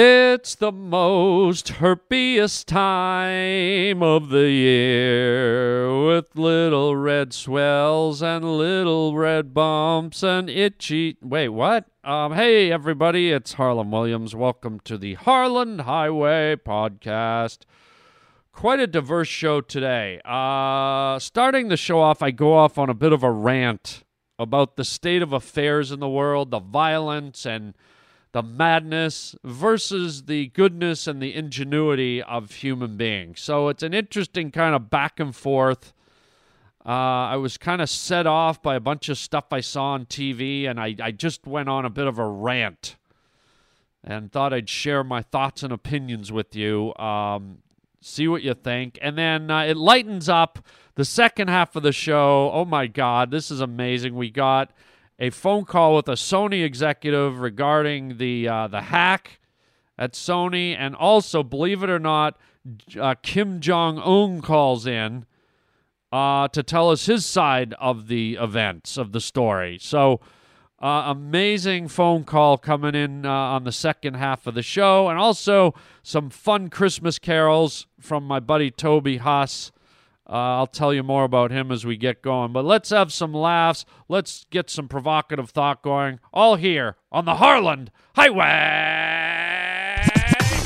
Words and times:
It's 0.00 0.54
the 0.54 0.70
most 0.70 1.66
herpiest 1.80 2.66
time 2.66 4.00
of 4.00 4.28
the 4.28 4.48
year 4.48 6.06
with 6.06 6.36
little 6.36 6.94
red 6.94 7.32
swells 7.32 8.22
and 8.22 8.44
little 8.44 9.16
red 9.16 9.52
bumps 9.52 10.22
and 10.22 10.48
itchy. 10.48 11.16
Wait, 11.20 11.48
what? 11.48 11.86
Um, 12.04 12.34
hey, 12.34 12.70
everybody, 12.70 13.32
it's 13.32 13.54
Harlan 13.54 13.90
Williams. 13.90 14.36
Welcome 14.36 14.78
to 14.84 14.96
the 14.96 15.14
Harlan 15.14 15.80
Highway 15.80 16.54
Podcast. 16.64 17.62
Quite 18.52 18.78
a 18.78 18.86
diverse 18.86 19.26
show 19.26 19.60
today. 19.60 20.20
Uh, 20.24 21.18
starting 21.18 21.70
the 21.70 21.76
show 21.76 21.98
off, 21.98 22.22
I 22.22 22.30
go 22.30 22.54
off 22.54 22.78
on 22.78 22.88
a 22.88 22.94
bit 22.94 23.12
of 23.12 23.24
a 23.24 23.32
rant 23.32 24.04
about 24.38 24.76
the 24.76 24.84
state 24.84 25.22
of 25.22 25.32
affairs 25.32 25.90
in 25.90 25.98
the 25.98 26.08
world, 26.08 26.52
the 26.52 26.60
violence 26.60 27.44
and 27.44 27.74
the 28.32 28.42
madness 28.42 29.34
versus 29.42 30.24
the 30.24 30.48
goodness 30.48 31.06
and 31.06 31.22
the 31.22 31.34
ingenuity 31.34 32.22
of 32.22 32.52
human 32.52 32.96
beings. 32.96 33.40
So 33.40 33.68
it's 33.68 33.82
an 33.82 33.94
interesting 33.94 34.50
kind 34.50 34.74
of 34.74 34.90
back 34.90 35.18
and 35.18 35.34
forth. 35.34 35.92
Uh, 36.84 37.32
I 37.32 37.36
was 37.36 37.58
kind 37.58 37.82
of 37.82 37.90
set 37.90 38.26
off 38.26 38.62
by 38.62 38.74
a 38.74 38.80
bunch 38.80 39.08
of 39.08 39.18
stuff 39.18 39.46
I 39.52 39.60
saw 39.60 39.92
on 39.92 40.06
TV, 40.06 40.68
and 40.68 40.80
I, 40.80 40.94
I 41.02 41.10
just 41.10 41.46
went 41.46 41.68
on 41.68 41.84
a 41.84 41.90
bit 41.90 42.06
of 42.06 42.18
a 42.18 42.26
rant 42.26 42.96
and 44.04 44.32
thought 44.32 44.52
I'd 44.52 44.68
share 44.68 45.04
my 45.04 45.22
thoughts 45.22 45.62
and 45.62 45.72
opinions 45.72 46.30
with 46.32 46.54
you. 46.54 46.94
Um, 46.96 47.58
see 48.00 48.28
what 48.28 48.42
you 48.42 48.54
think. 48.54 48.98
And 49.02 49.18
then 49.18 49.50
uh, 49.50 49.62
it 49.62 49.76
lightens 49.76 50.28
up 50.28 50.60
the 50.94 51.04
second 51.04 51.48
half 51.48 51.76
of 51.76 51.82
the 51.82 51.92
show. 51.92 52.50
Oh 52.52 52.64
my 52.64 52.86
God, 52.86 53.30
this 53.30 53.50
is 53.50 53.60
amazing. 53.60 54.14
We 54.14 54.30
got 54.30 54.70
a 55.18 55.30
phone 55.30 55.64
call 55.64 55.96
with 55.96 56.08
a 56.08 56.12
Sony 56.12 56.64
executive 56.64 57.40
regarding 57.40 58.18
the 58.18 58.48
uh, 58.48 58.68
the 58.68 58.82
hack 58.82 59.40
at 59.96 60.12
Sony, 60.12 60.76
and 60.78 60.94
also, 60.94 61.42
believe 61.42 61.82
it 61.82 61.90
or 61.90 61.98
not, 61.98 62.38
uh, 62.98 63.14
Kim 63.22 63.60
Jong 63.60 63.98
Un 63.98 64.40
calls 64.40 64.86
in 64.86 65.26
uh, 66.12 66.46
to 66.48 66.62
tell 66.62 66.90
us 66.90 67.06
his 67.06 67.26
side 67.26 67.74
of 67.80 68.06
the 68.06 68.38
events 68.40 68.96
of 68.96 69.12
the 69.12 69.20
story. 69.20 69.78
So. 69.80 70.20
Uh, 70.80 71.06
amazing 71.08 71.88
phone 71.88 72.22
call 72.22 72.56
coming 72.56 72.94
in 72.94 73.26
uh, 73.26 73.28
on 73.28 73.64
the 73.64 73.72
second 73.72 74.14
half 74.14 74.46
of 74.46 74.54
the 74.54 74.62
show, 74.62 75.08
and 75.08 75.18
also 75.18 75.74
some 76.04 76.30
fun 76.30 76.70
Christmas 76.70 77.18
carols 77.18 77.88
from 77.98 78.22
my 78.22 78.38
buddy 78.38 78.70
Toby 78.70 79.16
Huss. 79.16 79.72
Uh, 80.28 80.58
I'll 80.58 80.66
tell 80.66 80.92
you 80.92 81.02
more 81.02 81.24
about 81.24 81.50
him 81.50 81.72
as 81.72 81.86
we 81.86 81.96
get 81.96 82.20
going. 82.20 82.52
But 82.52 82.64
let's 82.64 82.90
have 82.90 83.12
some 83.12 83.32
laughs. 83.32 83.86
Let's 84.08 84.44
get 84.50 84.68
some 84.68 84.86
provocative 84.86 85.50
thought 85.50 85.82
going. 85.82 86.20
All 86.34 86.56
here 86.56 86.96
on 87.10 87.24
the 87.24 87.36
Harlan 87.36 87.90
Highway. 88.14 89.06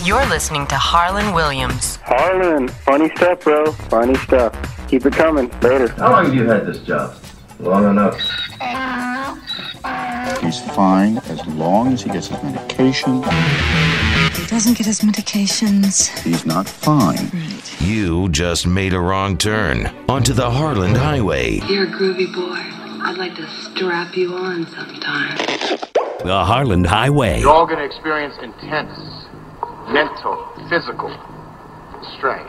You're 0.04 0.26
listening 0.26 0.66
to 0.66 0.74
Harlan 0.74 1.32
Williams. 1.32 1.96
Harlan, 2.02 2.66
funny 2.66 3.08
stuff, 3.14 3.44
bro. 3.44 3.70
Funny 3.70 4.16
stuff. 4.16 4.52
Keep 4.88 5.06
it 5.06 5.12
coming. 5.12 5.48
Later. 5.60 5.86
How 5.88 6.10
long 6.10 6.24
have 6.24 6.34
you 6.34 6.44
had 6.44 6.66
this 6.66 6.80
job? 6.80 7.14
Long 7.60 7.88
enough. 7.88 8.18
He's 10.42 10.60
fine 10.74 11.18
as 11.18 11.46
long 11.46 11.92
as 11.92 12.02
he 12.02 12.10
gets 12.10 12.26
his 12.26 12.42
medication. 12.42 13.22
He 14.52 14.56
doesn't 14.56 14.76
get 14.76 14.84
his 14.84 15.00
medications. 15.00 16.14
He's 16.24 16.44
not 16.44 16.68
fine. 16.68 17.30
Right. 17.32 17.80
You 17.80 18.28
just 18.28 18.66
made 18.66 18.92
a 18.92 19.00
wrong 19.00 19.38
turn 19.38 19.86
onto 20.10 20.34
the 20.34 20.50
Harlan 20.50 20.94
Highway. 20.94 21.60
You're 21.60 21.84
a 21.84 21.86
groovy 21.86 22.30
boy. 22.34 22.58
I'd 23.02 23.16
like 23.16 23.34
to 23.36 23.48
strap 23.48 24.14
you 24.14 24.34
on 24.34 24.66
sometime. 24.66 25.38
The 26.22 26.44
Harlan 26.44 26.84
Highway. 26.84 27.40
You're 27.40 27.48
all 27.48 27.64
going 27.64 27.78
to 27.78 27.86
experience 27.86 28.34
intense 28.42 28.92
mental, 29.88 30.46
physical 30.68 31.08
strain. 32.18 32.44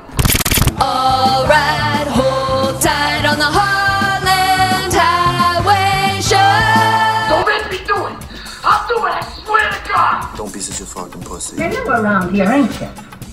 All 0.81 1.47
right, 1.47 2.05
hold 2.09 2.81
tight 2.81 3.25
on 3.25 3.37
the 3.39 3.45
Harlan 3.45 3.82
Don't 10.43 10.53
be 10.53 10.59
such 10.59 10.81
a 10.81 10.85
fucking 10.85 11.21
pussy. 11.21 11.55
You're 11.55 11.69
new 11.69 11.89
around 11.89 12.35
here, 12.35 12.43
ain't 12.43 12.69
you? 12.81 12.87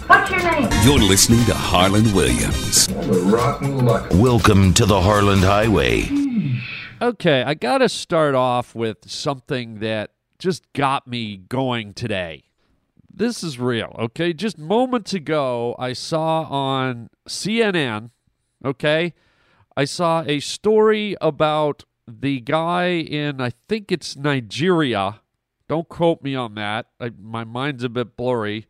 What's 0.07 0.31
your 0.31 0.45
name? 0.49 0.69
You're 0.85 1.01
listening 1.01 1.45
to 1.47 1.55
Harlan 1.55 2.15
Williams. 2.15 2.89
What 2.89 3.05
a 3.05 3.19
rotten 3.23 3.85
luck. 3.85 4.07
Welcome 4.15 4.73
to 4.75 4.87
the 4.87 5.01
Harlan 5.01 5.41
Highway. 5.41 6.09
Okay, 7.03 7.43
I 7.43 7.55
got 7.55 7.79
to 7.79 7.89
start 7.89 8.37
off 8.37 8.77
with 8.77 9.11
something 9.11 9.81
that 9.81 10.13
just 10.39 10.73
got 10.73 11.09
me 11.09 11.37
going 11.37 11.95
today. 11.95 12.45
This 13.13 13.43
is 13.43 13.59
real, 13.59 13.97
okay? 13.99 14.33
Just 14.33 14.57
moments 14.57 15.13
ago, 15.13 15.75
I 15.81 15.95
saw 15.95 16.43
on 16.43 17.11
CNN, 17.29 18.11
okay? 18.65 19.15
I 19.77 19.85
saw 19.85 20.23
a 20.29 20.39
story 20.39 21.17
about 21.21 21.83
the 22.07 22.39
guy 22.39 22.91
in, 22.91 23.41
I 23.41 23.51
think 23.69 23.91
it's 23.91 24.15
Nigeria. 24.15 25.23
Don't 25.71 25.89
quote 25.89 26.21
me 26.21 26.35
on 26.35 26.57
that. 26.57 26.87
I, 26.99 27.13
my 27.17 27.45
mind's 27.45 27.85
a 27.85 27.89
bit 27.89 28.17
blurry. 28.17 28.67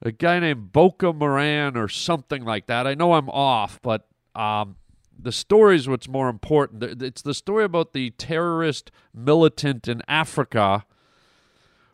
A 0.00 0.10
guy 0.10 0.40
named 0.40 0.72
Boca 0.72 1.12
Moran 1.12 1.76
or 1.76 1.86
something 1.86 2.46
like 2.46 2.66
that. 2.66 2.86
I 2.86 2.94
know 2.94 3.12
I'm 3.12 3.28
off, 3.28 3.78
but 3.82 4.08
um, 4.34 4.76
the 5.20 5.32
story 5.32 5.76
is 5.76 5.86
what's 5.86 6.08
more 6.08 6.30
important. 6.30 7.02
It's 7.02 7.20
the 7.20 7.34
story 7.34 7.64
about 7.64 7.92
the 7.92 8.08
terrorist 8.08 8.90
militant 9.12 9.86
in 9.86 10.00
Africa 10.08 10.86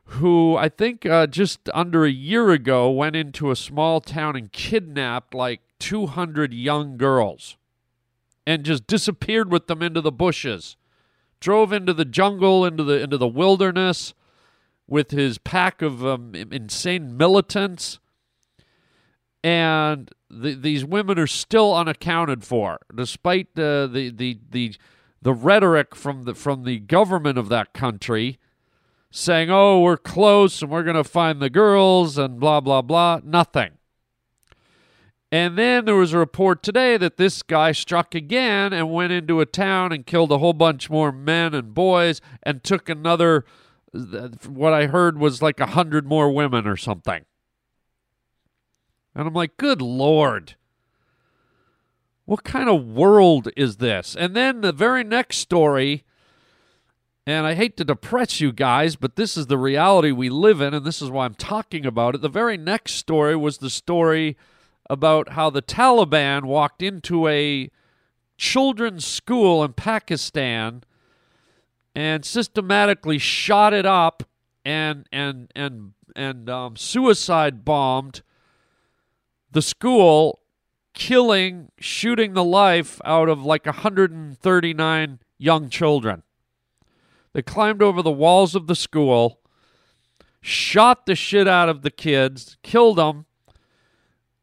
who 0.04 0.56
I 0.56 0.68
think 0.68 1.04
uh, 1.04 1.26
just 1.26 1.68
under 1.74 2.04
a 2.04 2.10
year 2.12 2.50
ago 2.50 2.88
went 2.88 3.16
into 3.16 3.50
a 3.50 3.56
small 3.56 4.00
town 4.00 4.36
and 4.36 4.52
kidnapped 4.52 5.34
like 5.34 5.60
200 5.80 6.54
young 6.54 6.96
girls 6.96 7.56
and 8.46 8.62
just 8.62 8.86
disappeared 8.86 9.50
with 9.50 9.66
them 9.66 9.82
into 9.82 10.00
the 10.00 10.12
bushes. 10.12 10.76
Drove 11.40 11.72
into 11.72 11.92
the 11.92 12.04
jungle, 12.04 12.64
into 12.64 12.84
the 12.84 13.00
into 13.00 13.18
the 13.18 13.26
wilderness 13.26 14.14
with 14.90 15.12
his 15.12 15.38
pack 15.38 15.80
of 15.80 16.04
um, 16.04 16.34
insane 16.34 17.16
militants, 17.16 17.98
and 19.42 20.10
the, 20.28 20.52
these 20.54 20.84
women 20.84 21.18
are 21.18 21.26
still 21.26 21.74
unaccounted 21.74 22.44
for, 22.44 22.78
despite 22.94 23.54
the 23.54 23.88
the 23.90 24.10
the 24.10 24.38
the, 24.50 24.74
the 25.22 25.32
rhetoric 25.32 25.94
from 25.94 26.24
the 26.24 26.34
from 26.34 26.64
the 26.64 26.78
government 26.78 27.38
of 27.38 27.48
that 27.48 27.72
country 27.72 28.38
saying, 29.10 29.50
oh, 29.50 29.80
we're 29.80 29.96
close 29.96 30.62
and 30.62 30.70
we're 30.70 30.84
going 30.84 30.96
to 30.96 31.04
find 31.04 31.40
the 31.40 31.50
girls 31.50 32.16
and 32.16 32.38
blah, 32.38 32.60
blah, 32.60 32.82
blah. 32.82 33.20
Nothing. 33.24 33.70
And 35.32 35.56
then 35.56 35.84
there 35.84 35.96
was 35.96 36.12
a 36.12 36.18
report 36.18 36.62
today 36.62 36.96
that 36.96 37.16
this 37.16 37.42
guy 37.42 37.72
struck 37.72 38.14
again 38.14 38.72
and 38.72 38.92
went 38.92 39.12
into 39.12 39.40
a 39.40 39.46
town 39.46 39.92
and 39.92 40.06
killed 40.06 40.32
a 40.32 40.38
whole 40.38 40.52
bunch 40.52 40.90
more 40.90 41.12
men 41.12 41.54
and 41.54 41.72
boys 41.72 42.20
and 42.42 42.64
took 42.64 42.88
another, 42.88 43.44
what 43.92 44.72
I 44.72 44.86
heard 44.86 45.18
was 45.18 45.42
like 45.42 45.60
a 45.60 45.66
hundred 45.66 46.06
more 46.06 46.30
women 46.30 46.66
or 46.66 46.76
something. 46.76 47.24
And 49.14 49.26
I'm 49.26 49.34
like, 49.34 49.56
good 49.56 49.82
Lord. 49.82 50.54
What 52.24 52.44
kind 52.44 52.68
of 52.68 52.86
world 52.86 53.48
is 53.56 53.78
this? 53.78 54.14
And 54.14 54.36
then 54.36 54.60
the 54.60 54.72
very 54.72 55.02
next 55.02 55.38
story 55.38 56.04
and 57.26 57.46
I 57.46 57.54
hate 57.54 57.76
to 57.76 57.84
depress 57.84 58.40
you 58.40 58.50
guys, 58.50 58.96
but 58.96 59.16
this 59.16 59.36
is 59.36 59.46
the 59.46 59.58
reality 59.58 60.10
we 60.10 60.28
live 60.30 60.60
in, 60.60 60.74
and 60.74 60.84
this 60.84 61.02
is 61.02 61.10
why 61.10 61.26
I'm 61.26 61.34
talking 61.34 61.84
about 61.84 62.14
it. 62.14 62.22
The 62.22 62.28
very 62.28 62.56
next 62.56 62.94
story 62.94 63.36
was 63.36 63.58
the 63.58 63.70
story 63.70 64.36
about 64.88 65.30
how 65.30 65.50
the 65.50 65.62
Taliban 65.62 66.44
walked 66.44 66.82
into 66.82 67.28
a 67.28 67.70
children's 68.36 69.04
school 69.04 69.62
in 69.62 69.74
Pakistan 69.74 70.82
and 71.94 72.24
systematically 72.24 73.18
shot 73.18 73.72
it 73.72 73.86
up 73.86 74.22
and 74.64 75.06
and 75.12 75.50
and 75.54 75.92
and 76.16 76.50
um, 76.50 76.76
suicide 76.76 77.64
bombed 77.64 78.22
the 79.50 79.62
school, 79.62 80.40
killing, 80.94 81.70
shooting 81.78 82.34
the 82.34 82.44
life 82.44 83.00
out 83.04 83.28
of 83.28 83.44
like 83.44 83.66
139 83.66 85.18
young 85.38 85.68
children. 85.68 86.22
They 87.32 87.42
climbed 87.42 87.82
over 87.82 88.02
the 88.02 88.10
walls 88.10 88.54
of 88.54 88.66
the 88.66 88.74
school, 88.74 89.40
shot 90.40 91.06
the 91.06 91.14
shit 91.14 91.48
out 91.48 91.68
of 91.68 91.82
the 91.82 91.90
kids, 91.90 92.56
killed 92.62 92.98
them, 92.98 93.26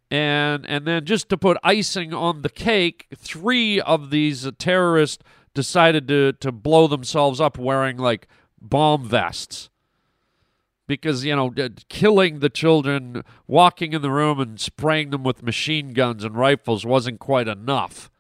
and 0.10 0.66
and 0.66 0.88
then 0.88 1.06
just 1.06 1.28
to 1.30 1.38
put 1.38 1.58
icing 1.64 2.14
on 2.14 2.42
the 2.42 2.50
cake, 2.50 3.08
three 3.16 3.82
of 3.82 4.10
these 4.10 4.50
terrorists 4.58 5.24
decided 5.58 6.08
to 6.08 6.34
to 6.34 6.52
blow 6.52 6.86
themselves 6.86 7.42
up 7.42 7.58
wearing 7.58 7.98
like 7.98 8.28
bomb 8.62 9.04
vests. 9.04 9.72
Because, 10.86 11.26
you 11.26 11.36
know, 11.36 11.52
killing 11.90 12.40
the 12.40 12.50
children, 12.50 13.24
walking 13.48 13.92
in 13.92 14.04
the 14.04 14.12
room 14.12 14.40
and 14.40 14.58
spraying 14.58 15.10
them 15.10 15.24
with 15.24 15.42
machine 15.42 15.94
guns 15.94 16.24
and 16.24 16.38
rifles 16.38 16.86
wasn't 16.86 17.20
quite 17.20 17.48
enough. 17.48 18.12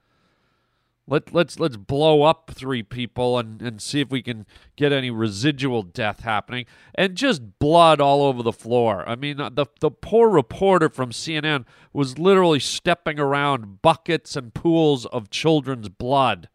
Let 1.09 1.31
let's 1.31 1.59
let's 1.59 1.77
blow 1.77 2.23
up 2.23 2.51
three 2.53 2.83
people 2.83 3.37
and, 3.37 3.61
and 3.61 3.81
see 3.81 4.01
if 4.01 4.09
we 4.09 4.21
can 4.21 4.45
get 4.75 4.91
any 4.91 5.11
residual 5.11 5.83
death 5.83 6.21
happening. 6.21 6.65
And 6.95 7.15
just 7.15 7.59
blood 7.59 8.01
all 8.01 8.23
over 8.23 8.41
the 8.41 8.51
floor. 8.51 9.07
I 9.07 9.15
mean, 9.15 9.37
the 9.37 9.67
the 9.79 9.91
poor 9.91 10.27
reporter 10.27 10.89
from 10.89 11.11
CNN 11.11 11.65
was 11.93 12.17
literally 12.17 12.59
stepping 12.59 13.19
around 13.19 13.83
buckets 13.83 14.35
and 14.35 14.55
pools 14.55 15.05
of 15.05 15.29
children's 15.29 15.87
blood. 15.87 16.49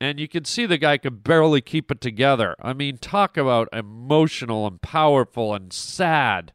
And 0.00 0.20
you 0.20 0.28
can 0.28 0.44
see 0.44 0.64
the 0.64 0.78
guy 0.78 0.96
could 0.98 1.24
barely 1.24 1.60
keep 1.60 1.90
it 1.90 2.00
together. 2.00 2.54
I 2.62 2.72
mean, 2.72 2.98
talk 2.98 3.36
about 3.36 3.68
emotional 3.72 4.66
and 4.66 4.80
powerful 4.80 5.54
and 5.54 5.72
sad. 5.72 6.52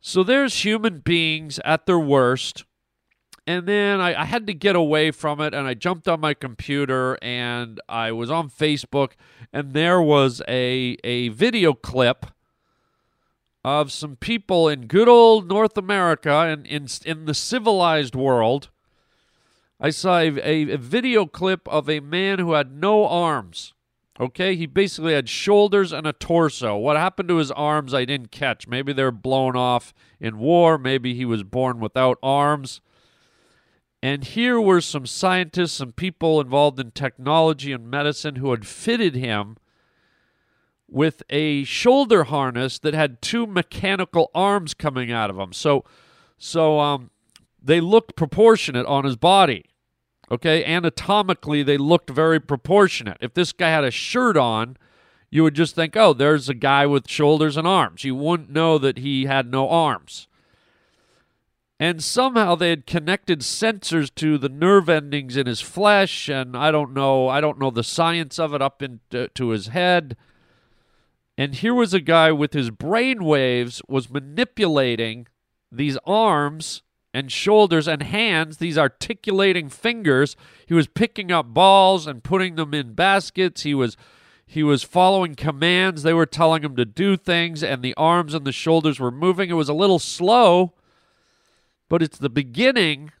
So 0.00 0.22
there's 0.22 0.64
human 0.64 0.98
beings 0.98 1.58
at 1.64 1.86
their 1.86 1.98
worst 1.98 2.64
and 3.46 3.66
then 3.66 4.00
I, 4.00 4.22
I, 4.22 4.24
had 4.24 4.46
to 4.46 4.54
get 4.54 4.76
away 4.76 5.10
from 5.10 5.40
it 5.40 5.54
and 5.54 5.66
i 5.66 5.74
jumped 5.74 6.08
on 6.08 6.20
my 6.20 6.34
computer 6.34 7.18
and 7.22 7.80
i 7.88 8.12
was 8.12 8.30
on 8.30 8.48
facebook 8.48 9.12
and 9.52 9.72
there 9.72 10.00
was 10.00 10.42
a, 10.48 10.96
a 11.04 11.28
video 11.28 11.72
clip 11.74 12.26
of 13.64 13.90
some 13.92 14.16
people 14.16 14.68
in 14.68 14.86
good 14.86 15.08
old 15.08 15.48
north 15.48 15.76
america 15.76 16.32
and 16.32 16.66
in, 16.66 16.86
in 17.04 17.26
the 17.26 17.34
civilized 17.34 18.14
world 18.14 18.70
i 19.80 19.90
saw 19.90 20.18
a, 20.18 20.28
a, 20.38 20.72
a 20.72 20.78
video 20.78 21.26
clip 21.26 21.68
of 21.68 21.88
a 21.88 22.00
man 22.00 22.38
who 22.38 22.52
had 22.52 22.72
no 22.72 23.06
arms 23.06 23.74
okay? 24.20 24.54
He 24.54 24.66
basically 24.66 25.14
had 25.14 25.28
shoulders 25.28 25.92
and 25.92 26.06
a 26.06 26.12
torso. 26.12 26.76
What 26.76 26.96
happened 26.96 27.28
to 27.28 27.36
his 27.36 27.50
arms 27.50 27.94
i 27.94 28.04
didn't 28.04 28.30
catch. 28.30 28.68
Maybe 28.68 28.92
they 28.92 29.02
were 29.02 29.10
blown 29.10 29.56
off 29.56 29.92
in 30.20 30.38
war. 30.38 30.78
Maybe 30.78 31.14
he 31.14 31.24
was 31.24 31.42
born 31.42 31.80
without 31.80 32.18
arms. 32.22 32.80
And 34.02 34.22
here 34.22 34.60
were 34.60 34.82
some 34.82 35.06
scientists, 35.06 35.72
some 35.72 35.92
people 35.92 36.40
involved 36.40 36.78
in 36.78 36.90
technology 36.90 37.72
and 37.72 37.90
medicine 37.90 38.36
who 38.36 38.50
had 38.50 38.66
fitted 38.66 39.14
him 39.14 39.56
with 40.86 41.22
a 41.30 41.64
shoulder 41.64 42.24
harness 42.24 42.78
that 42.78 42.92
had 42.92 43.22
two 43.22 43.46
mechanical 43.46 44.30
arms 44.34 44.74
coming 44.74 45.10
out 45.10 45.30
of 45.30 45.38
him. 45.38 45.54
So, 45.54 45.84
so 46.36 46.78
um, 46.80 47.10
they 47.64 47.80
looked 47.80 48.16
proportionate 48.16 48.86
on 48.86 49.04
his 49.04 49.16
body. 49.16 49.64
Okay, 50.30 50.64
anatomically, 50.64 51.62
they 51.62 51.76
looked 51.76 52.10
very 52.10 52.40
proportionate. 52.40 53.18
If 53.20 53.34
this 53.34 53.52
guy 53.52 53.70
had 53.70 53.84
a 53.84 53.90
shirt 53.90 54.36
on, 54.36 54.76
you 55.30 55.42
would 55.42 55.54
just 55.54 55.74
think, 55.74 55.96
oh, 55.96 56.12
there's 56.12 56.48
a 56.48 56.54
guy 56.54 56.86
with 56.86 57.08
shoulders 57.08 57.56
and 57.56 57.66
arms. 57.66 58.04
You 58.04 58.14
wouldn't 58.14 58.50
know 58.50 58.78
that 58.78 58.98
he 58.98 59.26
had 59.26 59.50
no 59.50 59.68
arms 59.68 60.28
and 61.80 62.02
somehow 62.02 62.54
they 62.54 62.70
had 62.70 62.86
connected 62.86 63.40
sensors 63.40 64.14
to 64.14 64.38
the 64.38 64.48
nerve 64.48 64.88
endings 64.88 65.36
in 65.36 65.46
his 65.46 65.60
flesh 65.60 66.28
and 66.28 66.56
i 66.56 66.70
don't 66.70 66.92
know 66.92 67.28
i 67.28 67.40
don't 67.40 67.58
know 67.58 67.70
the 67.70 67.84
science 67.84 68.38
of 68.38 68.54
it 68.54 68.62
up 68.62 68.82
into 68.82 69.48
his 69.48 69.68
head 69.68 70.16
and 71.36 71.56
here 71.56 71.74
was 71.74 71.92
a 71.92 72.00
guy 72.00 72.30
with 72.30 72.52
his 72.52 72.70
brain 72.70 73.24
waves 73.24 73.82
was 73.88 74.10
manipulating 74.10 75.26
these 75.70 75.98
arms 76.06 76.82
and 77.14 77.32
shoulders 77.32 77.88
and 77.88 78.02
hands 78.02 78.58
these 78.58 78.76
articulating 78.76 79.70
fingers. 79.70 80.36
He 80.66 80.74
was 80.74 80.88
picking 80.88 81.32
up 81.32 81.54
balls 81.54 82.06
and 82.06 82.22
putting 82.22 82.56
them 82.56 82.74
in 82.74 82.92
baskets. 82.92 83.62
He 83.62 83.74
was 83.74 83.96
he 84.46 84.62
was 84.62 84.82
following 84.82 85.34
commands. 85.34 86.02
They 86.02 86.12
were 86.12 86.26
telling 86.26 86.62
him 86.62 86.76
to 86.76 86.84
do 86.84 87.16
things 87.16 87.62
and 87.62 87.82
the 87.82 87.94
arms 87.94 88.34
and 88.34 88.44
the 88.44 88.52
shoulders 88.52 89.00
were 89.00 89.10
moving. 89.10 89.48
It 89.48 89.54
was 89.54 89.70
a 89.70 89.74
little 89.74 89.98
slow 89.98 90.74
but 91.88 92.02
it's 92.02 92.18
the 92.18 92.28
beginning 92.28 93.12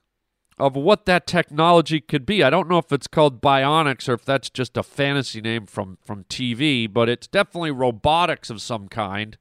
of 0.58 0.74
what 0.76 1.06
that 1.06 1.26
technology 1.26 2.00
could 2.00 2.24
be. 2.24 2.42
I 2.42 2.50
don't 2.50 2.68
know 2.68 2.78
if 2.78 2.92
it's 2.92 3.06
called 3.06 3.40
bionics 3.40 4.08
or 4.08 4.14
if 4.14 4.24
that's 4.24 4.50
just 4.50 4.76
a 4.76 4.82
fantasy 4.82 5.40
name 5.40 5.66
from 5.66 5.98
from 6.04 6.24
TV, 6.24 6.92
but 6.92 7.08
it's 7.08 7.26
definitely 7.26 7.70
robotics 7.70 8.50
of 8.50 8.60
some 8.60 8.88
kind. 8.88 9.36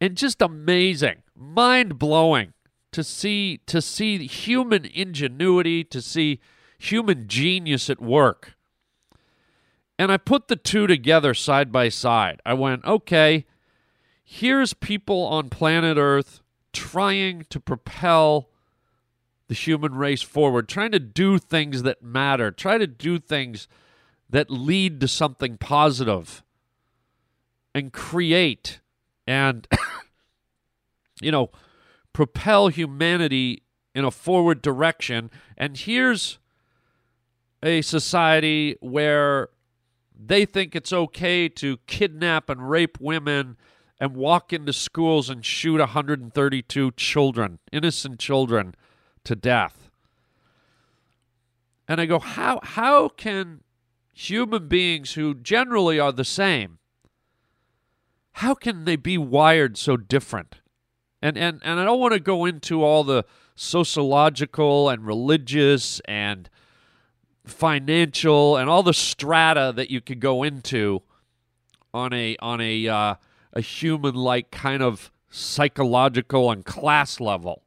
And 0.00 0.16
just 0.16 0.42
amazing, 0.42 1.22
mind-blowing 1.36 2.53
to 2.94 3.02
see 3.02 3.58
to 3.66 3.82
see 3.82 4.24
human 4.28 4.84
ingenuity, 4.84 5.82
to 5.82 6.00
see 6.00 6.38
human 6.78 7.26
genius 7.26 7.90
at 7.90 8.00
work. 8.00 8.54
And 9.98 10.12
I 10.12 10.16
put 10.16 10.46
the 10.46 10.54
two 10.54 10.86
together 10.86 11.34
side 11.34 11.72
by 11.72 11.88
side. 11.88 12.40
I 12.46 12.54
went, 12.54 12.84
"Okay, 12.84 13.46
here's 14.22 14.74
people 14.74 15.22
on 15.24 15.50
planet 15.50 15.96
Earth 15.98 16.40
trying 16.72 17.46
to 17.50 17.58
propel 17.58 18.48
the 19.48 19.54
human 19.54 19.96
race 19.96 20.22
forward, 20.22 20.68
trying 20.68 20.92
to 20.92 21.00
do 21.00 21.38
things 21.38 21.82
that 21.82 22.00
matter, 22.00 22.52
try 22.52 22.78
to 22.78 22.86
do 22.86 23.18
things 23.18 23.66
that 24.30 24.50
lead 24.50 25.00
to 25.00 25.08
something 25.08 25.58
positive 25.58 26.44
and 27.74 27.92
create 27.92 28.78
and, 29.26 29.66
you 31.20 31.32
know, 31.32 31.50
propel 32.14 32.68
humanity 32.68 33.62
in 33.94 34.06
a 34.06 34.10
forward 34.10 34.62
direction. 34.62 35.30
And 35.58 35.76
here's 35.76 36.38
a 37.62 37.82
society 37.82 38.76
where 38.80 39.50
they 40.18 40.46
think 40.46 40.74
it's 40.74 40.92
okay 40.92 41.48
to 41.50 41.78
kidnap 41.86 42.48
and 42.48 42.70
rape 42.70 42.98
women 43.00 43.58
and 44.00 44.16
walk 44.16 44.52
into 44.52 44.72
schools 44.72 45.28
and 45.28 45.44
shoot 45.44 45.78
132 45.78 46.92
children, 46.92 47.58
innocent 47.72 48.18
children, 48.18 48.74
to 49.24 49.36
death. 49.36 49.90
And 51.86 52.00
I 52.00 52.06
go, 52.06 52.18
how, 52.18 52.60
how 52.62 53.08
can 53.08 53.60
human 54.12 54.68
beings 54.68 55.14
who 55.14 55.34
generally 55.34 55.98
are 55.98 56.12
the 56.12 56.24
same, 56.24 56.78
how 58.32 58.54
can 58.54 58.84
they 58.84 58.96
be 58.96 59.18
wired 59.18 59.76
so 59.76 59.96
different? 59.96 60.56
And, 61.24 61.38
and, 61.38 61.62
and 61.64 61.80
I 61.80 61.86
don't 61.86 62.00
want 62.00 62.12
to 62.12 62.20
go 62.20 62.44
into 62.44 62.82
all 62.84 63.02
the 63.02 63.24
sociological 63.56 64.90
and 64.90 65.06
religious 65.06 65.98
and 66.00 66.50
financial 67.46 68.58
and 68.58 68.68
all 68.68 68.82
the 68.82 68.92
strata 68.92 69.72
that 69.74 69.90
you 69.90 70.02
could 70.02 70.20
go 70.20 70.42
into 70.42 71.00
on 71.94 72.12
a 72.12 72.36
on 72.40 72.60
a 72.60 72.86
uh, 72.86 73.14
a 73.54 73.60
human 73.62 74.14
like 74.14 74.50
kind 74.50 74.82
of 74.82 75.10
psychological 75.30 76.50
and 76.50 76.66
class 76.66 77.18
level. 77.20 77.62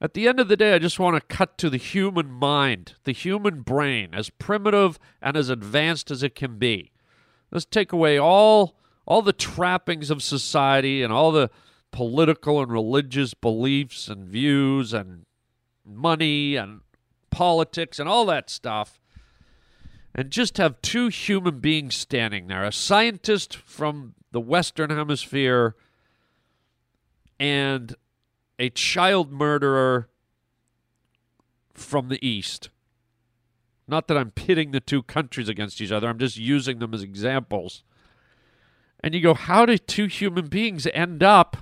At 0.00 0.14
the 0.14 0.26
end 0.26 0.40
of 0.40 0.48
the 0.48 0.56
day, 0.56 0.72
I 0.72 0.78
just 0.78 0.98
want 0.98 1.16
to 1.16 1.36
cut 1.36 1.58
to 1.58 1.68
the 1.68 1.76
human 1.76 2.30
mind, 2.30 2.94
the 3.04 3.12
human 3.12 3.60
brain, 3.60 4.14
as 4.14 4.30
primitive 4.30 4.98
and 5.20 5.36
as 5.36 5.50
advanced 5.50 6.10
as 6.10 6.22
it 6.22 6.34
can 6.34 6.56
be. 6.56 6.92
Let's 7.50 7.66
take 7.66 7.92
away 7.92 8.18
all 8.18 8.74
all 9.04 9.20
the 9.20 9.34
trappings 9.34 10.10
of 10.10 10.22
society 10.22 11.02
and 11.02 11.12
all 11.12 11.30
the 11.30 11.50
political 11.96 12.60
and 12.60 12.70
religious 12.70 13.32
beliefs 13.32 14.06
and 14.06 14.28
views 14.28 14.92
and 14.92 15.24
money 15.82 16.54
and 16.54 16.82
politics 17.30 17.98
and 17.98 18.06
all 18.06 18.26
that 18.26 18.50
stuff 18.50 19.00
and 20.14 20.30
just 20.30 20.58
have 20.58 20.82
two 20.82 21.08
human 21.08 21.58
beings 21.58 21.96
standing 21.96 22.48
there 22.48 22.64
a 22.64 22.70
scientist 22.70 23.56
from 23.56 24.12
the 24.30 24.42
Western 24.42 24.90
Hemisphere 24.90 25.74
and 27.40 27.94
a 28.58 28.68
child 28.68 29.32
murderer 29.32 30.10
from 31.72 32.10
the 32.10 32.26
East. 32.26 32.68
Not 33.88 34.06
that 34.08 34.18
I'm 34.18 34.32
pitting 34.32 34.72
the 34.72 34.80
two 34.80 35.02
countries 35.02 35.48
against 35.48 35.80
each 35.80 35.92
other, 35.92 36.08
I'm 36.08 36.18
just 36.18 36.36
using 36.36 36.78
them 36.78 36.92
as 36.92 37.02
examples. 37.02 37.84
And 39.02 39.14
you 39.14 39.22
go, 39.22 39.32
how 39.32 39.64
did 39.64 39.88
two 39.88 40.08
human 40.08 40.48
beings 40.48 40.86
end 40.92 41.22
up 41.22 41.56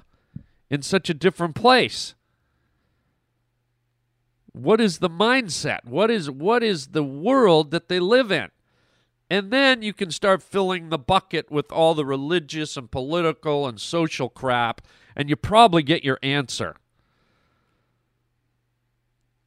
in 0.71 0.83
such 0.83 1.11
a 1.11 1.15
different 1.15 1.55
place? 1.55 2.15
What 4.53 4.81
is 4.81 4.99
the 4.99 5.11
mindset? 5.11 5.85
What 5.85 6.11
is 6.11 6.31
what 6.31 6.63
is 6.63 6.89
the 6.89 7.03
world 7.03 7.71
that 7.73 7.89
they 7.89 7.99
live 7.99 8.31
in? 8.31 8.51
And 9.31 9.51
then 9.51 9.83
you 9.83 9.93
can 9.93 10.11
start 10.11 10.43
filling 10.43 10.91
the 10.91 10.99
bucket 10.99 11.51
with 11.51 11.73
all 11.73 11.95
the 11.95 12.05
religious 12.05 12.77
and 12.77 12.91
political 12.91 13.67
and 13.67 13.81
social 13.81 14.29
crap, 14.29 14.83
and 15.17 15.29
you 15.29 15.35
probably 15.35 15.83
get 15.83 16.05
your 16.05 16.19
answer. 16.23 16.77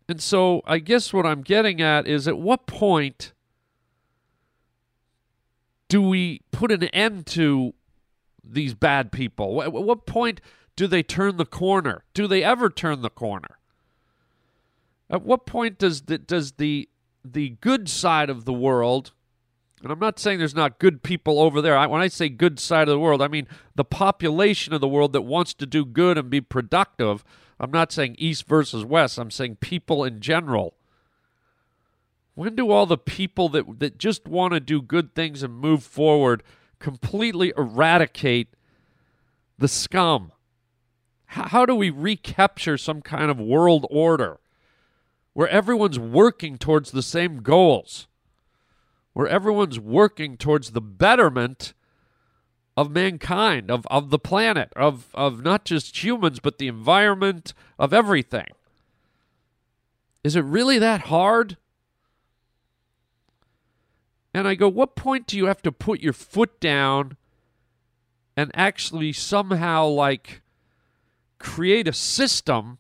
And 0.10 0.22
so 0.22 0.62
I 0.66 0.80
guess 0.80 1.14
what 1.14 1.26
I'm 1.26 1.42
getting 1.42 1.82
at 1.82 2.08
is 2.08 2.28
at 2.28 2.38
what 2.38 2.66
point 2.66 3.34
do 5.90 6.02
we 6.02 6.42
put 6.52 6.72
an 6.72 6.84
end 6.86 7.26
to 7.28 7.74
these 8.44 8.74
bad 8.74 9.12
people? 9.12 9.62
At 9.62 9.72
what 9.72 10.06
point 10.06 10.42
do 10.78 10.88
they 10.88 11.04
turn 11.04 11.36
the 11.36 11.46
corner? 11.46 12.06
Do 12.14 12.28
they 12.28 12.44
ever 12.44 12.70
turn 12.70 13.02
the 13.02 13.10
corner? 13.10 13.58
At 15.10 15.24
what 15.24 15.46
point 15.46 15.78
does 15.78 16.04
the, 16.04 16.18
does 16.18 16.54
the 16.54 16.88
the 17.26 17.58
good 17.60 17.90
side 17.90 18.30
of 18.30 18.46
the 18.46 18.54
world 18.54 19.12
and 19.84 19.92
I'm 19.92 20.00
not 20.00 20.18
saying 20.18 20.40
there's 20.40 20.56
not 20.56 20.80
good 20.80 21.04
people 21.04 21.40
over 21.40 21.62
there. 21.62 21.78
I, 21.78 21.86
when 21.86 22.02
I 22.02 22.08
say 22.08 22.30
good 22.30 22.60
side 22.60 22.88
of 22.88 22.94
the 22.94 23.00
world, 23.00 23.22
I 23.22 23.28
mean 23.28 23.48
the 23.76 23.84
population 23.84 24.74
of 24.74 24.82
the 24.82 24.88
world 24.88 25.14
that 25.14 25.22
wants 25.22 25.54
to 25.56 25.66
do 25.66 25.86
good 25.86 26.18
and 26.18 26.30
be 26.30 26.42
productive. 26.42 27.24
I'm 27.60 27.72
not 27.72 27.92
saying 27.92 28.16
East 28.18 28.48
versus 28.48 28.86
West. 28.86 29.18
I'm 29.18 29.32
saying 29.32 29.58
people 29.58 30.04
in 30.04 30.20
general. 30.20 30.76
When 32.34 32.56
do 32.56 32.70
all 32.70 32.86
the 32.86 32.98
people 32.98 33.50
that 33.50 33.80
that 33.80 33.98
just 33.98 34.28
want 34.28 34.54
to 34.54 34.60
do 34.60 34.82
good 34.82 35.16
things 35.16 35.42
and 35.42 35.54
move 35.54 35.84
forward 35.84 36.44
completely 36.80 37.52
eradicate 37.58 38.50
the 39.58 39.68
scum? 39.68 40.32
How, 41.28 41.66
do 41.66 41.76
we 41.76 41.90
recapture 41.90 42.78
some 42.78 43.02
kind 43.02 43.30
of 43.30 43.40
world 43.40 43.86
order 43.90 44.40
where 45.34 45.50
everyone's 45.50 46.00
working 46.00 46.58
towards 46.58 46.92
the 46.92 47.04
same 47.04 47.42
goals? 47.42 48.08
Where 49.14 49.28
everyone's 49.28 49.80
working 49.80 50.38
towards 50.38 50.72
the 50.72 50.82
betterment 50.82 51.74
of 52.78 52.92
mankind, 52.92 53.70
of, 53.70 53.86
of 53.88 54.10
the 54.10 54.20
planet, 54.20 54.72
of, 54.76 55.08
of 55.14 55.44
not 55.44 55.66
just 55.66 56.04
humans, 56.04 56.40
but 56.40 56.60
the 56.60 56.68
environment, 56.68 57.54
of 57.78 57.92
everything. 57.92 58.48
Is 60.24 60.36
it 60.36 60.44
really 60.44 60.78
that 60.80 61.02
hard? 61.02 61.58
And 64.34 64.48
I 64.48 64.56
go, 64.56 64.70
what 64.70 64.96
point 64.96 65.26
do 65.26 65.36
you 65.36 65.48
have 65.48 65.64
to 65.64 65.72
put 65.72 66.00
your 66.00 66.14
foot 66.14 66.60
down 66.60 67.18
and 68.36 68.52
actually 68.54 69.12
somehow 69.12 69.88
like 69.88 70.42
create 71.40 71.88
a 71.88 71.94
system 71.94 72.78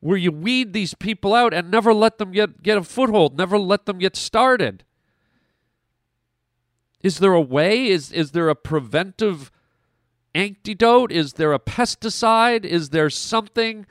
where 0.00 0.16
you 0.16 0.30
weed 0.30 0.72
these 0.72 0.94
people 0.94 1.34
out 1.34 1.52
and 1.52 1.70
never 1.70 1.92
let 1.92 2.18
them 2.18 2.32
get, 2.32 2.62
get 2.62 2.78
a 2.78 2.82
foothold, 2.82 3.36
never 3.36 3.58
let 3.58 3.86
them 3.86 3.98
get 3.98 4.14
started? 4.16 4.84
Is 7.02 7.18
there 7.18 7.34
a 7.34 7.40
way? 7.40 7.86
Is 7.86 8.10
is 8.10 8.32
there 8.32 8.48
a 8.48 8.56
preventive 8.56 9.52
antidote? 10.34 11.12
Is 11.12 11.34
there 11.34 11.52
a 11.52 11.58
pesticide? 11.58 12.64
Is 12.64 12.90
there 12.90 13.10
something 13.10 13.86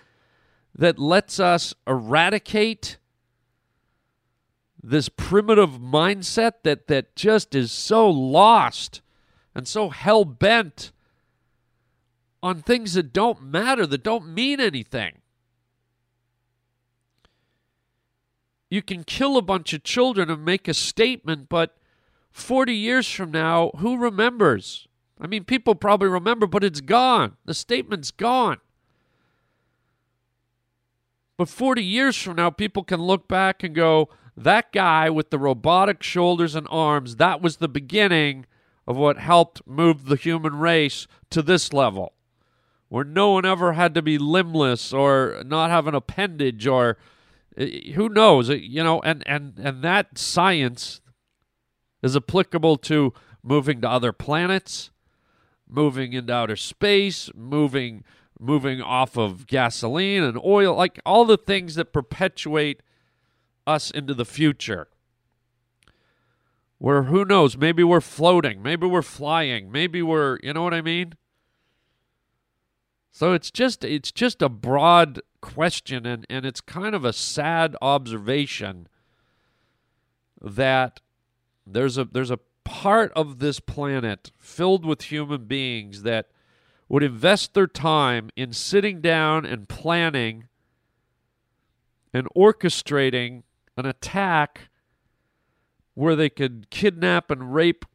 that 0.78 1.00
lets 1.00 1.40
us 1.40 1.74
eradicate 1.88 2.98
this 4.84 5.08
primitive 5.08 5.80
mindset 5.80 6.64
that 6.64 6.88
that 6.88 7.16
just 7.16 7.56
is 7.56 7.72
so 7.72 8.10
lost 8.10 9.02
and 9.56 9.68
so 9.68 9.90
hell 9.90 10.26
bent 10.26 10.92
on 12.46 12.62
things 12.62 12.94
that 12.94 13.12
don't 13.12 13.42
matter, 13.42 13.88
that 13.88 14.04
don't 14.04 14.32
mean 14.32 14.60
anything? 14.60 15.14
You 18.70 18.84
can 18.84 19.04
kill 19.04 19.36
a 19.36 19.42
bunch 19.42 19.74
of 19.74 19.82
children 19.82 20.30
and 20.30 20.46
make 20.46 20.68
a 20.68 20.76
statement, 20.76 21.50
but 21.50 21.76
40 22.30 22.72
years 22.72 23.10
from 23.10 23.32
now, 23.32 23.72
who 23.80 23.98
remembers? 23.98 24.88
I 25.20 25.26
mean, 25.26 25.44
people 25.44 25.74
probably 25.74 26.08
remember, 26.08 26.46
but 26.46 26.64
it's 26.64 26.82
gone. 26.82 27.38
The 27.46 27.56
statement's 27.56 28.12
gone. 28.12 28.58
But 31.38 31.50
40 31.50 31.84
years 31.84 32.16
from 32.16 32.36
now, 32.36 32.52
people 32.52 32.84
can 32.84 33.02
look 33.02 33.28
back 33.28 33.64
and 33.64 33.74
go, 33.74 34.10
that 34.38 34.72
guy 34.72 35.10
with 35.10 35.32
the 35.32 35.40
robotic 35.40 36.04
shoulders 36.04 36.54
and 36.54 36.68
arms, 36.70 37.16
that 37.16 37.42
was 37.42 37.58
the 37.58 37.68
beginning 37.68 38.46
of 38.86 38.98
what 38.98 39.18
helped 39.18 39.66
move 39.66 40.06
the 40.06 40.16
human 40.16 40.60
race 40.60 41.08
to 41.32 41.42
this 41.42 41.74
level, 41.74 42.14
where 42.90 43.04
no 43.04 43.32
one 43.32 43.46
ever 43.46 43.74
had 43.74 43.94
to 43.96 44.02
be 44.02 44.18
limbless 44.18 44.94
or 44.94 45.42
not 45.46 45.70
have 45.70 45.88
an 45.88 45.96
appendage 45.96 46.68
or 46.68 46.98
eh, 47.58 47.94
who 47.94 48.10
knows, 48.10 48.50
you 48.50 48.84
know, 48.84 49.02
and, 49.02 49.24
and, 49.26 49.60
and 49.60 49.84
that 49.84 50.18
science, 50.18 51.02
is 52.06 52.16
applicable 52.16 52.78
to 52.78 53.12
moving 53.42 53.82
to 53.82 53.90
other 53.90 54.14
planets, 54.14 54.92
moving 55.68 56.14
into 56.14 56.32
outer 56.32 56.56
space, 56.56 57.32
moving 57.36 58.04
moving 58.38 58.82
off 58.82 59.18
of 59.18 59.48
gasoline 59.48 60.22
and 60.22 60.38
oil, 60.44 60.76
like 60.76 61.00
all 61.06 61.24
the 61.24 61.38
things 61.38 61.76
that 61.76 61.94
perpetuate 61.94 62.82
us 63.66 63.90
into 63.90 64.14
the 64.14 64.26
future. 64.26 64.90
Where 66.78 67.04
who 67.04 67.24
knows, 67.24 67.56
maybe 67.56 67.82
we're 67.82 68.02
floating, 68.02 68.62
maybe 68.62 68.86
we're 68.86 69.02
flying, 69.02 69.72
maybe 69.72 70.02
we're, 70.02 70.38
you 70.44 70.54
know 70.54 70.64
what 70.64 70.74
I 70.74 70.82
mean? 70.82 71.14
So 73.16 73.32
it's 73.32 73.50
just 73.50 73.86
it's 73.86 74.12
just 74.12 74.42
a 74.42 74.50
broad 74.50 75.22
question 75.40 76.06
and 76.06 76.26
and 76.30 76.46
it's 76.46 76.60
kind 76.60 76.94
of 76.94 77.06
a 77.06 77.14
sad 77.14 77.74
observation 77.82 78.90
that 80.42 81.00
there's 81.66 81.98
a 81.98 82.04
there's 82.04 82.30
a 82.30 82.42
part 82.66 83.14
of 83.14 83.40
this 83.40 83.62
planet 83.62 84.34
filled 84.38 84.86
with 84.86 85.04
human 85.04 85.46
beings 85.46 86.04
that 86.04 86.28
would 86.90 87.04
invest 87.04 87.54
their 87.54 87.68
time 87.68 88.32
in 88.36 88.52
sitting 88.52 89.00
down 89.00 89.46
and 89.46 89.70
planning 89.70 90.50
and 92.14 92.28
orchestrating 92.36 93.44
an 93.78 93.86
attack 93.86 94.68
where 95.94 96.18
they 96.18 96.30
could 96.30 96.70
kidnap 96.70 97.32
and 97.32 97.56
rape 97.56 97.86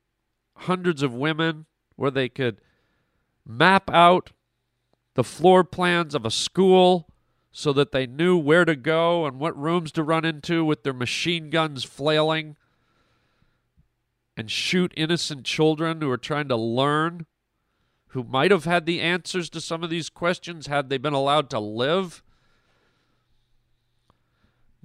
hundreds 0.55 1.03
of 1.03 1.12
women, 1.12 1.67
where 1.97 2.11
they 2.11 2.31
could 2.31 2.62
map 3.47 3.91
out 3.91 4.31
the 5.14 5.25
floor 5.25 5.64
plans 5.64 6.14
of 6.14 6.25
a 6.25 6.31
school 6.31 7.09
so 7.52 7.73
that 7.73 7.93
they 7.93 8.07
knew 8.07 8.37
where 8.37 8.64
to 8.64 8.76
go 8.76 9.26
and 9.26 9.38
what 9.38 9.59
rooms 9.59 9.90
to 9.93 10.05
run 10.05 10.25
into 10.25 10.64
with 10.64 10.83
their 10.83 10.93
machine 10.93 11.50
guns 11.50 11.85
flailing 11.85 12.57
and 14.37 14.50
shoot 14.50 14.95
innocent 14.97 15.45
children 15.45 16.00
who 16.00 16.11
are 16.11 16.17
trying 16.17 16.49
to 16.49 16.57
learn, 16.57 17.26
who 18.09 18.23
might 18.23 18.50
have 18.50 18.64
had 18.64 18.87
the 18.87 19.00
answers 19.00 19.50
to 19.50 19.61
some 19.61 19.83
of 19.83 19.90
these 19.90 20.09
questions 20.09 20.69
had 20.69 20.88
they 20.88 20.99
been 20.99 21.12
allowed 21.12 21.50
to 21.50 21.59
live. 21.59 22.23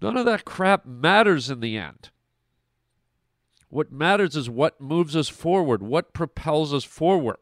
None 0.01 0.17
of 0.17 0.25
that 0.25 0.43
crap 0.43 0.85
matters 0.85 1.49
in 1.49 1.59
the 1.59 1.77
end. 1.77 2.09
What 3.69 3.91
matters 3.91 4.35
is 4.35 4.49
what 4.49 4.81
moves 4.81 5.15
us 5.15 5.29
forward, 5.29 5.81
what 5.81 6.13
propels 6.13 6.73
us 6.73 6.83
forward. 6.83 7.37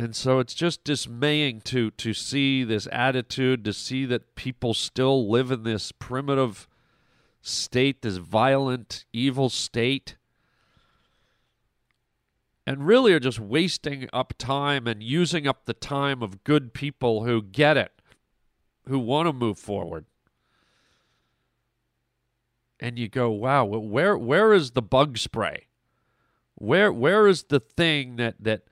And 0.00 0.16
so 0.16 0.38
it's 0.38 0.54
just 0.54 0.82
dismaying 0.82 1.60
to 1.66 1.90
to 1.90 2.14
see 2.14 2.64
this 2.64 2.88
attitude, 2.90 3.66
to 3.66 3.74
see 3.74 4.06
that 4.06 4.34
people 4.34 4.72
still 4.72 5.28
live 5.28 5.50
in 5.50 5.62
this 5.62 5.92
primitive 5.92 6.66
state, 7.42 8.00
this 8.00 8.16
violent, 8.16 9.04
evil 9.12 9.50
state, 9.50 10.16
and 12.66 12.86
really 12.86 13.12
are 13.12 13.20
just 13.20 13.40
wasting 13.40 14.08
up 14.10 14.32
time 14.38 14.86
and 14.86 15.02
using 15.02 15.46
up 15.46 15.66
the 15.66 15.74
time 15.74 16.22
of 16.22 16.44
good 16.44 16.72
people 16.72 17.24
who 17.24 17.42
get 17.42 17.76
it, 17.76 17.92
who 18.88 18.98
want 18.98 19.28
to 19.28 19.34
move 19.34 19.58
forward. 19.58 20.06
And 22.80 22.98
you 22.98 23.06
go, 23.06 23.28
wow, 23.30 23.66
where 23.66 24.16
where 24.16 24.54
is 24.54 24.70
the 24.70 24.80
bug 24.80 25.18
spray? 25.18 25.66
Where 26.54 26.90
where 26.90 27.26
is 27.26 27.42
the 27.42 27.60
thing 27.60 28.16
that 28.16 28.36
that 28.40 28.62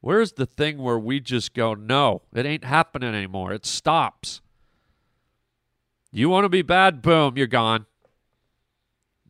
where's 0.00 0.32
the 0.32 0.46
thing 0.46 0.78
where 0.78 0.98
we 0.98 1.20
just 1.20 1.54
go, 1.54 1.74
no, 1.74 2.22
it 2.34 2.46
ain't 2.46 2.64
happening 2.64 3.14
anymore. 3.14 3.52
It 3.52 3.66
stops. 3.66 4.40
You 6.12 6.28
want 6.28 6.44
to 6.44 6.48
be 6.48 6.62
bad, 6.62 7.02
boom, 7.02 7.36
you're 7.36 7.46
gone. 7.46 7.86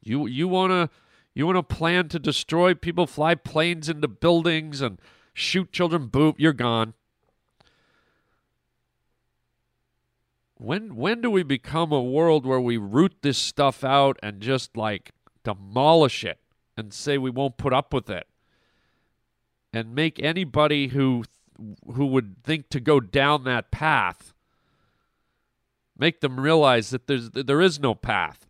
You 0.02 0.26
you 0.26 0.48
want 0.48 0.70
to 0.70 0.88
you 1.34 1.46
want 1.46 1.56
to 1.56 1.62
plan 1.62 2.08
to 2.08 2.18
destroy 2.18 2.74
people, 2.74 3.06
fly 3.06 3.34
planes 3.34 3.88
into 3.88 4.08
buildings 4.08 4.80
and 4.80 4.98
shoot 5.34 5.72
children, 5.72 6.06
boom, 6.06 6.34
you're 6.38 6.54
gone. 6.54 6.94
When 10.54 10.96
when 10.96 11.20
do 11.20 11.30
we 11.30 11.42
become 11.42 11.92
a 11.92 12.02
world 12.02 12.46
where 12.46 12.60
we 12.60 12.78
root 12.78 13.16
this 13.20 13.38
stuff 13.38 13.84
out 13.84 14.18
and 14.22 14.40
just 14.40 14.76
like 14.76 15.12
demolish 15.44 16.24
it 16.24 16.38
and 16.76 16.94
say 16.94 17.18
we 17.18 17.30
won't 17.30 17.58
put 17.58 17.74
up 17.74 17.92
with 17.92 18.08
it? 18.08 18.26
And 19.72 19.94
make 19.94 20.20
anybody 20.20 20.88
who 20.88 21.24
who 21.94 22.06
would 22.06 22.42
think 22.42 22.70
to 22.70 22.80
go 22.80 23.00
down 23.00 23.44
that 23.44 23.70
path 23.70 24.32
make 26.00 26.20
them 26.20 26.40
realize 26.40 26.90
that 26.90 27.06
there's 27.06 27.30
there 27.30 27.60
is 27.60 27.78
no 27.78 27.94
path. 27.94 28.48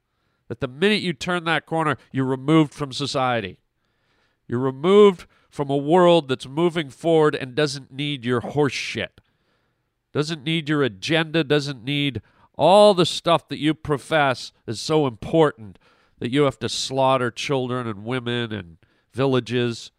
That 0.48 0.60
the 0.60 0.68
minute 0.68 1.02
you 1.02 1.12
turn 1.12 1.44
that 1.44 1.66
corner, 1.66 1.96
you're 2.12 2.24
removed 2.24 2.72
from 2.72 2.92
society. 2.92 3.58
You're 4.48 4.60
removed 4.60 5.26
from 5.50 5.68
a 5.68 5.76
world 5.76 6.28
that's 6.28 6.46
moving 6.46 6.90
forward 6.90 7.34
and 7.34 7.54
doesn't 7.54 7.92
need 7.92 8.24
your 8.24 8.40
horse 8.40 8.72
shit, 8.72 9.20
doesn't 10.12 10.44
need 10.44 10.68
your 10.68 10.82
agenda, 10.82 11.44
doesn't 11.44 11.84
need 11.84 12.22
all 12.56 12.94
the 12.94 13.06
stuff 13.06 13.48
that 13.48 13.58
you 13.58 13.74
profess 13.74 14.52
is 14.66 14.80
so 14.80 15.06
important 15.06 15.78
that 16.18 16.30
you 16.30 16.42
have 16.42 16.58
to 16.60 16.68
slaughter 16.68 17.30
children 17.30 17.86
and 17.86 18.04
women 18.04 18.52
and 18.52 18.76
villages 19.12 19.90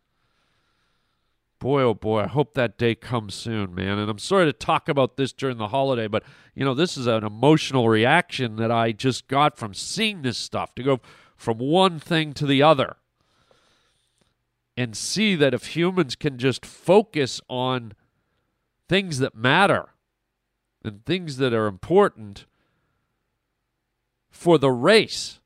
boy, 1.62 1.82
oh 1.84 1.94
boy, 1.94 2.24
I 2.24 2.28
hope 2.28 2.56
that 2.56 2.78
day 2.78 2.96
comes 2.96 3.36
soon, 3.36 3.74
man. 3.74 4.00
And 4.00 4.10
I'm 4.10 4.18
sorry 4.18 4.46
to 4.46 4.54
talk 4.54 4.90
about 4.90 5.16
this 5.16 5.32
during 5.32 5.58
the 5.58 5.70
holiday, 5.70 6.08
but 6.08 6.24
you 6.56 6.66
know, 6.66 6.74
this 6.74 6.98
is 6.98 7.08
an 7.08 7.24
emotional 7.24 7.88
reaction 7.88 8.58
that 8.58 8.72
I 8.72 8.92
just 8.92 9.28
got 9.30 9.58
from 9.58 9.74
seeing 9.74 10.24
this 10.24 10.38
stuff 10.38 10.76
to 10.76 10.84
go 10.84 11.00
from 11.38 11.60
one 11.60 12.00
thing 12.00 12.34
to 12.34 12.46
the 12.46 12.62
other 12.64 12.98
and 14.76 14.98
see 14.98 15.36
that 15.36 15.54
if 15.54 15.76
humans 15.76 16.16
can 16.16 16.38
just 16.38 16.66
focus 16.66 17.40
on 17.48 17.94
things 18.90 19.20
that 19.20 19.36
matter 19.36 19.90
and 20.84 21.06
things 21.06 21.38
that 21.38 21.54
are 21.54 21.68
important, 21.68 22.46
for 24.32 24.58
the 24.58 24.72
race. 24.72 25.41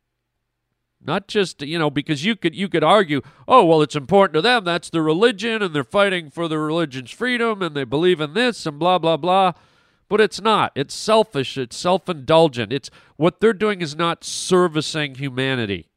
Not 1.06 1.28
just 1.28 1.62
you 1.62 1.78
know 1.78 1.90
because 1.90 2.26
you 2.26 2.36
could 2.36 2.56
you 2.56 2.68
could 2.68 2.84
argue, 2.84 3.22
oh 3.48 3.64
well, 3.64 3.82
it's 3.82 3.96
important 3.96 4.34
to 4.36 4.42
them. 4.42 4.64
That's 4.66 4.90
their 4.90 5.04
religion, 5.04 5.62
and 5.62 5.74
they're 5.74 5.84
fighting 5.84 6.30
for 6.30 6.48
their 6.48 6.60
religion's 6.60 7.12
freedom, 7.12 7.62
and 7.62 7.76
they 7.76 7.84
believe 7.84 8.20
in 8.20 8.34
this, 8.34 8.66
and 8.66 8.80
blah 8.80 8.98
blah 8.98 9.18
blah. 9.18 9.54
But 10.08 10.22
it's 10.22 10.42
not. 10.42 10.72
It's 10.76 10.94
selfish. 10.94 11.58
It's 11.58 11.76
self-indulgent. 11.76 12.72
It's 12.72 12.92
what 13.16 13.40
they're 13.40 13.54
doing 13.54 13.82
is 13.82 13.96
not 13.96 14.24
servicing 14.24 15.16
humanity. 15.16 15.90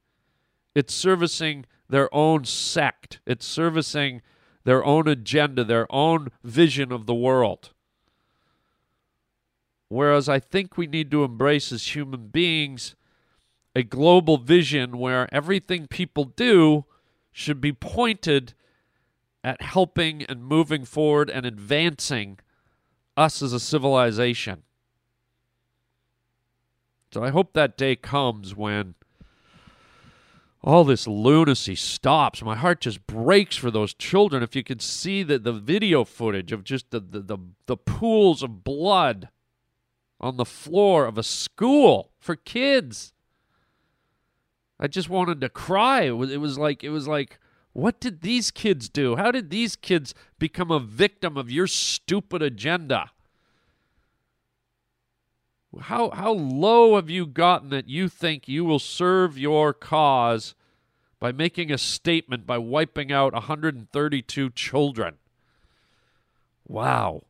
It's 0.74 0.94
servicing 0.94 1.66
their 1.88 2.12
own 2.14 2.44
sect. 2.44 3.20
It's 3.26 3.46
servicing 3.46 4.22
their 4.64 4.84
own 4.84 5.08
agenda, 5.08 5.64
their 5.64 5.86
own 5.90 6.28
vision 6.42 6.92
of 6.92 7.06
the 7.06 7.14
world. 7.14 7.70
Whereas 9.88 10.28
I 10.28 10.38
think 10.38 10.76
we 10.76 10.86
need 10.86 11.10
to 11.10 11.24
embrace 11.24 11.72
as 11.72 11.94
human 11.94 12.28
beings 12.28 12.94
a 13.78 13.84
global 13.84 14.38
vision 14.38 14.98
where 14.98 15.32
everything 15.32 15.86
people 15.86 16.24
do 16.24 16.84
should 17.30 17.60
be 17.60 17.72
pointed 17.72 18.52
at 19.44 19.62
helping 19.62 20.24
and 20.24 20.42
moving 20.42 20.84
forward 20.84 21.30
and 21.30 21.46
advancing 21.46 22.40
us 23.16 23.40
as 23.40 23.52
a 23.52 23.60
civilization. 23.60 24.64
So 27.12 27.22
I 27.22 27.30
hope 27.30 27.52
that 27.52 27.78
day 27.78 27.94
comes 27.94 28.56
when 28.56 28.96
all 30.60 30.82
this 30.82 31.06
lunacy 31.06 31.76
stops. 31.76 32.42
My 32.42 32.56
heart 32.56 32.80
just 32.80 33.06
breaks 33.06 33.56
for 33.56 33.70
those 33.70 33.94
children. 33.94 34.42
If 34.42 34.56
you 34.56 34.64
could 34.64 34.82
see 34.82 35.22
the, 35.22 35.38
the 35.38 35.52
video 35.52 36.04
footage 36.04 36.50
of 36.50 36.64
just 36.64 36.90
the, 36.90 36.98
the, 36.98 37.20
the, 37.20 37.38
the 37.66 37.76
pools 37.76 38.42
of 38.42 38.64
blood 38.64 39.28
on 40.20 40.36
the 40.36 40.44
floor 40.44 41.06
of 41.06 41.16
a 41.16 41.22
school 41.22 42.10
for 42.18 42.34
kids. 42.34 43.12
I 44.80 44.86
just 44.86 45.08
wanted 45.08 45.40
to 45.40 45.48
cry. 45.48 46.02
It 46.02 46.10
was, 46.12 46.58
like 46.58 46.84
it 46.84 46.90
was 46.90 47.08
like 47.08 47.38
what 47.72 48.00
did 48.00 48.22
these 48.22 48.50
kids 48.50 48.88
do? 48.88 49.14
How 49.14 49.30
did 49.30 49.50
these 49.50 49.76
kids 49.76 50.12
become 50.40 50.70
a 50.70 50.80
victim 50.80 51.36
of 51.36 51.48
your 51.48 51.68
stupid 51.68 52.42
agenda? 52.42 53.12
How 55.82 56.10
how 56.10 56.32
low 56.32 56.96
have 56.96 57.08
you 57.08 57.24
gotten 57.24 57.68
that 57.70 57.88
you 57.88 58.08
think 58.08 58.48
you 58.48 58.64
will 58.64 58.80
serve 58.80 59.38
your 59.38 59.72
cause 59.72 60.56
by 61.20 61.30
making 61.30 61.70
a 61.70 61.78
statement 61.78 62.46
by 62.46 62.58
wiping 62.58 63.12
out 63.12 63.32
132 63.34 64.50
children? 64.50 65.14
Wow. 66.66 67.24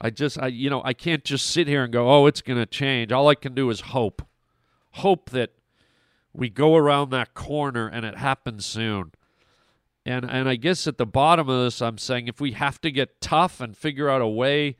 I 0.00 0.10
just 0.10 0.36
I 0.40 0.48
you 0.48 0.68
know, 0.68 0.82
I 0.84 0.94
can't 0.94 1.22
just 1.22 1.46
sit 1.46 1.68
here 1.68 1.84
and 1.84 1.92
go, 1.92 2.10
"Oh, 2.10 2.26
it's 2.26 2.40
going 2.40 2.58
to 2.58 2.66
change." 2.66 3.12
All 3.12 3.28
I 3.28 3.34
can 3.34 3.54
do 3.54 3.70
is 3.70 3.80
hope. 3.80 4.26
Hope 4.94 5.30
that 5.30 5.50
we 6.32 6.48
go 6.48 6.76
around 6.76 7.10
that 7.10 7.34
corner 7.34 7.88
and 7.88 8.04
it 8.04 8.16
happens 8.16 8.66
soon. 8.66 9.12
And 10.06 10.24
and 10.28 10.48
I 10.48 10.56
guess 10.56 10.86
at 10.86 10.98
the 10.98 11.06
bottom 11.06 11.48
of 11.48 11.64
this 11.64 11.80
I'm 11.80 11.98
saying 11.98 12.28
if 12.28 12.40
we 12.40 12.52
have 12.52 12.80
to 12.82 12.90
get 12.90 13.20
tough 13.20 13.60
and 13.60 13.76
figure 13.76 14.10
out 14.10 14.20
a 14.20 14.28
way 14.28 14.76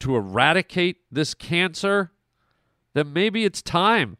to 0.00 0.14
eradicate 0.14 0.98
this 1.10 1.34
cancer, 1.34 2.12
then 2.94 3.12
maybe 3.12 3.44
it's 3.44 3.62
time. 3.62 4.18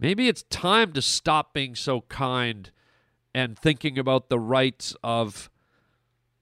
Maybe 0.00 0.28
it's 0.28 0.42
time 0.44 0.92
to 0.92 1.02
stop 1.02 1.52
being 1.52 1.74
so 1.74 2.02
kind 2.02 2.70
and 3.34 3.58
thinking 3.58 3.98
about 3.98 4.28
the 4.28 4.38
rights 4.38 4.96
of 5.02 5.50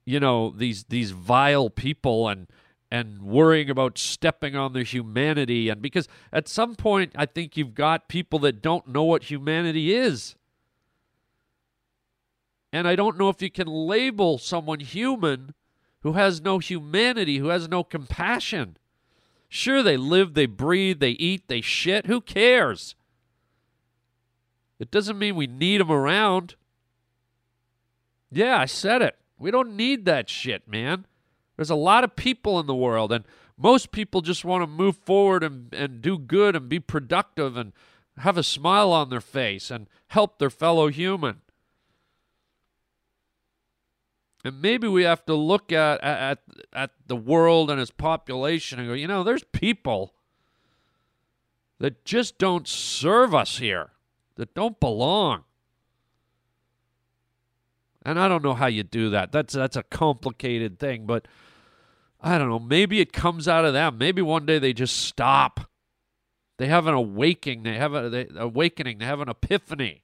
you 0.04 0.20
know 0.20 0.50
these 0.50 0.84
these 0.84 1.10
vile 1.10 1.68
people 1.68 2.28
and 2.28 2.46
and 2.90 3.22
worrying 3.22 3.68
about 3.68 3.98
stepping 3.98 4.54
on 4.54 4.72
their 4.72 4.84
humanity 4.84 5.68
and 5.68 5.82
because 5.82 6.08
at 6.32 6.48
some 6.48 6.76
point 6.76 7.12
I 7.16 7.26
think 7.26 7.56
you've 7.56 7.74
got 7.74 8.08
people 8.08 8.38
that 8.40 8.62
don't 8.62 8.88
know 8.88 9.02
what 9.02 9.24
humanity 9.24 9.94
is. 9.94 10.36
And 12.72 12.86
I 12.86 12.94
don't 12.94 13.18
know 13.18 13.28
if 13.28 13.42
you 13.42 13.50
can 13.50 13.66
label 13.66 14.38
someone 14.38 14.80
human 14.80 15.54
who 16.00 16.12
has 16.12 16.40
no 16.40 16.58
humanity, 16.58 17.38
who 17.38 17.48
has 17.48 17.68
no 17.68 17.82
compassion. 17.82 18.76
Sure, 19.48 19.82
they 19.82 19.96
live, 19.96 20.34
they 20.34 20.46
breathe, 20.46 21.00
they 21.00 21.10
eat, 21.10 21.48
they 21.48 21.60
shit. 21.60 22.06
Who 22.06 22.20
cares? 22.20 22.94
It 24.78 24.90
doesn't 24.90 25.18
mean 25.18 25.36
we 25.36 25.46
need 25.46 25.80
them 25.80 25.90
around. 25.90 26.54
Yeah, 28.30 28.58
I 28.58 28.66
said 28.66 29.02
it. 29.02 29.16
We 29.38 29.50
don't 29.50 29.76
need 29.76 30.04
that 30.04 30.28
shit, 30.28 30.68
man. 30.68 31.06
There's 31.56 31.70
a 31.70 31.74
lot 31.74 32.04
of 32.04 32.16
people 32.16 32.60
in 32.60 32.66
the 32.66 32.74
world, 32.74 33.12
and 33.12 33.24
most 33.56 33.90
people 33.90 34.20
just 34.20 34.44
want 34.44 34.62
to 34.62 34.66
move 34.66 34.96
forward 34.96 35.42
and, 35.42 35.72
and 35.72 36.02
do 36.02 36.18
good 36.18 36.54
and 36.54 36.68
be 36.68 36.80
productive 36.80 37.56
and 37.56 37.72
have 38.18 38.36
a 38.36 38.42
smile 38.42 38.92
on 38.92 39.08
their 39.08 39.20
face 39.20 39.70
and 39.70 39.88
help 40.08 40.38
their 40.38 40.50
fellow 40.50 40.88
human. 40.88 41.40
And 44.44 44.62
maybe 44.62 44.86
we 44.86 45.02
have 45.02 45.24
to 45.26 45.34
look 45.34 45.72
at, 45.72 46.02
at, 46.04 46.38
at 46.72 46.92
the 47.06 47.16
world 47.16 47.70
and 47.70 47.80
its 47.80 47.90
population 47.90 48.78
and 48.78 48.88
go, 48.88 48.94
you 48.94 49.08
know, 49.08 49.24
there's 49.24 49.42
people 49.44 50.14
that 51.78 52.04
just 52.04 52.38
don't 52.38 52.68
serve 52.68 53.34
us 53.34 53.58
here, 53.58 53.90
that 54.36 54.54
don't 54.54 54.78
belong. 54.78 55.44
And 58.04 58.20
I 58.20 58.28
don't 58.28 58.44
know 58.44 58.54
how 58.54 58.66
you 58.66 58.84
do 58.84 59.10
that. 59.10 59.32
That's 59.32 59.52
that's 59.52 59.76
a 59.76 59.82
complicated 59.82 60.78
thing, 60.78 61.06
but 61.06 61.26
I 62.20 62.38
don't 62.38 62.48
know. 62.48 62.58
Maybe 62.58 63.00
it 63.00 63.12
comes 63.12 63.46
out 63.46 63.64
of 63.64 63.72
them. 63.72 63.98
Maybe 63.98 64.22
one 64.22 64.46
day 64.46 64.58
they 64.58 64.72
just 64.72 64.96
stop. 64.96 65.70
They 66.58 66.66
have 66.66 66.86
an 66.86 66.94
awakening. 66.94 67.64
They 67.64 67.76
have 67.76 67.94
a 67.94 68.08
they, 68.08 68.28
awakening. 68.34 68.98
They 68.98 69.04
have 69.04 69.20
an 69.20 69.28
epiphany. 69.28 70.02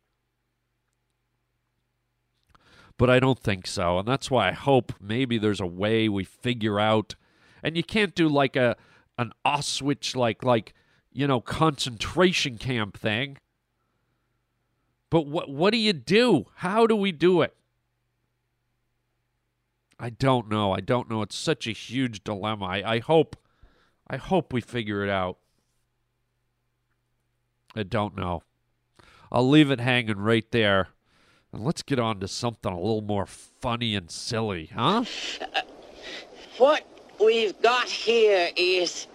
But 2.98 3.08
I 3.10 3.18
don't 3.18 3.38
think 3.38 3.66
so, 3.66 3.98
and 3.98 4.06
that's 4.06 4.30
why 4.30 4.48
I 4.48 4.52
hope 4.52 4.92
maybe 5.00 5.38
there's 5.38 5.60
a 5.60 5.66
way 5.66 6.08
we 6.08 6.24
figure 6.24 6.78
out. 6.78 7.16
And 7.62 7.76
you 7.76 7.82
can't 7.82 8.14
do 8.14 8.28
like 8.28 8.54
a 8.54 8.76
an 9.18 9.32
Auschwitz 9.44 10.14
like 10.14 10.44
like 10.44 10.74
you 11.10 11.26
know 11.26 11.40
concentration 11.40 12.58
camp 12.58 12.98
thing. 12.98 13.38
But 15.10 15.26
what 15.26 15.50
what 15.50 15.72
do 15.72 15.78
you 15.78 15.92
do? 15.92 16.46
How 16.56 16.86
do 16.86 16.94
we 16.94 17.12
do 17.12 17.42
it? 17.42 17.56
I 20.02 20.10
don't 20.10 20.48
know. 20.48 20.72
I 20.72 20.80
don't 20.80 21.08
know. 21.08 21.22
It's 21.22 21.36
such 21.36 21.68
a 21.68 21.70
huge 21.70 22.24
dilemma. 22.24 22.64
I, 22.64 22.94
I 22.94 22.98
hope 22.98 23.36
I 24.10 24.16
hope 24.16 24.52
we 24.52 24.60
figure 24.60 25.04
it 25.04 25.08
out. 25.08 25.38
I 27.76 27.84
don't 27.84 28.16
know. 28.16 28.42
I'll 29.30 29.48
leave 29.48 29.70
it 29.70 29.78
hanging 29.78 30.18
right 30.18 30.50
there. 30.50 30.88
And 31.52 31.64
let's 31.64 31.82
get 31.82 32.00
on 32.00 32.18
to 32.18 32.26
something 32.26 32.72
a 32.72 32.80
little 32.80 33.00
more 33.00 33.26
funny 33.26 33.94
and 33.94 34.10
silly, 34.10 34.70
huh? 34.74 35.04
Uh, 35.40 35.60
what 36.58 36.84
we've 37.24 37.62
got 37.62 37.88
here 37.88 38.50
is 38.56 39.06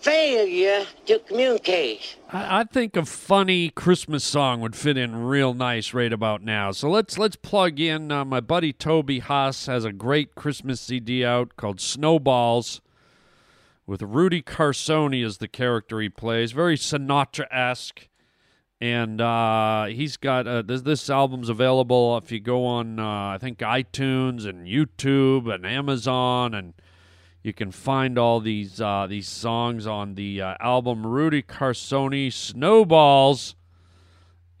failure 0.00 0.86
to 1.06 1.18
communicate. 1.20 2.16
I, 2.32 2.60
I 2.60 2.64
think 2.64 2.96
a 2.96 3.04
funny 3.04 3.70
Christmas 3.70 4.24
song 4.24 4.60
would 4.60 4.74
fit 4.74 4.96
in 4.96 5.24
real 5.24 5.54
nice 5.54 5.92
right 5.92 6.12
about 6.12 6.42
now. 6.42 6.72
So 6.72 6.88
let's 6.88 7.18
let's 7.18 7.36
plug 7.36 7.78
in. 7.78 8.10
Uh, 8.10 8.24
my 8.24 8.40
buddy 8.40 8.72
Toby 8.72 9.20
Huss 9.20 9.66
has 9.66 9.84
a 9.84 9.92
great 9.92 10.34
Christmas 10.34 10.80
CD 10.80 11.24
out 11.24 11.56
called 11.56 11.80
Snowballs, 11.80 12.80
with 13.86 14.02
Rudy 14.02 14.42
Carsoni 14.42 15.24
as 15.24 15.38
the 15.38 15.48
character 15.48 16.00
he 16.00 16.08
plays. 16.08 16.52
Very 16.52 16.76
Sinatra 16.76 17.46
esque. 17.50 18.08
And 18.82 19.20
uh, 19.20 19.86
he's 19.86 20.16
got 20.16 20.46
uh, 20.46 20.62
this. 20.62 20.80
This 20.80 21.10
album's 21.10 21.50
available 21.50 22.16
if 22.16 22.32
you 22.32 22.40
go 22.40 22.64
on, 22.64 22.98
uh, 22.98 23.04
I 23.04 23.38
think 23.38 23.58
iTunes 23.58 24.46
and 24.46 24.66
YouTube 24.66 25.52
and 25.52 25.66
Amazon 25.66 26.54
and 26.54 26.72
you 27.42 27.52
can 27.52 27.70
find 27.70 28.18
all 28.18 28.40
these 28.40 28.80
uh, 28.80 29.06
these 29.08 29.28
songs 29.28 29.86
on 29.86 30.14
the 30.14 30.42
uh, 30.42 30.54
album 30.60 31.06
Rudy 31.06 31.42
Carsoni 31.42 32.32
Snowballs. 32.32 33.54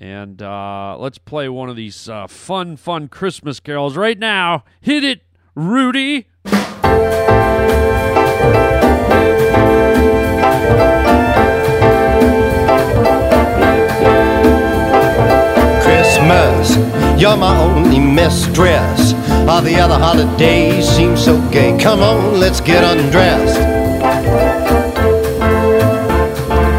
And 0.02 0.40
uh, 0.40 0.96
let's 0.98 1.18
play 1.18 1.50
one 1.50 1.68
of 1.68 1.76
these 1.76 2.08
uh, 2.08 2.26
fun, 2.26 2.78
fun 2.78 3.08
Christmas 3.08 3.60
carols 3.60 3.98
right 3.98 4.18
now. 4.18 4.64
Hit 4.80 5.04
it, 5.04 5.20
Rudy. 5.54 6.26
Christmas, 15.82 16.76
you're 17.20 17.36
my 17.36 17.58
only 17.60 17.98
mistress. 17.98 19.19
All 19.50 19.60
the 19.60 19.80
other 19.80 19.98
holidays 19.98 20.88
seem 20.88 21.16
so 21.16 21.36
gay. 21.50 21.76
Come 21.76 21.98
on, 22.02 22.38
let's 22.38 22.60
get 22.60 22.84
undressed. 22.84 23.58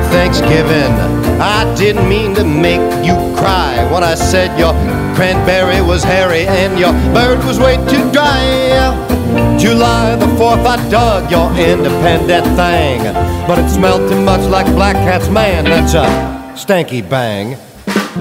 Thanksgiving, 0.09 0.93
I 1.41 1.75
didn't 1.77 2.07
mean 2.07 2.33
to 2.35 2.45
make 2.45 2.79
you 3.05 3.15
cry 3.35 3.85
when 3.91 4.05
I 4.05 4.15
said 4.15 4.57
your 4.57 4.71
cranberry 5.17 5.81
was 5.81 6.01
hairy 6.01 6.47
and 6.47 6.79
your 6.79 6.93
bird 7.13 7.43
was 7.43 7.59
way 7.59 7.75
too 7.89 8.09
dry. 8.13 8.39
July 9.59 10.15
the 10.15 10.27
4th, 10.39 10.65
I 10.65 10.89
dug 10.89 11.29
your 11.29 11.51
independent 11.51 12.45
thing. 12.55 13.03
But 13.47 13.59
it 13.59 13.69
smelled 13.69 14.09
too 14.09 14.21
much 14.21 14.49
like 14.49 14.65
Black 14.67 14.95
Cat's 14.95 15.27
man. 15.27 15.65
That's 15.65 15.93
a 15.93 16.05
stanky 16.55 17.01
bang. 17.01 17.57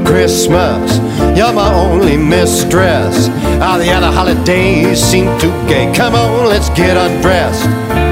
Christmas, 0.04 0.98
you're 1.36 1.52
my 1.52 1.72
only 1.74 2.16
mistress. 2.16 3.28
All 3.60 3.78
the 3.78 3.90
other 3.90 4.10
holidays 4.10 5.02
seem 5.02 5.26
too 5.38 5.50
gay. 5.66 5.92
Come 5.94 6.14
on, 6.14 6.46
let's 6.46 6.68
get 6.70 6.96
undressed. 6.96 8.09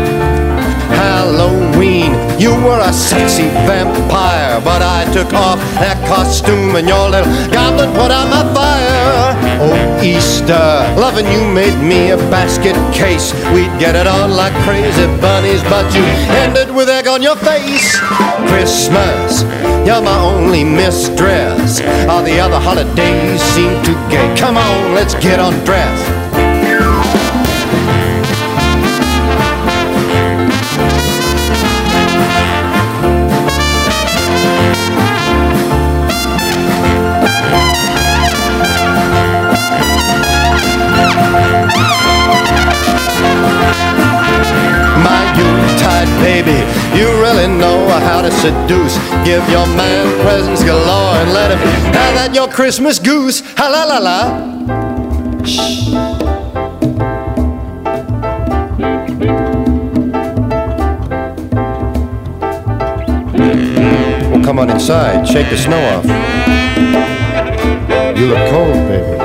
Halloween, 1.09 2.13
you 2.39 2.53
were 2.61 2.81
a 2.85 2.93
sexy 2.93 3.49
vampire, 3.65 4.61
but 4.61 4.83
I 4.83 5.09
took 5.17 5.33
off 5.33 5.59
that 5.81 5.97
costume 6.07 6.77
and 6.77 6.87
your 6.87 7.09
little 7.09 7.33
goblin 7.49 7.89
put 7.97 8.13
out 8.13 8.29
my 8.29 8.45
fire. 8.53 9.33
Oh, 9.65 10.05
Easter, 10.05 10.69
loving 11.01 11.25
you 11.33 11.41
made 11.49 11.81
me 11.81 12.11
a 12.11 12.19
basket 12.29 12.77
case. 12.93 13.33
We'd 13.57 13.73
get 13.81 13.97
it 13.97 14.07
on 14.07 14.37
like 14.37 14.53
crazy 14.69 15.09
bunnies, 15.17 15.63
but 15.73 15.89
you 15.97 16.05
ended 16.45 16.69
with 16.77 16.91
egg 16.91 17.09
on 17.09 17.23
your 17.23 17.37
face. 17.37 17.97
Christmas, 18.53 19.49
you're 19.89 20.05
my 20.05 20.19
only 20.21 20.63
mistress. 20.63 21.81
All 22.05 22.23
the 22.23 22.39
other 22.39 22.61
holidays 22.61 23.41
seem 23.57 23.73
too 23.83 23.97
gay. 24.13 24.29
Come 24.37 24.59
on, 24.59 24.95
let's 24.95 25.15
get. 25.15 25.41
My 25.41 25.57
you 46.99 47.07
really 47.23 47.47
know 47.47 47.89
how 48.01 48.21
to 48.21 48.31
seduce. 48.31 48.99
Give 49.25 49.49
your 49.49 49.67
man 49.79 50.21
presents 50.23 50.65
galore 50.65 51.15
and 51.23 51.33
let 51.33 51.53
him 51.53 51.59
have 51.95 52.15
that 52.19 52.35
your 52.35 52.49
Christmas 52.49 52.99
goose. 52.99 53.41
Ha 53.57 53.69
la 53.69 53.85
la 53.85 53.99
la. 53.99 54.19
Shh. 55.45 55.93
Well, 64.31 64.45
come 64.45 64.59
on 64.59 64.71
inside. 64.71 65.29
Shake 65.29 65.49
the 65.51 65.57
snow 65.57 65.81
off. 65.95 66.05
You 68.19 68.27
look 68.27 68.51
cold, 68.51 68.75
baby. 68.89 69.19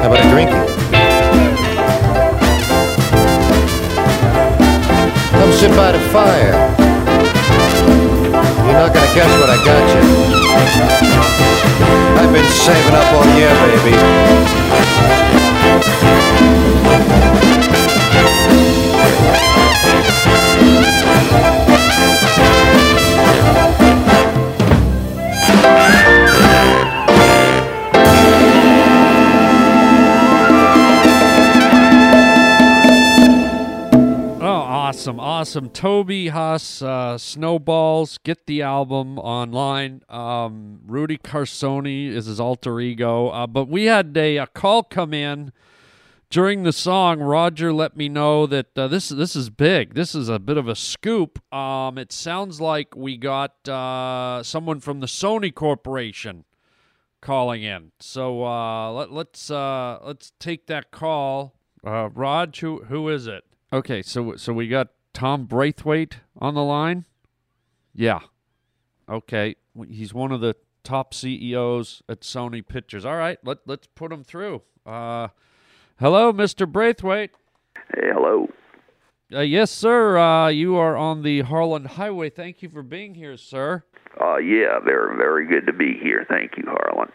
How 0.00 0.06
about 0.06 0.20
a 0.20 0.28
drinky? 0.32 0.71
Sit 5.62 5.76
by 5.76 5.92
the 5.92 6.00
fire. 6.10 6.54
You're 8.66 8.80
not 8.82 8.92
gonna 8.92 9.14
guess 9.14 9.30
what 9.40 9.48
I 9.48 9.58
got 9.64 9.84
you. 9.94 10.02
I've 12.18 12.32
been 12.32 12.50
saving 12.50 12.96
up 12.96 13.12
all 13.14 13.26
year, 13.38 13.54
baby. 13.84 15.21
Awesome. 35.52 35.68
Toby 35.68 36.28
Huss, 36.28 36.80
uh, 36.80 37.18
Snowballs, 37.18 38.16
get 38.24 38.46
the 38.46 38.62
album 38.62 39.18
online. 39.18 40.00
Um, 40.08 40.80
Rudy 40.86 41.18
Carsoni 41.18 42.08
is 42.08 42.24
his 42.24 42.40
alter 42.40 42.80
ego. 42.80 43.28
Uh, 43.28 43.46
but 43.46 43.68
we 43.68 43.84
had 43.84 44.16
a, 44.16 44.38
a 44.38 44.46
call 44.46 44.82
come 44.82 45.12
in 45.12 45.52
during 46.30 46.62
the 46.62 46.72
song. 46.72 47.20
Roger 47.20 47.70
let 47.70 47.98
me 47.98 48.08
know 48.08 48.46
that 48.46 48.78
uh, 48.78 48.88
this 48.88 49.10
this 49.10 49.36
is 49.36 49.50
big. 49.50 49.92
This 49.92 50.14
is 50.14 50.30
a 50.30 50.38
bit 50.38 50.56
of 50.56 50.68
a 50.68 50.74
scoop. 50.74 51.38
Um, 51.54 51.98
it 51.98 52.12
sounds 52.12 52.58
like 52.58 52.96
we 52.96 53.18
got 53.18 53.68
uh, 53.68 54.42
someone 54.42 54.80
from 54.80 55.00
the 55.00 55.06
Sony 55.06 55.54
Corporation 55.54 56.46
calling 57.20 57.62
in. 57.62 57.92
So 58.00 58.46
uh, 58.46 58.90
let, 58.90 59.12
let's 59.12 59.50
uh, 59.50 59.98
let's 60.02 60.32
take 60.38 60.66
that 60.68 60.92
call. 60.92 61.52
Raj, 61.84 62.58
who 62.60 62.84
who 62.84 63.10
is 63.10 63.26
it? 63.26 63.44
Okay, 63.70 64.00
so 64.00 64.36
so 64.36 64.54
we 64.54 64.66
got 64.66 64.88
Tom 65.12 65.44
Braithwaite 65.44 66.18
on 66.38 66.54
the 66.54 66.64
line. 66.64 67.04
Yeah. 67.94 68.20
Okay, 69.08 69.56
he's 69.88 70.14
one 70.14 70.32
of 70.32 70.40
the 70.40 70.56
top 70.84 71.14
CEOs 71.14 72.02
at 72.08 72.20
Sony 72.20 72.66
Pictures. 72.66 73.04
All 73.04 73.16
right, 73.16 73.38
let 73.44 73.58
let's 73.66 73.86
put 73.94 74.12
him 74.12 74.24
through. 74.24 74.62
Uh, 74.86 75.28
hello, 75.98 76.32
Mr. 76.32 76.70
Braithwaite. 76.70 77.30
Hey, 77.94 78.08
hello. 78.12 78.48
Uh, 79.32 79.40
yes, 79.40 79.70
sir. 79.70 80.18
Uh, 80.18 80.48
you 80.48 80.76
are 80.76 80.96
on 80.96 81.22
the 81.22 81.40
Harlan 81.40 81.86
Highway. 81.86 82.30
Thank 82.30 82.62
you 82.62 82.68
for 82.68 82.82
being 82.82 83.14
here, 83.14 83.36
sir. 83.36 83.84
Uh, 84.20 84.36
yeah, 84.36 84.78
very, 84.84 85.16
very 85.16 85.46
good 85.46 85.66
to 85.66 85.72
be 85.72 85.98
here. 86.02 86.26
Thank 86.28 86.52
you, 86.58 86.64
Harlan. 86.66 87.10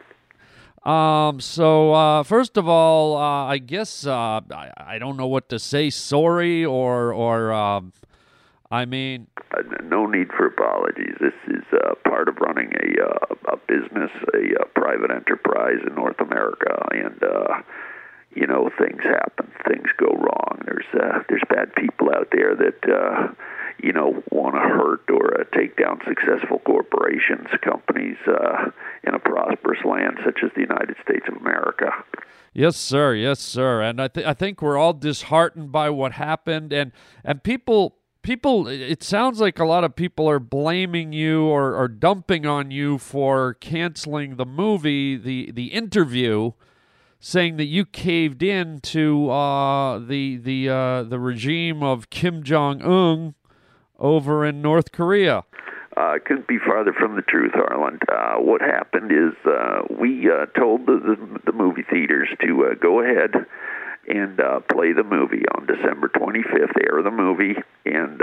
Um. 0.88 1.42
So, 1.42 1.94
uh, 1.94 2.24
first 2.24 2.56
of 2.56 2.68
all, 2.68 3.18
uh, 3.18 3.46
I 3.46 3.58
guess 3.58 4.06
uh, 4.08 4.40
I, 4.52 4.72
I 4.78 5.00
don't 5.00 5.18
know 5.18 5.28
what 5.28 5.50
to 5.50 5.60
say. 5.60 5.90
Sorry, 5.90 6.64
or 6.64 7.14
or 7.14 7.52
um, 7.52 7.92
I 8.72 8.86
mean, 8.86 9.28
Uh, 9.52 9.64
no 9.84 10.06
need 10.06 10.28
for 10.36 10.46
apologies. 10.48 11.16
This 11.20 11.36
is 11.48 11.64
uh, 11.74 11.96
part 12.08 12.30
of 12.30 12.36
running 12.40 12.72
a 12.86 12.88
uh, 13.04 13.54
a 13.54 13.58
business, 13.68 14.12
a 14.34 14.66
private 14.80 15.12
enterprise 15.12 15.80
in 15.86 15.96
North 15.96 16.20
America, 16.20 16.74
and 16.92 17.20
you 18.38 18.46
know 18.46 18.70
things 18.78 19.02
happen, 19.04 19.52
things 19.68 19.90
go 19.98 20.14
wrong. 20.14 20.62
There's 20.66 20.86
uh, 20.94 21.24
there's 21.28 21.44
bad 21.50 21.74
people 21.76 22.10
out 22.14 22.28
there 22.32 22.56
that 22.56 22.90
uh, 22.90 23.34
you 23.82 23.92
know 23.92 24.24
want 24.32 24.56
to 24.56 24.62
hurt 24.62 25.10
or 25.10 25.42
uh, 25.42 25.44
take 25.58 25.76
down 25.76 26.00
successful 26.08 26.60
corporations, 26.60 27.48
companies 27.64 28.18
uh, 28.28 28.70
in 29.04 29.16
a 29.16 29.20
prosperous 29.20 29.84
land 29.84 30.20
such 30.24 30.40
as 30.44 30.52
the 30.56 30.62
United 30.62 30.96
States 31.04 31.26
of 31.28 31.38
America. 31.38 31.90
Yes, 32.54 32.76
sir. 32.76 33.14
Yes, 33.14 33.40
sir. 33.40 33.82
And 33.82 34.02
I, 34.02 34.08
th- 34.08 34.26
I 34.26 34.34
think 34.34 34.62
we're 34.62 34.78
all 34.78 34.94
disheartened 34.94 35.72
by 35.72 35.90
what 35.90 36.14
happened, 36.14 36.72
and 36.72 36.92
and 37.24 37.44
people 37.44 37.98
people. 38.22 38.68
It 38.68 39.02
sounds 39.02 39.42
like 39.42 39.58
a 39.58 39.66
lot 39.66 39.84
of 39.84 39.96
people 39.96 40.30
are 40.30 40.40
blaming 40.40 41.12
you 41.12 41.46
or, 41.46 41.76
or 41.76 41.88
dumping 41.88 42.46
on 42.46 42.70
you 42.70 43.00
for 43.00 43.56
canceling 43.56 44.36
the 44.36 44.46
movie, 44.46 45.18
the 45.18 45.52
the 45.52 45.68
interview, 45.68 46.52
saying 47.20 47.58
that 47.58 47.66
you 47.66 47.86
caved 47.86 48.44
in 48.44 48.80
to 48.82 49.30
uh, 49.30 50.00
the 50.00 50.38
the 50.38 50.70
uh, 50.70 51.04
the 51.04 51.20
regime 51.20 51.84
of 51.84 52.10
Kim 52.10 52.44
Jong 52.44 52.82
Un 52.82 53.36
over 54.00 54.46
in 54.46 54.62
North 54.62 54.92
Korea. 54.92 55.44
Uh, 55.96 56.20
couldn't 56.24 56.48
be 56.48 56.60
farther 56.60 56.94
from 56.94 57.16
the 57.16 57.24
truth, 57.24 57.52
Harlan. 57.56 57.98
Uh, 58.08 58.36
what 58.36 58.62
happened 58.62 59.12
is 59.12 59.34
uh, 59.46 59.82
we 59.90 60.30
uh, 60.30 60.46
told 60.56 60.86
the, 60.86 61.18
the, 61.44 61.52
movie 61.52 61.82
theaters 61.90 62.30
to 62.40 62.76
go 62.80 63.02
ahead 63.02 63.34
and 64.08 64.38
play 64.70 64.94
the 64.94 65.04
movie 65.04 65.42
on 65.56 65.66
December 65.66 66.08
25th, 66.10 66.78
air 66.86 67.02
the 67.02 67.10
movie, 67.10 67.56
and 67.86 68.22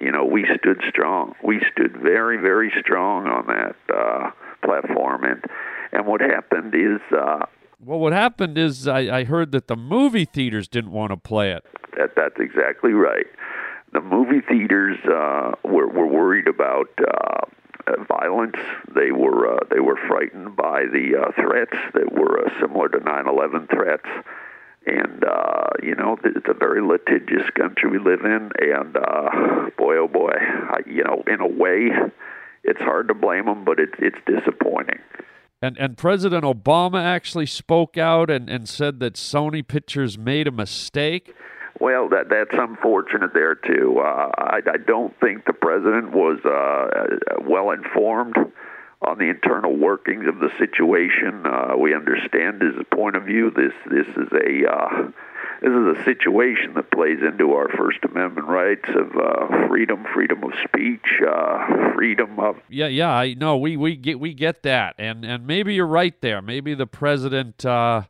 you 0.00 0.10
know 0.10 0.24
we 0.24 0.46
stood 0.58 0.80
strong. 0.88 1.34
We 1.44 1.60
stood 1.72 1.94
very, 1.94 2.38
very 2.38 2.72
strong 2.80 3.26
on 3.26 3.46
that 3.48 4.32
platform, 4.64 5.24
and 5.24 5.44
and 5.92 6.06
what 6.06 6.22
happened 6.22 6.74
is 6.74 7.00
Well, 7.82 7.98
what 7.98 8.12
happened 8.12 8.58
is 8.58 8.86
I, 8.86 9.20
I 9.20 9.24
heard 9.24 9.52
that 9.52 9.66
the 9.66 9.76
movie 9.76 10.26
theaters 10.26 10.68
didn't 10.68 10.92
want 10.92 11.12
to 11.12 11.16
play 11.16 11.52
it. 11.52 11.64
that 11.96 12.14
that's 12.14 12.38
exactly 12.38 12.92
right. 12.92 13.26
The 13.92 14.00
movie 14.00 14.40
theaters 14.46 14.98
uh, 15.04 15.52
were 15.64 15.88
were 15.88 16.06
worried 16.06 16.46
about. 16.46 16.88
Uh, 16.98 17.46
violence. 18.08 18.56
They 18.94 19.10
were 19.10 19.56
uh, 19.56 19.60
they 19.70 19.80
were 19.80 19.96
frightened 20.08 20.56
by 20.56 20.84
the 20.92 21.20
uh, 21.20 21.32
threats 21.40 21.76
that 21.94 22.12
were 22.12 22.46
uh, 22.46 22.60
similar 22.60 22.88
to 22.88 22.98
9/11 22.98 23.68
threats, 23.70 24.08
and 24.86 25.24
uh, 25.24 25.70
you 25.82 25.94
know 25.94 26.16
it's 26.24 26.46
a 26.48 26.54
very 26.54 26.82
litigious 26.82 27.48
country 27.56 27.90
we 27.90 27.98
live 27.98 28.24
in. 28.24 28.50
And 28.58 28.96
uh, 28.96 29.70
boy, 29.76 29.96
oh 29.96 30.08
boy, 30.08 30.32
I, 30.32 30.78
you 30.86 31.04
know, 31.04 31.22
in 31.26 31.40
a 31.40 31.48
way, 31.48 31.90
it's 32.64 32.80
hard 32.80 33.08
to 33.08 33.14
blame 33.14 33.46
them, 33.46 33.64
but 33.64 33.78
it's 33.80 33.94
it's 33.98 34.18
disappointing. 34.26 35.00
And 35.62 35.76
and 35.78 35.96
President 35.96 36.42
Obama 36.42 37.02
actually 37.02 37.46
spoke 37.46 37.98
out 37.98 38.30
and, 38.30 38.48
and 38.48 38.66
said 38.66 38.98
that 39.00 39.14
Sony 39.14 39.66
Pictures 39.66 40.16
made 40.16 40.46
a 40.46 40.50
mistake. 40.50 41.34
Well, 41.78 42.08
that 42.08 42.30
that's 42.30 42.52
unfortunate 42.52 43.32
there 43.34 43.54
too. 43.54 44.00
Uh, 44.00 44.30
I, 44.38 44.60
I 44.66 44.76
don't 44.86 45.18
think 45.20 45.44
the 45.44 45.52
president 45.52 46.12
was 46.12 46.38
uh, 46.44 47.42
well 47.46 47.70
informed 47.70 48.36
on 49.02 49.18
the 49.18 49.28
internal 49.28 49.76
workings 49.76 50.26
of 50.28 50.38
the 50.40 50.50
situation. 50.58 51.44
Uh, 51.46 51.76
we 51.76 51.94
understand 51.94 52.62
his 52.62 52.74
point 52.92 53.16
of 53.16 53.24
view. 53.24 53.50
This 53.50 53.72
this 53.90 54.06
is 54.16 54.28
a 54.32 54.70
uh, 54.70 55.10
this 55.60 55.70
is 55.70 55.98
a 55.98 56.04
situation 56.04 56.74
that 56.74 56.90
plays 56.90 57.18
into 57.22 57.52
our 57.52 57.68
First 57.68 57.98
Amendment 58.04 58.46
rights 58.46 58.88
of 58.88 59.14
uh, 59.16 59.68
freedom, 59.68 60.04
freedom 60.14 60.42
of 60.42 60.52
speech, 60.64 61.20
uh, 61.28 61.92
freedom 61.94 62.38
of. 62.38 62.56
Yeah, 62.68 62.86
yeah, 62.86 63.10
I 63.10 63.34
know. 63.34 63.56
We 63.58 63.76
we 63.76 63.96
get 63.96 64.18
we 64.18 64.32
get 64.32 64.62
that, 64.62 64.94
and 64.98 65.24
and 65.24 65.46
maybe 65.46 65.74
you're 65.74 65.86
right 65.86 66.18
there. 66.20 66.40
Maybe 66.40 66.74
the 66.74 66.86
president. 66.86 67.64
Uh, 67.64 68.02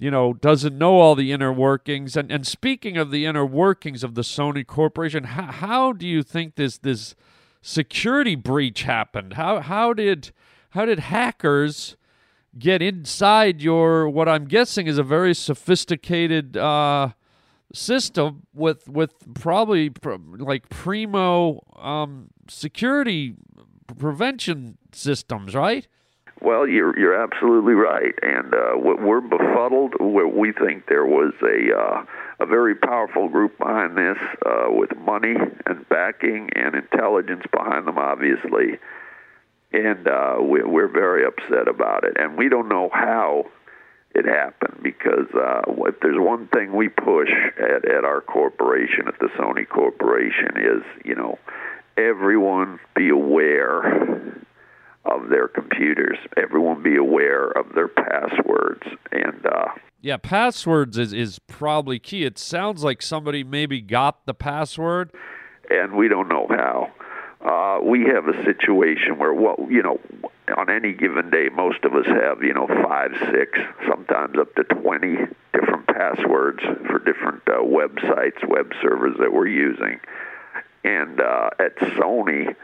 you 0.00 0.12
know, 0.12 0.32
doesn't 0.32 0.78
know 0.78 0.94
all 0.94 1.16
the 1.16 1.32
inner 1.32 1.52
workings. 1.52 2.16
And 2.16 2.30
and 2.30 2.46
speaking 2.46 2.96
of 2.96 3.10
the 3.10 3.26
inner 3.26 3.44
workings 3.44 4.04
of 4.04 4.14
the 4.14 4.22
Sony 4.22 4.64
Corporation, 4.64 5.24
how, 5.24 5.50
how 5.50 5.92
do 5.92 6.06
you 6.06 6.22
think 6.22 6.54
this 6.54 6.78
this 6.78 7.16
security 7.62 8.36
breach 8.36 8.82
happened? 8.84 9.34
How 9.34 9.60
how 9.60 9.92
did 9.92 10.30
how 10.70 10.84
did 10.84 11.00
hackers 11.00 11.96
get 12.58 12.82
inside 12.82 13.60
your 13.62 14.08
what 14.08 14.28
I'm 14.28 14.46
guessing 14.46 14.86
is 14.86 14.98
a 14.98 15.02
very 15.02 15.34
sophisticated 15.34 16.56
uh, 16.56 17.10
system 17.72 18.46
with 18.54 18.88
with 18.88 19.12
probably 19.34 19.90
pr- 19.90 20.14
like 20.38 20.68
primo 20.68 21.60
um, 21.76 22.28
security 22.48 23.34
prevention 23.98 24.78
systems, 24.92 25.54
right? 25.54 25.86
Well, 26.40 26.68
you're 26.68 26.96
you're 26.98 27.20
absolutely 27.20 27.74
right, 27.74 28.14
and 28.22 28.54
uh, 28.54 28.76
we're 28.76 29.20
befuddled. 29.20 29.94
We 30.00 30.52
think 30.52 30.86
there 30.88 31.04
was 31.04 31.32
a 31.42 31.76
uh, 31.76 32.04
a 32.40 32.46
very 32.46 32.76
powerful 32.76 33.28
group 33.28 33.58
behind 33.58 33.96
this, 33.96 34.18
uh, 34.46 34.66
with 34.68 34.96
money 34.98 35.34
and 35.66 35.88
backing 35.88 36.50
and 36.54 36.76
intelligence 36.76 37.42
behind 37.52 37.88
them, 37.88 37.98
obviously, 37.98 38.78
and 39.72 40.08
uh, 40.08 40.36
we, 40.40 40.62
we're 40.62 40.88
very 40.88 41.24
upset 41.26 41.68
about 41.68 42.04
it. 42.04 42.16
And 42.18 42.36
we 42.36 42.48
don't 42.48 42.68
know 42.68 42.90
how 42.92 43.44
it 44.14 44.24
happened 44.24 44.82
because 44.82 45.28
uh, 45.34 45.62
if 45.86 46.00
there's 46.00 46.18
one 46.18 46.48
thing 46.48 46.74
we 46.74 46.88
push 46.88 47.30
at 47.58 47.84
at 47.88 48.04
our 48.04 48.20
corporation, 48.20 49.08
at 49.08 49.18
the 49.20 49.28
Sony 49.38 49.68
Corporation, 49.68 50.56
is 50.56 50.82
you 51.04 51.14
know 51.14 51.38
everyone 51.96 52.80
be 52.96 53.10
aware 53.10 54.32
of 55.04 55.28
their 55.28 55.48
computers. 55.48 56.18
Everyone 56.36 56.82
be 56.82 56.96
aware 56.96 57.48
of 57.48 57.74
their 57.74 57.88
passwords 57.88 58.82
and 59.12 59.46
uh, 59.46 59.68
yeah, 60.00 60.16
passwords 60.16 60.96
is 60.96 61.12
is 61.12 61.38
probably 61.40 61.98
key. 61.98 62.24
It 62.24 62.38
sounds 62.38 62.84
like 62.84 63.02
somebody 63.02 63.42
maybe 63.42 63.80
got 63.80 64.26
the 64.26 64.34
password, 64.34 65.10
and 65.70 65.94
we 65.94 66.08
don't 66.08 66.28
know 66.28 66.46
how. 66.48 66.92
Uh, 67.40 67.78
we 67.82 68.04
have 68.04 68.26
a 68.26 68.44
situation 68.44 69.18
where, 69.18 69.32
well, 69.32 69.56
you 69.70 69.82
know, 69.82 70.00
on 70.56 70.68
any 70.70 70.92
given 70.92 71.30
day, 71.30 71.48
most 71.54 71.84
of 71.84 71.94
us 71.94 72.06
have, 72.06 72.42
you 72.42 72.52
know, 72.52 72.66
five, 72.66 73.12
six, 73.30 73.58
sometimes 73.88 74.36
up 74.38 74.52
to 74.56 74.64
20 74.64 75.16
different 75.52 75.86
passwords 75.86 76.60
for 76.86 76.98
different 76.98 77.42
uh, 77.46 77.58
websites, 77.62 78.46
web 78.46 78.72
servers 78.82 79.16
that 79.20 79.32
we're 79.32 79.46
using. 79.46 80.00
And 80.82 81.20
uh, 81.20 81.50
at 81.60 81.76
Sony, 81.76 82.54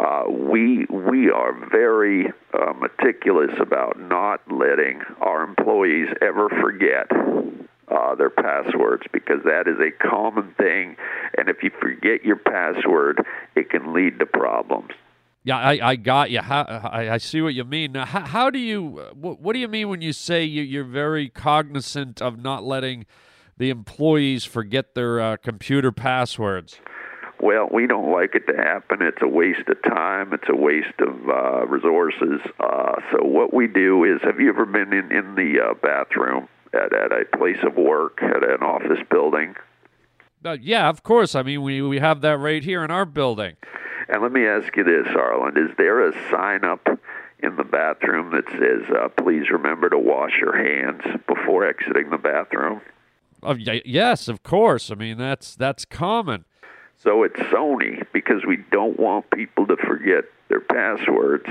uh, 0.00 0.24
we 0.28 0.86
we 0.90 1.30
are 1.30 1.52
very 1.70 2.26
uh, 2.52 2.72
meticulous 2.72 3.52
about 3.60 4.00
not 4.00 4.40
letting 4.50 5.02
our 5.20 5.44
employees 5.44 6.08
ever 6.20 6.48
forget 6.48 7.08
uh, 7.88 8.14
their 8.14 8.30
passwords 8.30 9.04
because 9.12 9.42
that 9.44 9.66
is 9.66 9.76
a 9.80 9.90
common 10.06 10.54
thing, 10.58 10.96
and 11.36 11.48
if 11.48 11.62
you 11.62 11.70
forget 11.80 12.24
your 12.24 12.36
password, 12.36 13.24
it 13.56 13.70
can 13.70 13.92
lead 13.92 14.18
to 14.18 14.26
problems. 14.26 14.90
Yeah, 15.46 15.58
I, 15.58 15.90
I 15.90 15.96
got 15.96 16.30
you. 16.30 16.40
How, 16.40 16.62
I, 16.62 17.10
I 17.10 17.18
see 17.18 17.42
what 17.42 17.52
you 17.52 17.64
mean. 17.64 17.92
Now, 17.92 18.06
how, 18.06 18.20
how 18.20 18.50
do 18.50 18.58
you? 18.58 19.02
What, 19.12 19.40
what 19.40 19.52
do 19.52 19.58
you 19.58 19.68
mean 19.68 19.90
when 19.90 20.00
you 20.00 20.14
say 20.14 20.42
you, 20.42 20.62
you're 20.62 20.84
very 20.84 21.28
cognizant 21.28 22.22
of 22.22 22.42
not 22.42 22.64
letting 22.64 23.04
the 23.58 23.68
employees 23.68 24.44
forget 24.44 24.94
their 24.94 25.20
uh, 25.20 25.36
computer 25.36 25.92
passwords? 25.92 26.80
Well, 27.40 27.68
we 27.70 27.86
don't 27.86 28.10
like 28.10 28.34
it 28.34 28.46
to 28.50 28.56
happen. 28.56 29.02
It's 29.02 29.20
a 29.20 29.28
waste 29.28 29.68
of 29.68 29.82
time. 29.82 30.32
It's 30.32 30.48
a 30.48 30.56
waste 30.56 30.98
of 31.00 31.28
uh, 31.28 31.66
resources. 31.66 32.40
Uh, 32.58 32.94
so 33.12 33.26
what 33.26 33.52
we 33.52 33.66
do 33.66 34.02
is, 34.04 34.22
have 34.22 34.40
you 34.40 34.48
ever 34.48 34.64
been 34.64 34.94
in 34.94 35.12
in 35.12 35.34
the 35.34 35.60
uh, 35.60 35.74
bathroom 35.74 36.48
at 36.74 36.92
at 36.92 37.12
a 37.12 37.24
place 37.36 37.62
of 37.62 37.76
work 37.76 38.22
at 38.22 38.42
an 38.42 38.62
office 38.62 39.00
building? 39.10 39.54
Uh, 40.44 40.56
yeah, 40.60 40.88
of 40.88 41.02
course. 41.02 41.34
I 41.34 41.42
mean, 41.42 41.62
we 41.62 41.80
we 41.82 41.98
have 41.98 42.20
that 42.22 42.38
right 42.38 42.62
here 42.62 42.84
in 42.84 42.90
our 42.90 43.06
building. 43.06 43.56
And 44.08 44.22
let 44.22 44.32
me 44.32 44.46
ask 44.46 44.76
you 44.76 44.84
this, 44.84 45.06
Harlan: 45.08 45.56
Is 45.56 45.74
there 45.78 46.06
a 46.06 46.12
sign 46.30 46.64
up 46.64 46.86
in 47.38 47.56
the 47.56 47.64
bathroom 47.64 48.32
that 48.32 48.44
says, 48.50 48.82
uh, 48.94 49.08
"Please 49.08 49.50
remember 49.50 49.88
to 49.88 49.98
wash 49.98 50.32
your 50.40 50.56
hands 50.56 51.02
before 51.26 51.66
exiting 51.66 52.10
the 52.10 52.18
bathroom"? 52.18 52.80
Uh, 53.42 53.54
yes, 53.84 54.28
of 54.28 54.42
course. 54.42 54.90
I 54.90 54.94
mean, 54.94 55.18
that's 55.18 55.54
that's 55.54 55.84
common. 55.84 56.44
So 56.96 57.22
it's 57.22 57.38
Sony 57.40 58.06
because 58.12 58.44
we 58.46 58.58
don't 58.70 58.98
want 58.98 59.30
people 59.30 59.66
to 59.66 59.76
forget 59.76 60.24
their 60.48 60.60
passwords. 60.60 61.46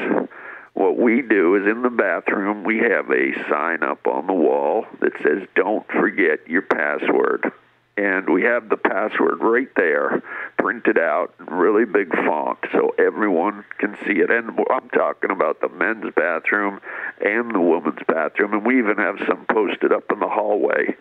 What 0.74 0.98
we 0.98 1.22
do 1.22 1.56
is 1.56 1.68
in 1.68 1.84
the 1.84 1.90
bathroom, 1.90 2.64
we 2.64 2.80
have 2.80 3.10
a 3.12 3.34
sign 3.50 3.84
up 3.84 4.08
on 4.08 4.28
the 4.28 4.34
wall 4.34 4.86
that 5.02 5.14
says, 5.24 5.48
Don't 5.56 5.86
forget 5.88 6.48
your 6.48 6.64
password. 6.64 7.52
And 7.96 8.28
we 8.28 8.42
have 8.44 8.70
the 8.70 8.78
password 8.78 9.38
right 9.42 9.70
there, 9.76 10.24
printed 10.58 10.98
out 10.98 11.36
in 11.40 11.46
really 11.46 11.86
big 11.86 12.10
font 12.10 12.58
so 12.72 12.90
everyone 12.98 13.64
can 13.78 13.96
see 14.04 14.14
it. 14.14 14.32
And 14.32 14.50
I'm 14.72 14.90
talking 14.90 15.30
about 15.30 15.62
the 15.62 15.70
men's 15.70 16.12
bathroom 16.16 16.82
and 17.24 17.54
the 17.54 17.62
women's 17.62 18.02
bathroom. 18.08 18.54
And 18.54 18.66
we 18.66 18.80
even 18.80 18.98
have 18.98 19.18
some 19.28 19.46
posted 19.46 19.92
up 19.92 20.12
in 20.12 20.20
the 20.20 20.28
hallway. 20.28 20.96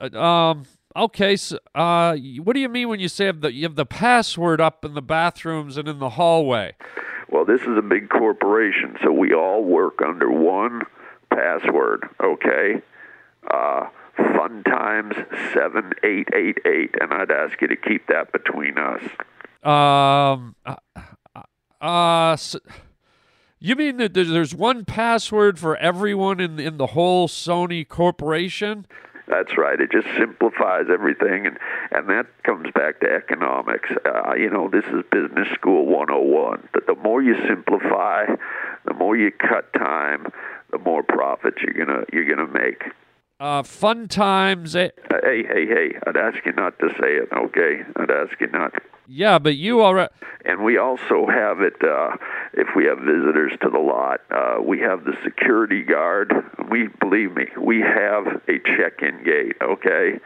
Uh, 0.00 0.18
um, 0.18 0.66
okay, 0.96 1.36
so 1.36 1.58
uh, 1.74 2.16
what 2.42 2.54
do 2.54 2.60
you 2.60 2.68
mean 2.68 2.88
when 2.88 3.00
you 3.00 3.08
say 3.08 3.26
have 3.26 3.40
the, 3.40 3.52
you 3.52 3.64
have 3.64 3.76
the 3.76 3.86
password 3.86 4.60
up 4.60 4.84
in 4.84 4.94
the 4.94 5.02
bathrooms 5.02 5.76
and 5.76 5.88
in 5.88 5.98
the 5.98 6.10
hallway? 6.10 6.74
Well, 7.30 7.44
this 7.44 7.60
is 7.62 7.76
a 7.76 7.82
big 7.82 8.08
corporation, 8.08 8.96
so 9.02 9.12
we 9.12 9.34
all 9.34 9.62
work 9.62 10.00
under 10.02 10.30
one 10.30 10.82
password. 11.30 12.08
Okay, 12.22 12.82
uh, 13.50 13.86
Fun 14.16 14.62
Times 14.64 15.14
seven 15.52 15.92
eight 16.02 16.28
eight 16.34 16.58
eight, 16.64 16.94
and 17.00 17.12
I'd 17.12 17.30
ask 17.30 17.60
you 17.60 17.68
to 17.68 17.76
keep 17.76 18.06
that 18.08 18.32
between 18.32 18.78
us. 18.78 19.02
Um. 19.62 20.54
Uh. 20.64 20.76
uh 21.80 22.36
so 22.36 22.58
you 23.60 23.74
mean 23.74 23.96
that 23.96 24.14
there's 24.14 24.54
one 24.54 24.84
password 24.84 25.58
for 25.58 25.76
everyone 25.76 26.40
in 26.40 26.58
in 26.58 26.76
the 26.76 26.88
whole 26.88 27.28
Sony 27.28 27.86
corporation? 27.86 28.86
That's 29.28 29.58
right. 29.58 29.78
It 29.78 29.92
just 29.92 30.06
simplifies 30.16 30.86
everything, 30.90 31.46
and 31.46 31.58
and 31.90 32.08
that 32.08 32.26
comes 32.44 32.70
back 32.74 33.00
to 33.00 33.12
economics. 33.12 33.90
Uh, 34.04 34.34
you 34.34 34.48
know, 34.48 34.68
this 34.68 34.84
is 34.86 35.04
business 35.12 35.48
school 35.54 35.84
101. 35.86 36.68
That 36.72 36.86
the 36.86 36.94
more 36.94 37.22
you 37.22 37.36
simplify, 37.46 38.24
the 38.86 38.94
more 38.94 39.16
you 39.16 39.30
cut 39.30 39.70
time, 39.74 40.28
the 40.70 40.78
more 40.78 41.02
profits 41.02 41.58
you're 41.62 41.84
gonna 41.84 42.04
you're 42.12 42.24
gonna 42.24 42.50
make. 42.50 42.84
Uh, 43.40 43.62
fun 43.62 44.08
times. 44.08 44.74
Eh? 44.74 44.88
Hey, 45.22 45.44
hey, 45.44 45.64
hey! 45.66 45.90
I'd 46.08 46.16
ask 46.16 46.44
you 46.44 46.52
not 46.54 46.76
to 46.80 46.88
say 47.00 47.14
it. 47.14 47.28
Okay, 47.32 47.82
I'd 47.94 48.10
ask 48.10 48.32
you 48.40 48.48
not. 48.48 48.72
Yeah, 49.06 49.38
but 49.38 49.54
you 49.54 49.80
already. 49.80 50.12
And 50.44 50.64
we 50.64 50.76
also 50.76 51.28
have 51.28 51.60
it 51.60 51.76
uh, 51.80 52.16
if 52.54 52.66
we 52.74 52.86
have 52.86 52.98
visitors 52.98 53.52
to 53.62 53.70
the 53.70 53.78
lot. 53.78 54.22
Uh, 54.30 54.60
we 54.60 54.80
have 54.80 55.04
the 55.04 55.12
security 55.22 55.84
guard. 55.84 56.32
We 56.68 56.88
believe 57.00 57.32
me, 57.36 57.46
we 57.56 57.80
have 57.80 58.26
a 58.26 58.58
check-in 58.76 59.22
gate. 59.22 59.56
Okay, 59.62 60.18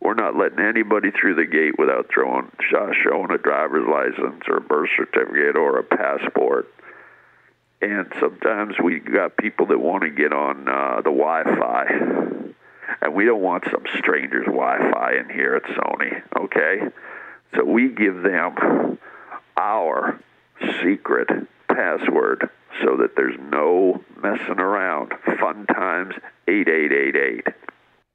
we're 0.00 0.14
not 0.14 0.34
letting 0.34 0.60
anybody 0.60 1.10
through 1.10 1.34
the 1.34 1.44
gate 1.44 1.78
without 1.78 2.08
throwing, 2.12 2.50
showing 2.70 3.30
a 3.30 3.38
driver's 3.38 3.86
license 3.86 4.42
or 4.48 4.56
a 4.56 4.60
birth 4.62 4.88
certificate 4.96 5.56
or 5.56 5.78
a 5.78 5.84
passport. 5.84 6.66
And 7.82 8.06
sometimes 8.18 8.76
we 8.82 9.00
got 9.00 9.36
people 9.36 9.66
that 9.66 9.78
want 9.78 10.04
to 10.04 10.10
get 10.10 10.32
on 10.32 10.66
uh, 10.66 11.02
the 11.02 11.12
Wi-Fi, 11.12 12.43
and 13.02 13.14
we 13.14 13.24
don't 13.24 13.42
want 13.42 13.64
some 13.70 13.84
stranger's 13.98 14.46
Wi-Fi 14.46 15.12
in 15.18 15.28
here 15.30 15.54
at 15.54 15.64
Sony. 15.64 16.22
Okay 16.36 16.90
so 17.54 17.64
we 17.64 17.88
give 17.88 18.22
them 18.22 18.98
our 19.56 20.20
secret 20.82 21.28
password 21.68 22.48
so 22.82 22.96
that 22.96 23.16
there's 23.16 23.38
no 23.50 24.02
messing 24.22 24.58
around. 24.58 25.12
Fun 25.40 25.66
times 25.66 26.14
8888. 26.48 27.46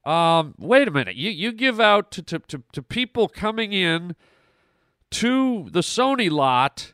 Um, 0.06 0.56
wait 0.58 0.88
a 0.88 0.92
minute. 0.92 1.15
You 1.15 1.30
you 1.30 1.52
give 1.52 1.80
out 1.80 2.12
to, 2.12 2.22
to, 2.24 2.39
to, 2.39 2.63
to 2.72 2.82
people 2.82 3.28
coming 3.28 3.74
in 3.74 4.15
to 5.12 5.68
the 5.72 5.82
Sony 5.82 6.30
lot 6.30 6.94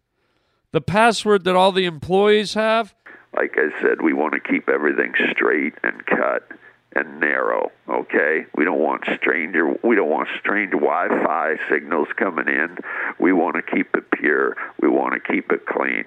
the 0.71 0.81
password 0.81 1.43
that 1.45 1.55
all 1.55 1.71
the 1.71 1.85
employees 1.85 2.53
have? 2.55 2.93
Like 3.35 3.55
I 3.57 3.69
said, 3.81 4.01
we 4.01 4.13
want 4.13 4.33
to 4.33 4.39
keep 4.39 4.69
everything 4.69 5.13
straight 5.31 5.73
and 5.83 6.05
cut 6.05 6.47
and 6.95 7.19
narrow. 7.19 7.71
Okay, 7.89 8.45
we 8.55 8.63
don't 8.65 8.79
want 8.79 9.03
stranger. 9.15 9.75
We 9.83 9.95
don't 9.95 10.09
want 10.09 10.29
strange 10.39 10.71
Wi-Fi 10.71 11.55
signals 11.69 12.07
coming 12.17 12.47
in. 12.47 12.77
We 13.19 13.33
want 13.33 13.55
to 13.57 13.61
keep 13.61 13.95
it 13.95 14.09
pure. 14.11 14.55
We 14.81 14.87
want 14.87 15.13
to 15.13 15.19
keep 15.19 15.51
it 15.51 15.65
clean. 15.65 16.05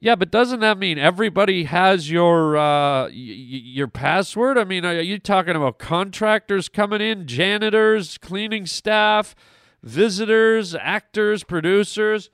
Yeah, 0.00 0.16
but 0.16 0.32
doesn't 0.32 0.58
that 0.60 0.78
mean 0.78 0.98
everybody 0.98 1.64
has 1.64 2.10
your 2.10 2.56
uh, 2.56 3.04
y- 3.04 3.10
your 3.12 3.86
password? 3.86 4.58
I 4.58 4.64
mean, 4.64 4.84
are 4.84 5.00
you 5.00 5.20
talking 5.20 5.54
about 5.54 5.78
contractors 5.78 6.68
coming 6.68 7.00
in, 7.00 7.28
janitors, 7.28 8.18
cleaning 8.18 8.66
staff, 8.66 9.36
visitors, 9.82 10.74
actors, 10.74 11.44
producers? 11.44 12.30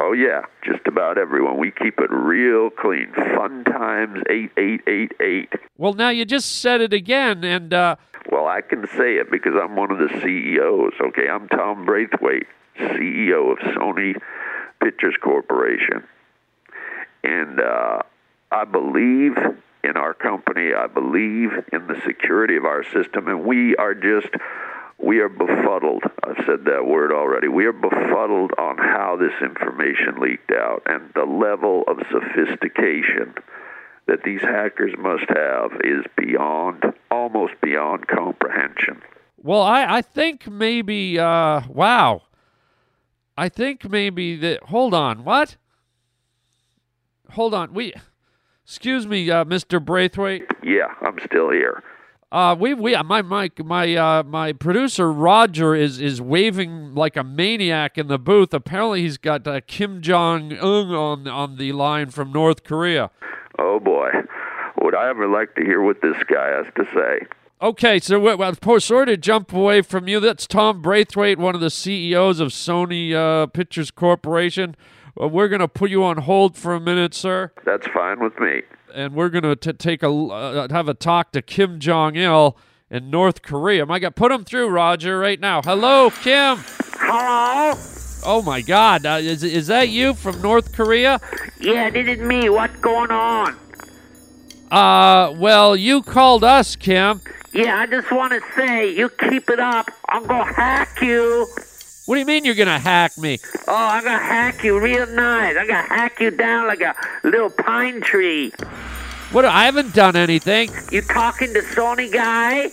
Oh 0.00 0.12
yeah, 0.12 0.42
just 0.62 0.86
about 0.86 1.18
everyone. 1.18 1.58
We 1.58 1.72
keep 1.72 1.98
it 1.98 2.10
real 2.10 2.70
clean. 2.70 3.12
Fun 3.14 3.64
times 3.64 4.22
eight 4.30 4.50
eight 4.56 4.82
eight 4.86 5.12
eight. 5.20 5.52
Well, 5.76 5.92
now 5.92 6.10
you 6.10 6.24
just 6.24 6.60
said 6.60 6.80
it 6.80 6.92
again, 6.92 7.42
and 7.42 7.74
uh, 7.74 7.96
Well, 8.30 8.46
I 8.46 8.60
can 8.60 8.86
say 8.96 9.14
it 9.14 9.30
because 9.30 9.54
I'm 9.60 9.74
one 9.74 9.90
of 9.90 9.98
the 9.98 10.08
CEOs. 10.20 10.92
Okay, 11.08 11.28
I'm 11.28 11.48
Tom 11.48 11.84
Braithwaite, 11.84 12.46
CEO 12.78 13.50
of 13.52 13.58
Sony 13.74 14.14
Pictures 14.80 15.16
Corporation, 15.20 16.04
and 17.24 17.60
uh, 17.60 17.98
I 18.52 18.64
believe 18.64 19.36
in 19.82 19.96
our 19.96 20.14
company. 20.14 20.74
I 20.74 20.86
believe 20.86 21.50
in 21.72 21.88
the 21.88 22.00
security 22.06 22.56
of 22.56 22.64
our 22.64 22.84
system, 22.84 23.26
and 23.26 23.44
we 23.44 23.74
are 23.76 23.94
just 23.94 24.28
we 24.98 25.20
are 25.20 25.28
befuddled. 25.28 26.02
I've 26.24 26.44
said 26.46 26.64
that 26.64 26.86
word 26.86 27.12
already. 27.12 27.48
We 27.48 27.66
are 27.66 27.72
befuddled 27.72 28.52
on 28.58 28.76
how 28.78 29.16
this 29.18 29.32
information 29.42 30.20
leaked 30.20 30.50
out 30.50 30.82
and 30.86 31.10
the 31.14 31.24
level 31.24 31.84
of 31.86 31.98
sophistication 32.10 33.34
that 34.06 34.22
these 34.24 34.40
hackers 34.40 34.92
must 34.98 35.24
have 35.28 35.72
is 35.84 36.04
beyond, 36.16 36.82
almost 37.10 37.54
beyond 37.62 38.06
comprehension. 38.08 39.00
well, 39.36 39.62
I 39.62 39.98
I 39.98 40.02
think 40.02 40.48
maybe 40.48 41.18
uh, 41.18 41.60
wow, 41.68 42.22
I 43.36 43.48
think 43.48 43.88
maybe 43.88 44.36
that. 44.36 44.62
Hold 44.64 44.94
on, 44.94 45.24
what? 45.24 45.56
Hold 47.30 47.54
on, 47.54 47.72
we. 47.72 47.92
Excuse 48.64 49.06
me, 49.06 49.30
uh, 49.30 49.44
Mr. 49.44 49.82
Braithwaite. 49.82 50.44
Yeah, 50.62 50.88
I'm 51.00 51.18
still 51.24 51.50
here. 51.50 51.82
Uh, 52.30 52.54
we 52.58 52.74
we 52.74 52.94
my 53.04 53.22
my 53.22 53.50
my 53.64 53.94
uh 53.96 54.22
my 54.22 54.52
producer 54.52 55.10
Roger 55.10 55.74
is 55.74 55.98
is 55.98 56.20
waving 56.20 56.94
like 56.94 57.16
a 57.16 57.24
maniac 57.24 57.96
in 57.96 58.08
the 58.08 58.18
booth. 58.18 58.52
Apparently, 58.52 59.00
he's 59.00 59.16
got 59.16 59.46
uh, 59.46 59.60
Kim 59.66 60.02
Jong 60.02 60.52
Un 60.52 60.94
on 60.94 61.26
on 61.26 61.56
the 61.56 61.72
line 61.72 62.10
from 62.10 62.30
North 62.30 62.64
Korea. 62.64 63.10
Oh 63.58 63.80
boy, 63.80 64.10
would 64.82 64.94
I 64.94 65.08
ever 65.08 65.26
like 65.26 65.54
to 65.54 65.62
hear 65.64 65.80
what 65.80 66.02
this 66.02 66.16
guy 66.30 66.48
has 66.50 66.66
to 66.76 66.84
say? 66.94 67.26
Okay, 67.62 67.98
so 67.98 68.20
we- 68.20 68.34
well, 68.34 68.54
sorry 68.78 69.06
to 69.06 69.16
jump 69.16 69.52
away 69.52 69.80
from 69.82 70.06
you. 70.06 70.20
That's 70.20 70.46
Tom 70.46 70.80
Braithwaite, 70.82 71.38
one 71.38 71.54
of 71.56 71.60
the 71.60 71.70
CEOs 71.70 72.38
of 72.40 72.48
Sony 72.48 73.14
uh, 73.14 73.46
Pictures 73.46 73.90
Corporation. 73.90 74.76
Uh, 75.20 75.26
we're 75.28 75.48
gonna 75.48 75.66
put 75.66 75.90
you 75.90 76.04
on 76.04 76.18
hold 76.18 76.56
for 76.58 76.74
a 76.74 76.80
minute, 76.80 77.14
sir, 77.14 77.52
That's 77.64 77.86
fine 77.88 78.20
with 78.20 78.38
me. 78.38 78.62
And 78.94 79.14
we're 79.14 79.28
gonna 79.28 79.56
take 79.56 80.02
a 80.02 80.10
uh, 80.10 80.68
have 80.70 80.88
a 80.88 80.94
talk 80.94 81.32
to 81.32 81.42
Kim 81.42 81.78
Jong 81.78 82.16
Il 82.16 82.56
in 82.90 83.10
North 83.10 83.42
Korea. 83.42 83.82
Am 83.82 83.88
My 83.88 83.98
God, 83.98 84.16
put 84.16 84.32
him 84.32 84.44
through, 84.44 84.68
Roger, 84.68 85.18
right 85.18 85.40
now. 85.40 85.62
Hello, 85.62 86.10
Kim. 86.10 86.58
Hello? 87.00 87.74
Oh 88.24 88.42
my 88.42 88.60
God, 88.60 89.06
uh, 89.06 89.18
is 89.20 89.42
is 89.42 89.68
that 89.68 89.88
you 89.88 90.14
from 90.14 90.40
North 90.42 90.72
Korea? 90.72 91.20
Yeah, 91.60 91.90
this 91.90 92.08
is 92.08 92.18
me. 92.18 92.48
What's 92.48 92.76
going 92.76 93.10
on? 93.10 93.56
Uh, 94.70 95.32
well, 95.36 95.76
you 95.76 96.02
called 96.02 96.44
us, 96.44 96.76
Kim. 96.76 97.20
Yeah, 97.52 97.78
I 97.78 97.86
just 97.86 98.10
want 98.12 98.32
to 98.32 98.40
say, 98.54 98.94
you 98.94 99.08
keep 99.08 99.48
it 99.48 99.58
up. 99.58 99.88
I'm 100.08 100.26
going 100.26 100.46
to 100.46 100.52
hack 100.52 101.00
you. 101.00 101.46
What 102.08 102.14
do 102.14 102.20
you 102.20 102.26
mean 102.26 102.46
you're 102.46 102.54
gonna 102.54 102.78
hack 102.78 103.18
me? 103.18 103.38
Oh, 103.66 103.74
I'm 103.76 104.02
going 104.02 104.18
to 104.18 104.24
hack 104.24 104.64
you 104.64 104.80
real 104.80 105.06
nice. 105.08 105.58
I'm 105.60 105.66
to 105.66 105.74
hack 105.74 106.20
you 106.20 106.30
down 106.30 106.66
like 106.66 106.80
a 106.80 106.94
little 107.22 107.50
pine 107.50 108.00
tree. 108.00 108.50
What? 109.30 109.44
I 109.44 109.66
haven't 109.66 109.92
done 109.92 110.16
anything. 110.16 110.70
You 110.90 111.02
talking 111.02 111.52
to 111.52 111.60
Sony 111.60 112.10
guy? 112.10 112.70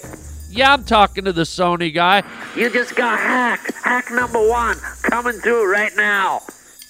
Yeah, 0.49 0.71
I'm 0.71 0.85
talking 0.85 1.25
to 1.25 1.33
the 1.33 1.41
Sony 1.41 1.93
guy. 1.93 2.23
You 2.55 2.69
just 2.69 2.95
got 2.95 3.19
hacked. 3.19 3.73
Hack 3.83 4.09
number 4.09 4.39
one 4.39 4.77
coming 5.01 5.37
through 5.41 5.69
right 5.69 5.91
now. 5.97 6.43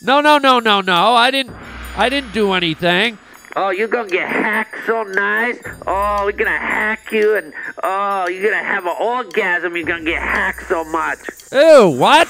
No, 0.04 0.22
no, 0.22 0.38
no, 0.38 0.60
no, 0.60 0.82
no. 0.82 1.14
I 1.16 1.32
didn't. 1.32 1.56
I 1.98 2.10
didn't 2.10 2.32
do 2.32 2.54
anything. 2.54 3.18
Oh, 3.58 3.70
you're 3.70 3.88
gonna 3.88 4.10
get 4.10 4.28
hacked 4.28 4.76
so 4.86 5.04
nice. 5.04 5.58
Oh, 5.88 6.26
we're 6.26 6.34
gonna 6.34 6.58
hack 6.58 7.10
you, 7.12 7.38
and 7.38 7.54
oh, 7.84 8.28
you're 8.28 8.44
gonna 8.52 8.62
have 8.63 8.86
an 8.86 8.96
orgasm. 9.00 9.78
You're 9.78 9.86
gonna 9.86 10.04
get 10.04 10.22
hacked 10.22 10.68
so 10.68 10.84
much. 10.84 11.20
Ew, 11.54 11.89
what? 11.98 12.28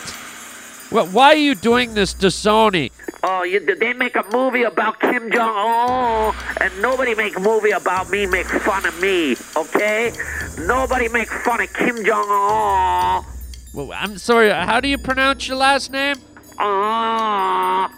What? 0.92 1.10
Why 1.10 1.30
are 1.34 1.36
you 1.36 1.56
doing 1.56 1.96
this 1.96 2.14
to 2.16 2.28
Sony? 2.28 2.92
Oh, 3.24 3.42
you, 3.42 3.60
they 3.60 3.94
make 3.94 4.16
a 4.16 4.24
movie 4.32 4.62
about 4.64 5.00
Kim 5.00 5.32
Jong 5.32 5.56
Un, 5.58 6.36
and 6.62 6.82
nobody 6.82 7.16
make 7.16 7.40
movie 7.42 7.72
about 7.72 8.12
me. 8.12 8.28
Make 8.28 8.46
fun 8.46 8.86
of 8.86 9.02
me, 9.02 9.36
okay? 9.58 10.14
Nobody 10.60 11.08
make 11.10 11.30
fun 11.30 11.60
of 11.60 11.74
Kim 11.74 12.06
Jong 12.06 12.30
Un. 12.30 13.26
Well, 13.74 13.92
I'm 13.94 14.20
sorry. 14.20 14.52
How 14.52 14.80
do 14.80 14.88
you 14.88 15.00
pronounce 15.00 15.48
your 15.48 15.58
last 15.58 15.92
name? 15.92 16.18
Uh, 16.60 17.90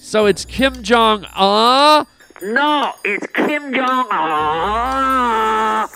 So 0.00 0.24
it's 0.24 0.46
Kim 0.46 0.82
Jong 0.82 1.26
Un. 1.36 2.06
No, 2.42 2.92
it's 3.04 3.26
Kim 3.28 3.72
Jong 3.74 4.06
Un. 4.10 5.88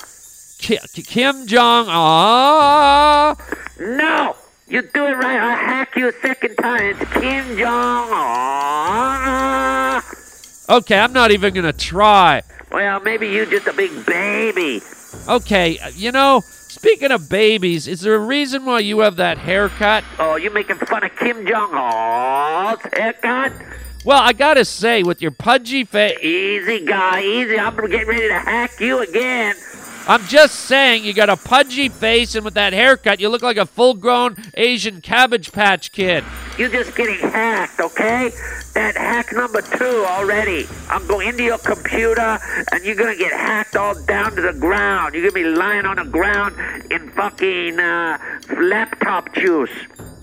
Ki- 0.59 0.79
Kim 1.03 1.47
Jong 1.47 1.89
Un. 1.89 3.37
No, 3.81 4.37
you 4.69 4.83
do 4.83 5.07
it 5.07 5.13
right. 5.17 5.39
I'll 5.39 5.57
hack 5.57 5.97
you 5.97 6.09
a 6.09 6.13
second 6.23 6.57
time. 6.57 6.97
It's 7.01 7.13
Kim 7.13 7.57
Jong 7.59 8.11
Un. 8.13 10.03
Okay, 10.69 10.99
I'm 10.99 11.13
not 11.13 11.31
even 11.31 11.55
gonna 11.55 11.73
try. 11.73 12.43
Well, 12.73 13.01
maybe 13.01 13.29
you're 13.29 13.47
just 13.47 13.67
a 13.67 13.73
big 13.73 14.05
baby. 14.07 14.83
Okay, 15.29 15.79
uh, 15.79 15.89
you 15.95 16.11
know, 16.13 16.43
speaking 16.47 17.11
of 17.13 17.29
babies, 17.29 17.87
is 17.89 18.01
there 18.01 18.15
a 18.17 18.19
reason 18.19 18.65
why 18.65 18.81
you 18.81 18.99
have 19.01 19.17
that 19.17 19.39
haircut? 19.39 20.05
Oh, 20.19 20.37
you 20.37 20.51
making 20.53 20.77
fun 20.77 21.05
of 21.05 21.15
Kim 21.17 21.47
Jong 21.47 21.73
Un's 21.73 22.81
haircut? 22.93 23.53
Well, 24.07 24.23
I 24.23 24.35
gotta 24.35 24.65
say, 24.65 25.03
with 25.03 25.21
your 25.21 25.33
pudgy 25.33 25.83
face, 25.83 26.17
Easy, 26.23 26.87
guy, 26.87 27.23
easy. 27.23 27.59
I'm 27.59 27.75
getting 27.75 28.07
ready 28.07 28.29
to 28.29 28.39
hack 28.39 28.79
you 28.79 29.01
again. 29.01 29.57
I'm 30.07 30.25
just 30.27 30.55
saying, 30.61 31.03
you 31.03 31.13
got 31.13 31.29
a 31.29 31.37
pudgy 31.37 31.89
face, 31.89 32.37
and 32.37 32.45
with 32.45 32.55
that 32.55 32.73
haircut, 32.73 33.19
you 33.19 33.29
look 33.29 33.43
like 33.43 33.57
a 33.57 33.67
full-grown 33.67 34.37
Asian 34.55 35.01
Cabbage 35.01 35.51
Patch 35.51 35.91
Kid. 35.91 36.23
You're 36.57 36.69
just 36.69 36.95
getting 36.95 37.19
hacked, 37.19 37.81
okay? 37.81 38.31
That 38.75 38.97
hack 38.97 39.33
number 39.33 39.61
two 39.61 40.05
already. 40.07 40.69
I'm 40.89 41.05
going 41.09 41.27
into 41.27 41.43
your 41.43 41.59
computer, 41.59 42.39
and 42.71 42.85
you're 42.85 42.95
gonna 42.95 43.17
get 43.17 43.33
hacked 43.33 43.75
all 43.75 44.01
down 44.05 44.37
to 44.37 44.41
the 44.41 44.53
ground. 44.53 45.15
You're 45.15 45.29
gonna 45.29 45.51
be 45.51 45.51
lying 45.51 45.85
on 45.85 45.97
the 45.97 46.05
ground 46.05 46.55
in 46.93 47.11
fucking 47.11 47.81
uh, 47.81 48.19
laptop 48.57 49.35
juice. 49.35 49.75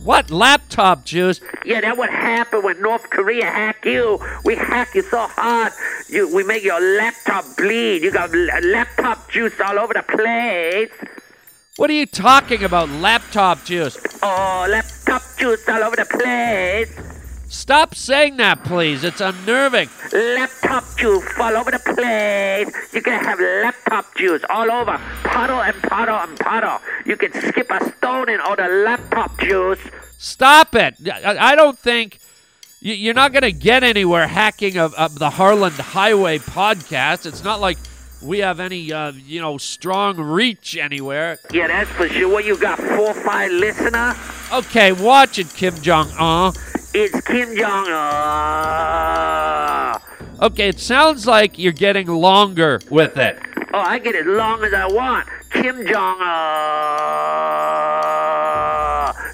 What 0.03 0.29
laptop 0.29 1.05
juice? 1.05 1.39
Yeah, 1.63 1.79
that 1.79 1.97
would 1.97 2.09
happen 2.09 2.61
when 2.61 2.81
North 2.81 3.09
Korea 3.09 3.45
hack 3.45 3.85
you. 3.85 4.19
We 4.43 4.55
hack 4.55 4.95
you 4.95 5.01
so 5.01 5.27
hard, 5.27 5.71
you 6.09 6.33
we 6.33 6.43
make 6.43 6.61
your 6.63 6.81
laptop 6.97 7.45
bleed. 7.55 8.03
You 8.03 8.11
got 8.11 8.35
laptop 8.35 9.29
juice 9.31 9.53
all 9.61 9.79
over 9.79 9.93
the 9.93 10.03
place. 10.03 10.91
What 11.77 11.89
are 11.89 11.93
you 11.93 12.05
talking 12.05 12.63
about, 12.63 12.89
laptop 12.89 13.63
juice? 13.63 13.97
Oh, 14.21 14.67
laptop 14.69 15.21
juice 15.37 15.67
all 15.69 15.83
over 15.83 15.95
the 15.95 16.05
place. 16.05 17.12
Stop 17.53 17.93
saying 17.93 18.37
that, 18.37 18.63
please. 18.63 19.03
It's 19.03 19.21
unnerving. 19.21 19.87
Laptop 20.11 20.83
juice 20.97 21.23
all 21.39 21.55
over 21.55 21.69
the 21.69 21.77
place. 21.77 22.67
You 22.91 23.01
can 23.01 23.23
have 23.23 23.39
laptop 23.39 24.13
juice 24.15 24.41
all 24.49 24.69
over. 24.71 24.99
Puddle 25.23 25.61
and 25.61 25.75
puddle 25.83 26.15
and 26.15 26.37
puddle. 26.39 26.79
You 27.05 27.15
can 27.15 27.31
skip 27.31 27.69
a 27.69 27.91
stone 27.91 28.29
in 28.29 28.41
all 28.41 28.55
the 28.55 28.67
laptop 28.67 29.39
juice. 29.39 29.79
Stop 30.17 30.73
it. 30.73 30.95
I, 31.07 31.55
don't 31.55 31.77
think 31.77 32.17
you, 32.81 32.95
you're 32.95 33.13
not 33.13 33.31
going 33.31 33.43
to 33.43 33.51
get 33.51 33.83
anywhere 33.83 34.27
hacking 34.27 34.79
of, 34.79 34.95
of 34.95 35.19
the 35.19 35.29
Harlan 35.29 35.73
Highway 35.73 36.39
podcast. 36.39 37.27
It's 37.27 37.43
not 37.43 37.61
like 37.61 37.77
we 38.23 38.39
have 38.39 38.59
any, 38.59 38.91
uh, 38.91 39.11
you 39.11 39.39
know, 39.39 39.59
strong 39.59 40.17
reach 40.17 40.75
anywhere. 40.75 41.37
Yeah, 41.51 41.67
that's 41.67 41.89
for 41.91 42.09
sure. 42.09 42.33
What 42.33 42.45
you 42.45 42.57
got, 42.57 42.79
four, 42.79 43.13
five 43.13 43.51
listener? 43.51 44.15
Okay, 44.51 44.91
watch 44.91 45.37
it, 45.37 45.53
Kim 45.53 45.75
Jong 45.81 46.09
Un. 46.17 46.53
It's 46.95 47.19
Kim 47.21 47.55
Jong 47.57 47.87
Un. 47.87 48.93
Okay, 50.43 50.67
it 50.69 50.79
sounds 50.79 51.25
like 51.25 51.57
you're 51.57 51.71
getting 51.71 52.07
longer 52.07 52.79
with 52.91 53.17
it. 53.17 53.39
Oh, 53.73 53.79
I 53.79 53.97
get 53.97 54.13
as 54.13 54.27
long 54.27 54.63
as 54.63 54.75
I 54.75 54.85
want. 54.85 55.27
Kim 55.49 55.87
Jong 55.87 56.21
Un. 56.21 56.53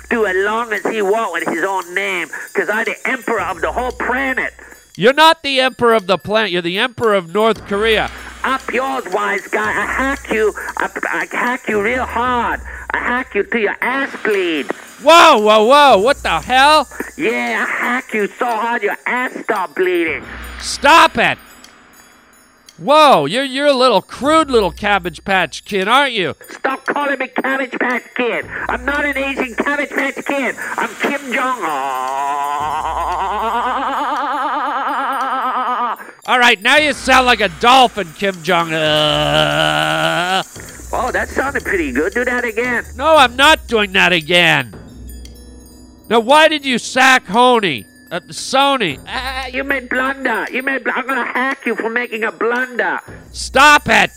Do 0.09 0.25
as 0.25 0.37
long 0.45 0.71
as 0.71 0.83
he 0.83 1.01
want 1.01 1.33
with 1.33 1.49
his 1.53 1.65
own 1.65 1.93
name, 1.93 2.29
because 2.53 2.69
I'm 2.69 2.85
the 2.85 2.95
emperor 3.03 3.41
of 3.41 3.59
the 3.59 3.73
whole 3.73 3.91
planet. 3.91 4.53
You're 4.95 5.11
not 5.11 5.43
the 5.43 5.59
emperor 5.59 5.95
of 5.95 6.07
the 6.07 6.17
planet. 6.17 6.51
You're 6.51 6.61
the 6.61 6.79
emperor 6.79 7.13
of 7.13 7.33
North 7.33 7.67
Korea. 7.67 8.09
Up 8.45 8.71
yours, 8.71 9.03
wise 9.11 9.45
guy. 9.49 9.69
I 9.69 9.85
hack 9.85 10.31
you. 10.31 10.53
I, 10.77 10.89
I 11.11 11.27
hack 11.29 11.67
you 11.67 11.81
real 11.83 12.05
hard. 12.05 12.61
I 12.91 12.99
hack 12.99 13.35
you 13.35 13.43
till 13.43 13.59
your 13.59 13.75
ass 13.81 14.15
bleed. 14.23 14.71
Whoa, 15.01 15.39
whoa, 15.39 15.65
whoa. 15.65 15.97
What 15.99 16.17
the 16.17 16.39
hell? 16.41 16.87
Yeah, 17.17 17.65
I 17.67 17.71
hack 17.71 18.13
you 18.13 18.27
so 18.27 18.45
hard 18.45 18.81
your 18.83 18.97
ass 19.05 19.33
start 19.43 19.75
bleeding. 19.75 20.23
Stop 20.59 21.17
it! 21.17 21.37
Whoa, 22.77 23.25
you're 23.25 23.43
you're 23.43 23.67
a 23.67 23.73
little 23.73 24.01
crude 24.01 24.49
little 24.49 24.71
cabbage 24.71 25.23
patch 25.25 25.65
kid, 25.65 25.87
aren't 25.89 26.13
you? 26.13 26.35
Stop 26.49 26.85
calling 26.85 27.19
me 27.19 27.27
Cabbage 27.27 27.73
Patch 27.77 28.03
Kid. 28.15 28.45
I'm 28.69 28.85
not 28.85 29.03
an 29.03 29.17
Asian 29.17 29.53
Cabbage 29.55 29.89
Patch 29.89 30.15
Kid. 30.25 30.55
I'm 30.77 30.89
Kim 31.01 31.19
Jong 31.33 31.59
Un. 31.61 31.69
All 36.25 36.39
right, 36.39 36.61
now 36.61 36.77
you 36.77 36.93
sound 36.93 37.25
like 37.25 37.41
a 37.41 37.49
dolphin, 37.59 38.07
Kim 38.13 38.41
Jong. 38.43 38.71
Uh, 38.71 40.43
Oh, 40.91 41.11
that 41.11 41.27
sounded 41.29 41.63
pretty 41.63 41.91
good. 41.91 42.13
Do 42.13 42.25
that 42.25 42.43
again. 42.45 42.83
no, 42.95 43.15
I'm 43.15 43.35
not 43.35 43.67
doing 43.67 43.91
that 43.93 44.11
again. 44.13 44.73
Now, 46.09 46.19
why 46.21 46.47
did 46.47 46.65
you 46.65 46.77
sack 46.79 47.25
Honey? 47.25 47.85
Uh, 48.11 48.19
Sony. 48.33 48.99
Ah, 49.07 49.45
you 49.47 49.63
made 49.63 49.87
blunder. 49.89 50.47
You 50.51 50.63
made. 50.63 50.83
Bl- 50.83 50.89
I'm 50.95 51.05
gonna 51.05 51.23
hack 51.25 51.65
you 51.67 51.75
for 51.75 51.89
making 51.89 52.23
a 52.23 52.31
blunder. 52.31 52.99
Stop 53.31 53.83
it! 53.87 54.09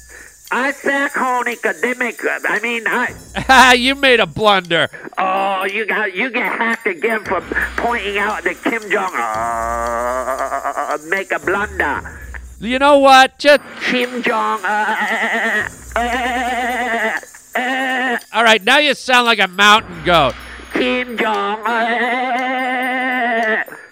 I 0.50 0.72
sack 0.72 1.12
Honey 1.12 1.56
'cause 1.56 1.78
they 1.82 1.92
make. 1.94 2.24
uh, 2.24 2.38
I 2.48 2.58
mean, 2.60 2.84
I. 2.86 3.74
you 3.74 3.94
made 3.94 4.20
a 4.20 4.26
blunder. 4.26 4.88
Oh, 5.18 5.64
you 5.64 5.84
got 5.84 6.14
you 6.14 6.30
get 6.30 6.50
hacked 6.50 6.86
again 6.86 7.22
for 7.24 7.42
pointing 7.76 8.16
out 8.16 8.42
that 8.44 8.56
Kim 8.64 8.80
Jong 8.90 9.12
uh, 9.14 10.98
make 11.08 11.30
a 11.32 11.38
blunder. 11.38 12.18
You 12.60 12.78
know 12.78 12.96
what? 12.98 13.38
Just 13.38 13.60
Kim 13.82 14.22
Jong. 14.22 14.64
Uh, 14.64 15.68
uh, 15.96 17.20
uh, 17.56 18.18
all 18.32 18.44
right. 18.44 18.62
Now 18.64 18.78
you 18.78 18.94
sound 18.94 19.26
like 19.26 19.38
a 19.40 19.48
mountain 19.48 20.02
goat. 20.04 20.34
Kim 20.72 21.16
Jong. 21.18 21.62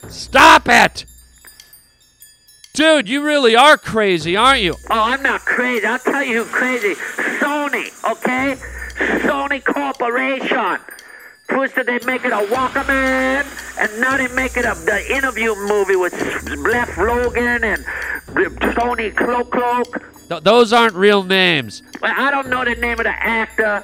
Stop 0.08 0.68
it, 0.68 1.04
dude. 2.74 3.08
You 3.08 3.22
really 3.24 3.54
are 3.56 3.76
crazy, 3.76 4.36
aren't 4.36 4.62
you? 4.62 4.74
oh, 4.90 5.02
I'm 5.12 5.22
not 5.22 5.40
crazy. 5.42 5.86
I'll 5.86 5.98
tell 5.98 6.22
you 6.22 6.42
who's 6.44 6.52
crazy. 6.52 6.94
Sony, 7.40 7.86
okay? 8.10 8.56
Sony 9.22 9.64
Corporation. 9.64 10.78
First 11.48 11.74
they 11.74 11.98
make 12.06 12.24
it 12.24 12.32
a 12.32 12.46
Walkman, 12.46 13.44
and 13.80 14.00
now 14.00 14.16
they 14.16 14.28
make 14.34 14.56
it 14.56 14.64
a 14.64 14.74
the 14.84 15.04
interview 15.14 15.54
movie 15.56 15.96
with 15.96 16.12
Left 16.58 16.96
Logan 16.98 17.64
and 17.64 17.84
Sony 18.74 19.14
Cloak 19.16 19.50
Cloak. 19.50 20.28
Th- 20.28 20.42
those 20.42 20.72
aren't 20.72 20.94
real 20.94 21.24
names. 21.24 21.82
Well, 22.00 22.14
I 22.16 22.30
don't 22.30 22.48
know 22.48 22.64
the 22.64 22.76
name 22.76 22.98
of 23.00 23.04
the 23.04 23.10
actor, 23.10 23.82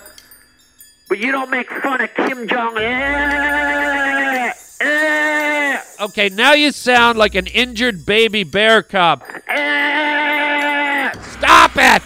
but 1.08 1.18
you 1.18 1.32
don't 1.32 1.50
make 1.50 1.70
fun 1.70 2.00
of 2.00 2.12
Kim 2.14 2.46
Jong. 2.48 2.76
Eh, 2.78 4.52
eh, 4.80 5.80
Okay, 6.00 6.28
now 6.28 6.52
you 6.52 6.72
sound 6.72 7.16
like 7.18 7.34
an 7.34 7.46
injured 7.46 8.04
baby 8.04 8.44
bear 8.44 8.82
cub. 8.82 9.22
eh. 9.48 11.10
Stop 11.30 11.72
it! 11.76 12.02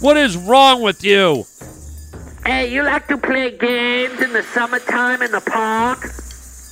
What 0.00 0.16
is 0.16 0.36
wrong 0.36 0.82
with 0.82 1.02
you? 1.04 1.44
Hey, 2.44 2.72
you 2.72 2.82
like 2.82 3.06
to 3.08 3.18
play 3.18 3.56
games 3.56 4.20
in 4.20 4.32
the 4.32 4.42
summertime 4.42 5.22
in 5.22 5.32
the 5.32 5.40
park? 5.40 5.98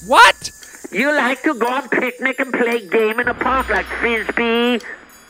What? 0.06 0.50
You 0.92 1.10
like 1.12 1.42
to 1.42 1.54
go 1.54 1.66
on 1.66 1.88
picnic 1.88 2.38
and 2.38 2.52
play 2.52 2.86
game 2.86 3.18
in 3.18 3.26
the 3.26 3.34
park 3.34 3.68
like 3.70 3.86
frisbee? 3.86 4.80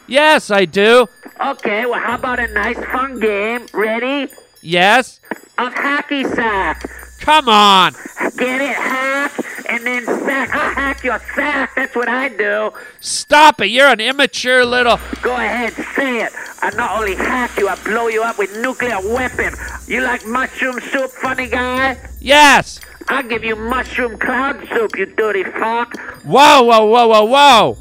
Yes, 0.07 0.51
I 0.51 0.67
do. 0.67 1.07
Okay, 1.41 1.87
well, 1.87 1.99
how 2.01 2.17
about 2.17 2.39
a 2.41 2.49
nice 2.49 2.77
fun 2.93 3.21
game? 3.21 3.67
Ready? 3.73 4.31
Yes. 4.65 5.21
Of 5.59 5.75
hacky 5.75 6.25
sack. 6.35 6.89
Come 7.21 7.51
on. 7.51 7.93
Get 8.39 8.63
it? 8.63 8.75
Hack 8.75 9.33
and 9.69 9.85
then 9.85 10.07
sack. 10.07 10.55
I 10.55 10.73
hack 10.73 11.05
your 11.05 11.21
sack. 11.35 11.75
That's 11.77 11.95
what 11.95 12.09
I 12.09 12.31
do. 12.31 12.73
Stop 13.01 13.61
it. 13.61 13.67
You're 13.67 13.89
an 13.89 14.01
immature 14.01 14.65
little. 14.65 14.99
Go 15.21 15.35
ahead, 15.37 15.75
say 15.95 16.23
it. 16.23 16.33
I 16.63 16.71
not 16.71 16.99
only 16.99 17.15
hack 17.15 17.59
you, 17.59 17.69
I 17.69 17.77
blow 17.85 18.09
you 18.09 18.23
up 18.23 18.39
with 18.39 18.57
nuclear 18.57 18.99
weapon. 19.07 19.53
You 19.87 20.01
like 20.01 20.27
mushroom 20.27 20.81
soup, 20.81 21.11
funny 21.11 21.49
guy? 21.49 21.99
Yes. 22.21 22.81
I'll 23.09 23.23
give 23.23 23.45
you 23.45 23.57
mushroom 23.57 24.19
cloud 24.19 24.67
soup, 24.69 24.97
you 24.97 25.05
dirty 25.05 25.45
fuck. 25.45 25.95
Whoa, 26.25 26.63
whoa, 26.63 26.87
whoa, 26.87 27.09
whoa, 27.09 27.25
whoa. 27.25 27.79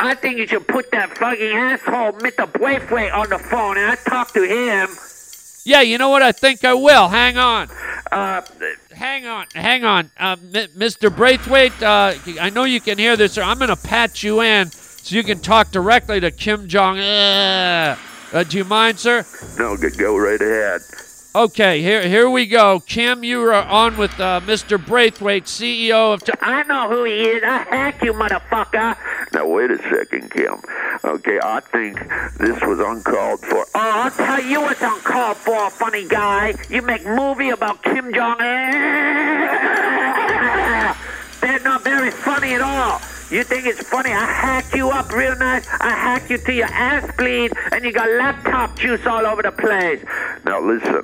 I 0.00 0.14
think 0.14 0.38
you 0.38 0.46
should 0.46 0.66
put 0.66 0.90
that 0.92 1.18
fucking 1.18 1.50
asshole 1.50 2.12
Mr. 2.20 2.50
Braithwaite 2.50 3.12
on 3.12 3.28
the 3.28 3.38
phone 3.38 3.76
and 3.76 3.90
I 3.90 3.96
talk 3.96 4.32
to 4.32 4.42
him. 4.42 4.88
Yeah, 5.68 5.82
you 5.82 5.98
know 5.98 6.08
what? 6.08 6.22
I 6.22 6.32
think 6.32 6.64
I 6.64 6.72
will. 6.72 7.08
Hang 7.08 7.36
on. 7.36 7.68
Uh, 8.10 8.40
Hang 8.90 9.26
on. 9.26 9.46
Hang 9.54 9.84
on. 9.84 10.10
Uh, 10.18 10.34
M- 10.54 10.68
Mr. 10.70 11.14
Braithwaite, 11.14 11.82
uh, 11.82 12.14
I 12.40 12.48
know 12.48 12.64
you 12.64 12.80
can 12.80 12.96
hear 12.96 13.18
this, 13.18 13.34
sir. 13.34 13.42
I'm 13.42 13.58
going 13.58 13.68
to 13.68 13.76
pat 13.76 14.22
you 14.22 14.40
in 14.40 14.70
so 14.70 15.14
you 15.14 15.22
can 15.22 15.40
talk 15.40 15.70
directly 15.70 16.20
to 16.20 16.30
Kim 16.30 16.68
Jong. 16.68 16.98
Uh, 16.98 17.98
uh, 18.32 18.44
do 18.44 18.56
you 18.56 18.64
mind, 18.64 18.98
sir? 18.98 19.26
No, 19.58 19.76
go 19.76 20.16
right 20.16 20.40
ahead. 20.40 20.80
Okay, 21.38 21.80
here 21.82 22.08
here 22.08 22.28
we 22.28 22.46
go. 22.46 22.80
Kim, 22.80 23.22
you 23.22 23.40
are 23.44 23.52
on 23.52 23.96
with 23.96 24.18
uh, 24.18 24.40
Mr. 24.44 24.76
Braithwaite, 24.76 25.44
CEO 25.44 26.12
of. 26.12 26.24
T- 26.24 26.32
I 26.40 26.64
know 26.64 26.88
who 26.88 27.04
he 27.04 27.12
is. 27.12 27.44
I 27.44 27.58
hack 27.58 28.02
you, 28.02 28.12
motherfucker. 28.12 28.96
Now 29.32 29.46
wait 29.46 29.70
a 29.70 29.78
second, 29.78 30.32
Kim. 30.32 30.60
Okay, 31.04 31.38
I 31.40 31.60
think 31.60 32.00
this 32.38 32.60
was 32.62 32.80
uncalled 32.80 33.38
for. 33.38 33.64
Oh, 33.72 33.76
I'll 33.76 34.10
tell 34.10 34.42
you 34.42 34.62
what's 34.62 34.82
uncalled 34.82 35.36
for, 35.36 35.70
funny 35.70 36.08
guy. 36.08 36.54
You 36.68 36.82
make 36.82 37.06
movie 37.06 37.50
about 37.50 37.84
Kim 37.84 38.12
Jong 38.12 38.40
Un. 38.40 38.40
They're 41.40 41.60
not 41.60 41.84
very 41.84 42.10
funny 42.10 42.54
at 42.54 42.62
all. 42.62 43.00
You 43.30 43.44
think 43.44 43.66
it's 43.66 43.82
funny? 43.82 44.10
I 44.10 44.24
hack 44.24 44.74
you 44.74 44.88
up 44.88 45.12
real 45.12 45.36
nice. 45.36 45.68
I 45.80 45.90
hack 45.90 46.30
you 46.30 46.38
till 46.38 46.54
your 46.54 46.66
ass 46.66 47.14
bleed, 47.18 47.52
and 47.72 47.84
you 47.84 47.92
got 47.92 48.08
laptop 48.10 48.78
juice 48.78 49.04
all 49.06 49.26
over 49.26 49.42
the 49.42 49.52
place. 49.52 50.02
Now 50.46 50.60
listen, 50.60 51.02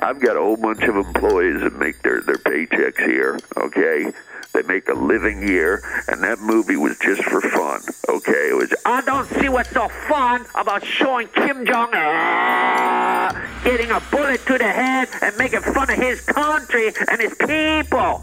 I've 0.00 0.20
got 0.20 0.36
a 0.36 0.40
whole 0.40 0.58
bunch 0.58 0.82
of 0.82 0.96
employees 0.96 1.62
that 1.62 1.78
make 1.78 2.02
their 2.02 2.20
their 2.20 2.36
paychecks 2.36 3.02
here. 3.06 3.38
Okay, 3.56 4.12
they 4.52 4.62
make 4.62 4.88
a 4.88 4.92
living 4.92 5.40
here, 5.40 5.82
and 6.06 6.22
that 6.22 6.38
movie 6.40 6.76
was 6.76 6.98
just 6.98 7.22
for 7.24 7.40
fun. 7.40 7.80
Okay, 8.10 8.50
it 8.50 8.56
was. 8.56 8.74
I 8.84 9.00
don't 9.00 9.26
see 9.40 9.48
what's 9.48 9.70
so 9.70 9.88
fun 10.06 10.44
about 10.54 10.84
showing 10.84 11.28
Kim 11.28 11.64
Jong 11.64 11.94
Un 11.94 13.14
getting 13.64 13.90
a 13.90 14.00
bullet 14.10 14.44
to 14.44 14.58
the 14.58 14.64
head 14.64 15.08
and 15.22 15.34
making 15.38 15.60
fun 15.60 15.88
of 15.88 15.96
his 15.96 16.20
country 16.20 16.92
and 17.08 17.20
his 17.20 17.34
people. 17.34 18.22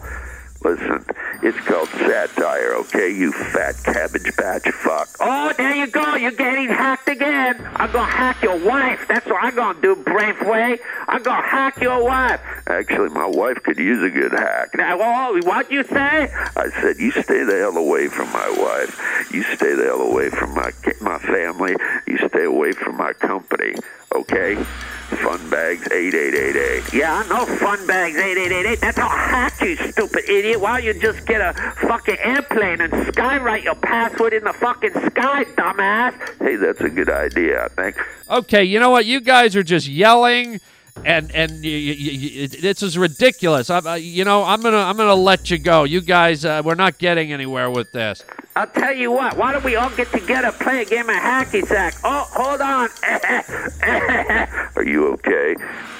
Listen, 0.64 1.04
it's 1.42 1.58
called 1.62 1.90
satire. 1.90 2.76
Okay, 2.76 3.10
you 3.10 3.32
fat 3.32 3.76
cabbage 3.84 4.32
patch 4.38 4.70
fuck. 4.70 5.10
Oh, 5.20 5.52
there 5.58 5.76
you 5.76 5.88
go. 5.88 6.16
You're 6.16 6.32
getting 6.32 6.68
hacked 6.68 7.10
again. 7.10 7.68
I'm 7.76 7.92
gonna 7.92 8.06
hack 8.06 8.44
your 8.44 8.64
wife. 8.64 9.08
That's 9.08 9.26
what 9.26 9.44
I'm 9.44 9.56
gonna 9.56 9.82
do, 9.82 9.96
Braithwaite. 9.96 10.82
I'm 11.08 11.24
gonna 11.24 11.42
hack 11.42 11.82
your 11.82 12.04
wife. 12.04 12.40
Actually, 12.68 13.10
my 13.10 13.26
wife 13.26 13.58
could 13.64 13.80
use 13.80 14.04
a 14.04 14.10
good 14.12 14.34
hack. 14.34 14.76
Now, 14.76 15.00
oh, 15.02 15.40
what 15.44 15.72
you 15.72 15.84
say? 15.84 16.32
I 16.56 16.70
said, 16.80 17.00
you 17.00 17.12
stay 17.12 17.44
the 17.44 17.58
hell 17.58 17.78
away 17.78 18.08
from 18.08 18.32
my 18.32 18.50
wife. 18.50 19.32
You 19.32 19.42
stay 19.42 19.74
the 19.74 19.86
hell 19.86 20.02
away 20.02 20.30
from 20.30 20.54
my 20.54 20.72
my 21.02 21.18
family. 21.18 21.76
You 22.06 22.18
stay 22.28 22.44
away 22.44 22.74
from 22.74 22.98
my 22.98 23.14
company. 23.14 23.74
Okay? 24.16 24.56
Fun 24.56 25.50
bags 25.50 25.88
eight 25.92 26.14
eight 26.14 26.34
eight 26.34 26.56
eight. 26.56 26.94
Yeah, 26.94 27.14
I 27.24 27.28
know 27.28 27.46
fun 27.58 27.86
bags 27.86 28.16
8888. 28.16 28.80
That's 28.80 28.98
how 28.98 29.10
hack 29.10 29.60
you, 29.62 29.76
stupid 29.76 30.24
idiot. 30.30 30.62
Why 30.62 30.80
don't 30.82 30.96
you 30.96 31.02
just 31.02 31.26
get 31.28 31.42
a 31.42 31.54
fucking 31.82 32.18
airplane 32.20 32.80
and 32.80 32.92
skywrite 32.94 33.64
your 33.64 33.76
password 33.76 34.34
in 34.34 34.46
the 34.46 34.54
fucking 34.54 34.94
sky, 34.94 35.44
dumbass? 35.58 36.14
Hey, 36.40 36.56
that's 36.56 36.80
a 36.80 36.90
good 36.90 37.10
idea. 37.10 37.66
I 37.66 37.68
think. 37.68 37.98
okay, 38.30 38.64
you 38.64 38.80
know 38.80 38.90
what? 38.90 39.06
You 39.06 39.20
guys 39.20 39.54
are 39.58 39.64
just 39.64 39.88
yelling, 39.88 40.62
and 41.06 41.32
and 41.34 41.52
y- 41.52 41.58
y- 41.64 41.98
y- 42.00 42.40
y- 42.42 42.48
this 42.62 42.84
is 42.84 42.98
ridiculous. 42.98 43.70
I, 43.70 43.80
I, 43.80 43.96
you 43.98 44.24
know, 44.26 44.44
I'm 44.44 44.62
gonna 44.62 44.78
I'm 44.78 44.98
gonna 44.98 45.16
let 45.16 45.50
you 45.52 45.58
go. 45.58 45.84
You 45.84 46.02
guys, 46.02 46.46
uh, 46.46 46.62
we're 46.64 46.76
not 46.76 46.98
getting 46.98 47.32
anywhere 47.34 47.70
with 47.70 47.92
this. 47.92 48.24
I'll 48.56 48.68
tell 48.68 48.94
you 48.94 49.12
what. 49.12 49.38
Why 49.38 49.52
don't 49.54 49.64
we 49.64 49.76
all 49.76 49.90
get 49.92 50.12
together, 50.12 50.52
play 50.52 50.82
a 50.82 50.86
game 50.86 51.10
of 51.10 51.16
hacky 51.16 51.66
sack? 51.66 51.96
Oh, 52.04 52.28
hold 52.32 52.62
on. 52.62 52.90
Are 54.76 54.84
you 54.84 55.08
okay? 55.14 55.56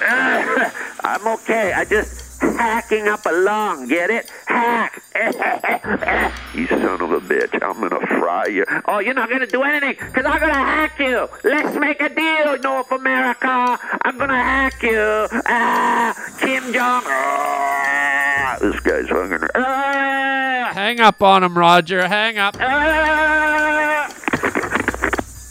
I'm 1.04 1.26
okay. 1.26 1.72
I 1.72 1.84
just 1.84 2.31
hacking 2.42 3.08
up 3.08 3.24
a 3.26 3.30
lung. 3.32 3.86
Get 3.88 4.10
it? 4.10 4.30
Hack. 4.46 5.02
You 6.54 6.66
son 6.66 7.00
of 7.00 7.10
a 7.12 7.20
bitch. 7.20 7.54
I'm 7.62 7.80
gonna 7.80 8.06
fry 8.06 8.46
you. 8.46 8.64
oh, 8.86 8.98
you're 8.98 9.14
not 9.14 9.30
gonna 9.30 9.46
do 9.46 9.62
anything, 9.62 9.96
cause 10.12 10.24
I'm 10.26 10.38
gonna 10.38 10.52
hack 10.52 10.98
you. 10.98 11.26
Let's 11.44 11.76
make 11.78 12.00
a 12.02 12.08
deal, 12.10 12.58
North 12.58 12.92
America. 12.92 13.78
I'm 14.04 14.18
gonna 14.18 14.36
hack 14.42 14.82
you. 14.82 15.26
Ah, 15.46 16.14
Kim 16.38 16.64
Jong. 16.72 17.02
Ah, 17.06 18.58
This 18.60 18.78
guy's 18.80 19.08
hungry. 19.08 19.48
ah, 19.54 20.70
Hang 20.74 21.00
up 21.00 21.22
on 21.22 21.42
him, 21.42 21.56
Roger. 21.56 22.06
Hang 22.06 22.36
up. 22.38 22.56
ah. 22.60 24.12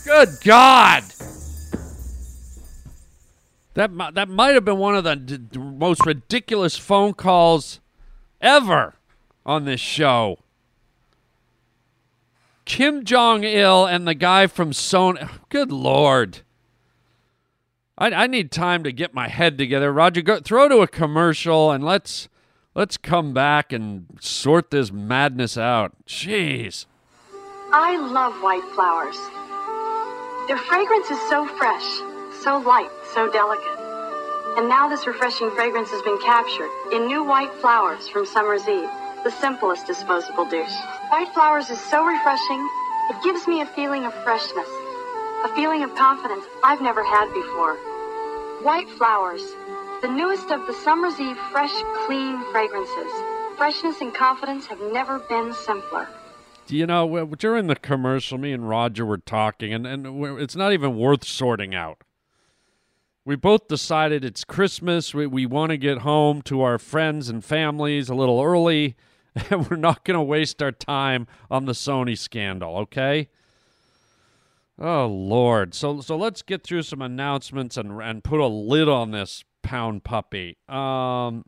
Good 0.06 0.38
God. 0.44 1.04
That 3.74 3.92
that 4.16 4.28
might 4.28 4.54
have 4.54 4.66
been 4.66 4.78
one 4.78 4.96
of 4.96 5.04
the 5.04 5.16
d- 5.16 5.58
most 5.58 6.06
ridiculous 6.06 6.78
phone 6.78 7.14
calls 7.14 7.80
ever 8.42 8.96
on 9.46 9.66
this 9.66 9.80
show. 9.80 10.40
Kim 12.66 13.04
Jong 13.04 13.44
Il 13.44 13.86
and 13.86 14.08
the 14.08 14.14
guy 14.14 14.48
from 14.48 14.72
Sony. 14.72 15.30
Good 15.50 15.72
lord. 15.72 16.42
I, 17.98 18.12
I 18.12 18.28
need 18.28 18.52
time 18.52 18.84
to 18.84 18.92
get 18.92 19.14
my 19.14 19.28
head 19.28 19.58
together. 19.58 19.92
Roger, 19.92 20.22
go 20.22 20.40
throw 20.40 20.68
to 20.68 20.80
a 20.80 20.88
commercial 20.88 21.72
and 21.72 21.84
let's 21.84 22.30
let's 22.76 22.98
come 22.98 23.34
back 23.34 23.72
and 23.72 24.06
sort 24.20 24.72
this 24.72 24.92
madness 24.92 25.58
out. 25.58 25.94
Jeez. 26.06 26.86
I 27.74 27.96
love 27.98 28.34
white 28.42 28.64
flowers. 28.76 29.18
Their 30.48 30.58
fragrance 30.58 31.10
is 31.10 31.30
so 31.30 31.48
fresh, 31.58 31.86
so 32.44 32.58
light, 32.58 32.90
so 33.14 33.32
delicate. 33.32 33.80
And 34.58 34.68
now 34.68 34.90
this 34.90 35.08
refreshing 35.08 35.52
fragrance 35.52 35.90
has 35.92 36.02
been 36.02 36.20
captured 36.20 36.70
in 36.92 37.08
new 37.08 37.24
white 37.24 37.54
flowers 37.56 38.08
from 38.10 38.26
Summer's 38.26 38.68
Eve, 38.68 38.90
the 39.24 39.32
simplest 39.32 39.88
disposable 39.88 40.46
dish. 40.46 40.72
White 41.12 41.34
flowers 41.34 41.70
is 41.70 41.80
so 41.80 42.04
refreshing, 42.04 42.70
it 43.10 43.24
gives 43.24 43.48
me 43.48 43.62
a 43.62 43.66
feeling 43.66 44.06
of 44.06 44.14
freshness, 44.24 44.68
a 45.44 45.56
feeling 45.56 45.84
of 45.84 45.96
confidence 45.96 46.46
I've 46.64 46.82
never 46.82 47.04
had 47.04 47.34
before. 47.34 47.76
White 48.64 48.90
flowers, 48.92 49.42
the 50.02 50.08
newest 50.08 50.52
of 50.52 50.66
the 50.68 50.74
Summer's 50.84 51.20
Eve 51.20 51.38
fresh, 51.52 51.74
clean 52.06 52.44
fragrances. 52.52 53.12
Freshness 53.58 54.02
and 54.02 54.14
confidence 54.14 54.66
have 54.68 54.80
never 54.92 55.20
been 55.20 55.54
simpler. 55.54 56.08
Do 56.68 56.76
you 56.76 56.86
know, 56.86 57.26
during 57.38 57.68
the 57.68 57.76
commercial, 57.76 58.38
me 58.38 58.52
and 58.52 58.68
Roger 58.68 59.06
were 59.06 59.18
talking, 59.18 59.74
and, 59.74 59.86
and 59.86 60.06
it's 60.40 60.56
not 60.56 60.74
even 60.74 60.98
worth 60.98 61.24
sorting 61.26 61.76
out. 61.76 62.02
We 63.24 63.36
both 63.36 63.68
decided 63.68 64.26
it's 64.26 64.44
Christmas. 64.44 65.14
We, 65.14 65.28
we 65.28 65.46
want 65.46 65.70
to 65.70 65.78
get 65.78 66.00
home 66.00 66.42
to 66.44 66.62
our 66.62 66.80
friends 66.80 67.30
and 67.30 67.46
families 67.46 68.10
a 68.10 68.16
little 68.16 68.42
early, 68.42 68.96
and 69.50 69.70
we're 69.70 69.78
not 69.78 70.04
going 70.04 70.18
to 70.18 70.24
waste 70.24 70.62
our 70.64 70.72
time 70.72 71.28
on 71.50 71.66
the 71.66 71.74
Sony 71.74 72.18
scandal, 72.18 72.78
okay? 72.78 73.30
Oh 74.80 75.06
Lord! 75.06 75.76
So 75.76 76.02
so 76.02 76.18
let's 76.18 76.42
get 76.42 76.64
through 76.64 76.82
some 76.82 77.04
announcements 77.04 77.78
and 77.78 78.02
and 78.02 78.24
put 78.24 78.40
a 78.40 78.48
lid 78.48 78.90
on 78.90 79.12
this 79.12 79.44
pound 79.62 80.04
puppy. 80.04 80.58
Um, 80.68 81.46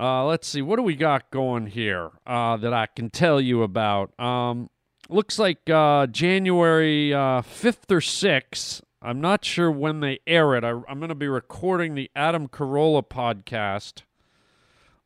uh, 0.00 0.24
let's 0.24 0.48
see 0.48 0.62
what 0.62 0.76
do 0.76 0.82
we 0.82 0.94
got 0.94 1.30
going 1.30 1.66
here 1.66 2.12
uh, 2.26 2.56
that 2.56 2.72
I 2.72 2.86
can 2.86 3.10
tell 3.10 3.42
you 3.42 3.62
about. 3.62 4.18
Um, 4.18 4.70
looks 5.10 5.38
like 5.38 5.68
uh, 5.68 6.06
January 6.06 7.12
uh, 7.12 7.42
fifth 7.42 7.92
or 7.92 8.00
sixth. 8.00 8.82
I'm 9.02 9.20
not 9.20 9.44
sure 9.44 9.70
when 9.70 10.00
they 10.00 10.20
air 10.26 10.54
it. 10.54 10.64
I, 10.64 10.70
I'm 10.70 10.98
going 10.98 11.08
to 11.10 11.14
be 11.14 11.28
recording 11.28 11.94
the 11.94 12.10
Adam 12.16 12.48
Carolla 12.48 13.06
podcast 13.06 14.02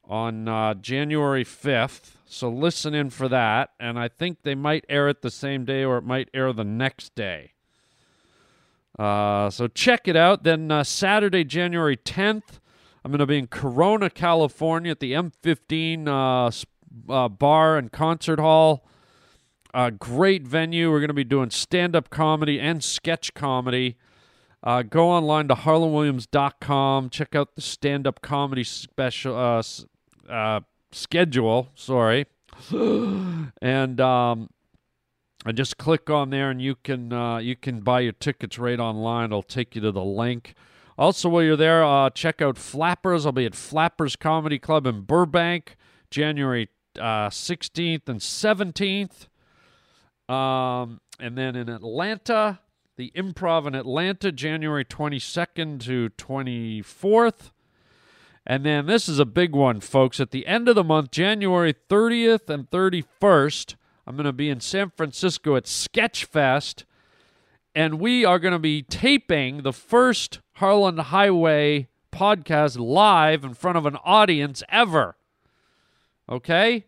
on 0.04 0.48
uh, 0.48 0.74
January 0.74 1.44
5th. 1.44 2.12
So 2.26 2.48
listen 2.48 2.94
in 2.94 3.10
for 3.10 3.28
that. 3.28 3.70
And 3.78 3.98
I 3.98 4.08
think 4.08 4.42
they 4.42 4.54
might 4.54 4.84
air 4.88 5.08
it 5.08 5.22
the 5.22 5.30
same 5.30 5.64
day 5.64 5.84
or 5.84 5.98
it 5.98 6.04
might 6.04 6.28
air 6.32 6.52
the 6.52 6.64
next 6.64 7.14
day. 7.14 7.52
Uh, 8.98 9.50
so 9.50 9.66
check 9.66 10.06
it 10.06 10.16
out. 10.16 10.42
Then 10.44 10.70
uh, 10.70 10.84
Saturday, 10.84 11.44
January 11.44 11.96
10th, 11.96 12.60
I'm 13.04 13.10
going 13.10 13.20
to 13.20 13.26
be 13.26 13.38
in 13.38 13.46
Corona, 13.46 14.10
California 14.10 14.90
at 14.90 15.00
the 15.00 15.12
M15 15.12 16.06
uh, 16.06 17.12
uh, 17.12 17.28
Bar 17.28 17.78
and 17.78 17.90
Concert 17.90 18.38
Hall. 18.38 18.86
Uh, 19.72 19.90
great 19.90 20.46
venue. 20.46 20.90
We're 20.90 21.00
going 21.00 21.08
to 21.08 21.14
be 21.14 21.24
doing 21.24 21.50
stand 21.50 21.94
up 21.94 22.10
comedy 22.10 22.58
and 22.58 22.82
sketch 22.82 23.34
comedy. 23.34 23.96
Uh, 24.62 24.82
go 24.82 25.08
online 25.08 25.48
to 25.48 25.54
harlanwilliams.com. 25.54 27.10
Check 27.10 27.34
out 27.34 27.54
the 27.54 27.62
stand 27.62 28.06
up 28.06 28.20
comedy 28.20 28.64
special 28.64 29.36
uh, 29.36 29.62
uh, 30.30 30.60
schedule. 30.92 31.68
Sorry. 31.74 32.26
and 33.62 34.00
um, 34.00 34.50
and 35.46 35.56
just 35.56 35.78
click 35.78 36.10
on 36.10 36.30
there, 36.30 36.50
and 36.50 36.60
you 36.60 36.74
can 36.74 37.12
uh, 37.12 37.38
you 37.38 37.56
can 37.56 37.80
buy 37.80 38.00
your 38.00 38.12
tickets 38.12 38.58
right 38.58 38.78
online. 38.78 39.26
It'll 39.26 39.42
take 39.42 39.74
you 39.74 39.80
to 39.80 39.92
the 39.92 40.04
link. 40.04 40.54
Also, 40.98 41.30
while 41.30 41.42
you're 41.42 41.56
there, 41.56 41.82
uh, 41.82 42.10
check 42.10 42.42
out 42.42 42.58
Flappers. 42.58 43.24
I'll 43.24 43.32
be 43.32 43.46
at 43.46 43.54
Flappers 43.54 44.16
Comedy 44.16 44.58
Club 44.58 44.86
in 44.86 45.00
Burbank, 45.02 45.76
January 46.10 46.68
uh, 46.98 47.30
16th 47.30 48.06
and 48.06 48.20
17th. 48.20 49.28
Um, 50.30 51.00
and 51.18 51.36
then 51.36 51.56
in 51.56 51.68
Atlanta, 51.68 52.60
the 52.96 53.12
Improv 53.16 53.66
in 53.66 53.74
Atlanta, 53.74 54.30
January 54.30 54.84
22nd 54.84 55.80
to 55.80 56.10
24th. 56.10 57.50
And 58.46 58.64
then 58.64 58.86
this 58.86 59.08
is 59.08 59.18
a 59.18 59.24
big 59.24 59.54
one, 59.54 59.80
folks. 59.80 60.20
At 60.20 60.30
the 60.30 60.46
end 60.46 60.68
of 60.68 60.76
the 60.76 60.84
month, 60.84 61.10
January 61.10 61.74
30th 61.74 62.48
and 62.48 62.70
31st, 62.70 63.74
I'm 64.06 64.16
going 64.16 64.24
to 64.24 64.32
be 64.32 64.48
in 64.48 64.60
San 64.60 64.90
Francisco 64.90 65.56
at 65.56 65.64
Sketchfest. 65.64 66.84
And 67.74 68.00
we 68.00 68.24
are 68.24 68.38
going 68.38 68.52
to 68.52 68.58
be 68.58 68.82
taping 68.82 69.62
the 69.62 69.72
first 69.72 70.40
Harlan 70.54 70.98
Highway 70.98 71.88
podcast 72.12 72.78
live 72.78 73.44
in 73.44 73.54
front 73.54 73.78
of 73.78 73.86
an 73.86 73.96
audience 74.04 74.62
ever. 74.68 75.16
Okay? 76.28 76.86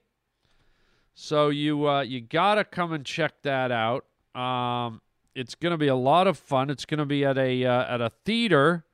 So 1.15 1.49
you 1.51 1.89
uh, 1.89 2.03
you 2.03 2.21
gotta 2.21 2.65
come 2.65 2.93
and 2.93 3.05
check 3.05 3.35
that 3.43 3.71
out. 3.71 4.05
Um, 4.35 5.01
it's 5.35 5.55
gonna 5.55 5.79
be 5.79 5.89
a 5.89 5.97
lot 5.97 6.27
of 6.27 6.39
fun. 6.39 6.71
It's 6.71 6.85
gonna 6.85 7.07
be 7.07 7.25
at 7.25 7.37
a 7.37 7.65
uh, 7.65 7.95
at 7.95 8.01
a 8.01 8.11
theater 8.25 8.85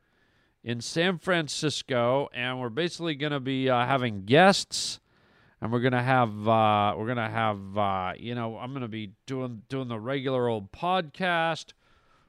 in 0.64 0.81
San 0.81 1.19
Francisco, 1.19 2.29
and 2.35 2.61
we're 2.61 2.71
basically 2.71 3.14
gonna 3.14 3.41
be 3.41 3.71
uh, 3.71 3.87
having 3.87 4.25
guests, 4.25 4.99
and 5.61 5.73
we're 5.73 5.81
gonna 5.81 6.03
have 6.03 6.49
uh, 6.49 6.95
we're 6.97 7.07
gonna 7.07 7.31
have 7.31 7.79
uh, 7.79 8.12
you 8.19 8.35
know 8.35 8.59
I'm 8.59 8.73
gonna 8.73 8.89
be 8.89 9.12
doing 9.27 9.62
doing 9.69 9.89
the 9.89 10.01
regular 10.01 10.49
old 10.49 10.73
podcast. 10.73 11.73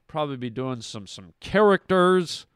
Probably 0.06 0.36
be 0.36 0.50
doing 0.50 0.80
some 0.82 1.06
some 1.06 1.34
characters. 1.40 2.46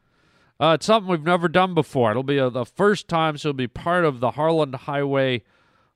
Uh, 0.57 0.77
it's 0.79 0.85
something 0.85 1.11
we've 1.11 1.21
never 1.21 1.49
done 1.49 1.73
before. 1.73 2.11
It'll 2.11 2.23
be 2.23 2.37
the 2.37 2.65
first 2.65 3.09
time, 3.09 3.37
so 3.37 3.49
it'll 3.49 3.57
be 3.57 3.67
part 3.67 4.05
of 4.05 4.21
the 4.21 4.31
Harlan 4.31 4.71
Highway 4.71 5.43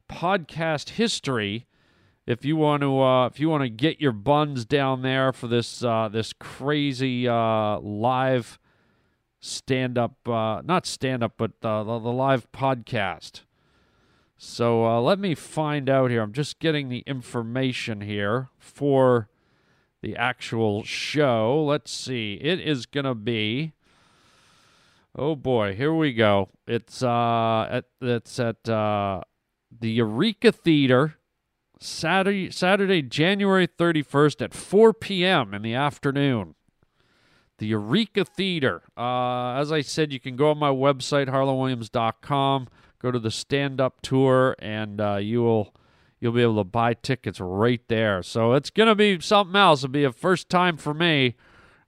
podcast 0.09 0.89
history. 0.89 1.67
If 2.25 2.43
you 2.45 2.57
want 2.57 2.81
to, 2.81 3.01
uh, 3.01 3.25
if 3.27 3.39
you 3.39 3.49
want 3.49 3.63
to 3.63 3.69
get 3.69 4.01
your 4.01 4.11
buns 4.11 4.65
down 4.65 5.01
there 5.01 5.31
for 5.31 5.47
this 5.47 5.83
uh, 5.83 6.09
this 6.09 6.33
crazy 6.33 7.27
uh, 7.27 7.79
live 7.79 8.59
stand 9.39 9.97
up, 9.97 10.27
uh, 10.27 10.61
not 10.63 10.85
stand 10.85 11.23
up, 11.23 11.33
but 11.37 11.51
uh, 11.63 11.83
the, 11.83 11.99
the 11.99 12.11
live 12.11 12.51
podcast. 12.51 13.41
So 14.37 14.85
uh, 14.85 15.01
let 15.01 15.19
me 15.19 15.35
find 15.35 15.89
out 15.89 16.11
here. 16.11 16.21
I'm 16.21 16.33
just 16.33 16.59
getting 16.59 16.89
the 16.89 17.03
information 17.05 18.01
here 18.01 18.49
for 18.57 19.27
the 20.01 20.15
actual 20.15 20.83
show. 20.83 21.63
Let's 21.65 21.91
see. 21.91 22.39
It 22.41 22.59
is 22.59 22.85
gonna 22.85 23.15
be. 23.15 23.73
Oh 25.15 25.35
boy, 25.35 25.75
here 25.75 25.93
we 25.93 26.13
go. 26.13 26.49
It's 26.67 27.03
uh, 27.03 27.67
at 27.69 27.85
it's 28.01 28.39
at 28.39 28.69
uh, 28.69 29.21
the 29.71 29.91
Eureka 29.91 30.51
Theater, 30.51 31.15
Saturday, 31.79 32.51
Saturday, 32.51 33.01
January 33.01 33.67
31st 33.67 34.41
at 34.41 34.53
4 34.53 34.93
p.m. 34.93 35.53
in 35.53 35.61
the 35.61 35.73
afternoon. 35.73 36.55
The 37.57 37.67
Eureka 37.67 38.25
Theater. 38.25 38.83
Uh, 38.97 39.53
as 39.53 39.71
I 39.71 39.81
said, 39.81 40.11
you 40.11 40.19
can 40.19 40.35
go 40.35 40.51
on 40.51 40.57
my 40.57 40.69
website, 40.69 41.27
harlanwilliams.com, 41.27 42.67
go 43.01 43.11
to 43.11 43.19
the 43.19 43.31
stand 43.31 43.81
up 43.81 44.01
tour, 44.01 44.55
and 44.59 44.99
uh, 44.99 45.15
you 45.15 45.41
will. 45.43 45.73
You'll 46.21 46.33
be 46.33 46.41
able 46.41 46.57
to 46.57 46.65
buy 46.65 46.95
tickets 46.95 47.39
right 47.39 47.79
there. 47.87 48.21
So 48.23 48.51
it's 48.51 48.69
going 48.69 48.89
to 48.89 48.95
be 48.95 49.21
something 49.21 49.55
else. 49.55 49.85
It'll 49.85 49.93
be 49.93 50.03
a 50.03 50.11
first 50.11 50.49
time 50.49 50.75
for 50.75 50.93
me. 50.93 51.37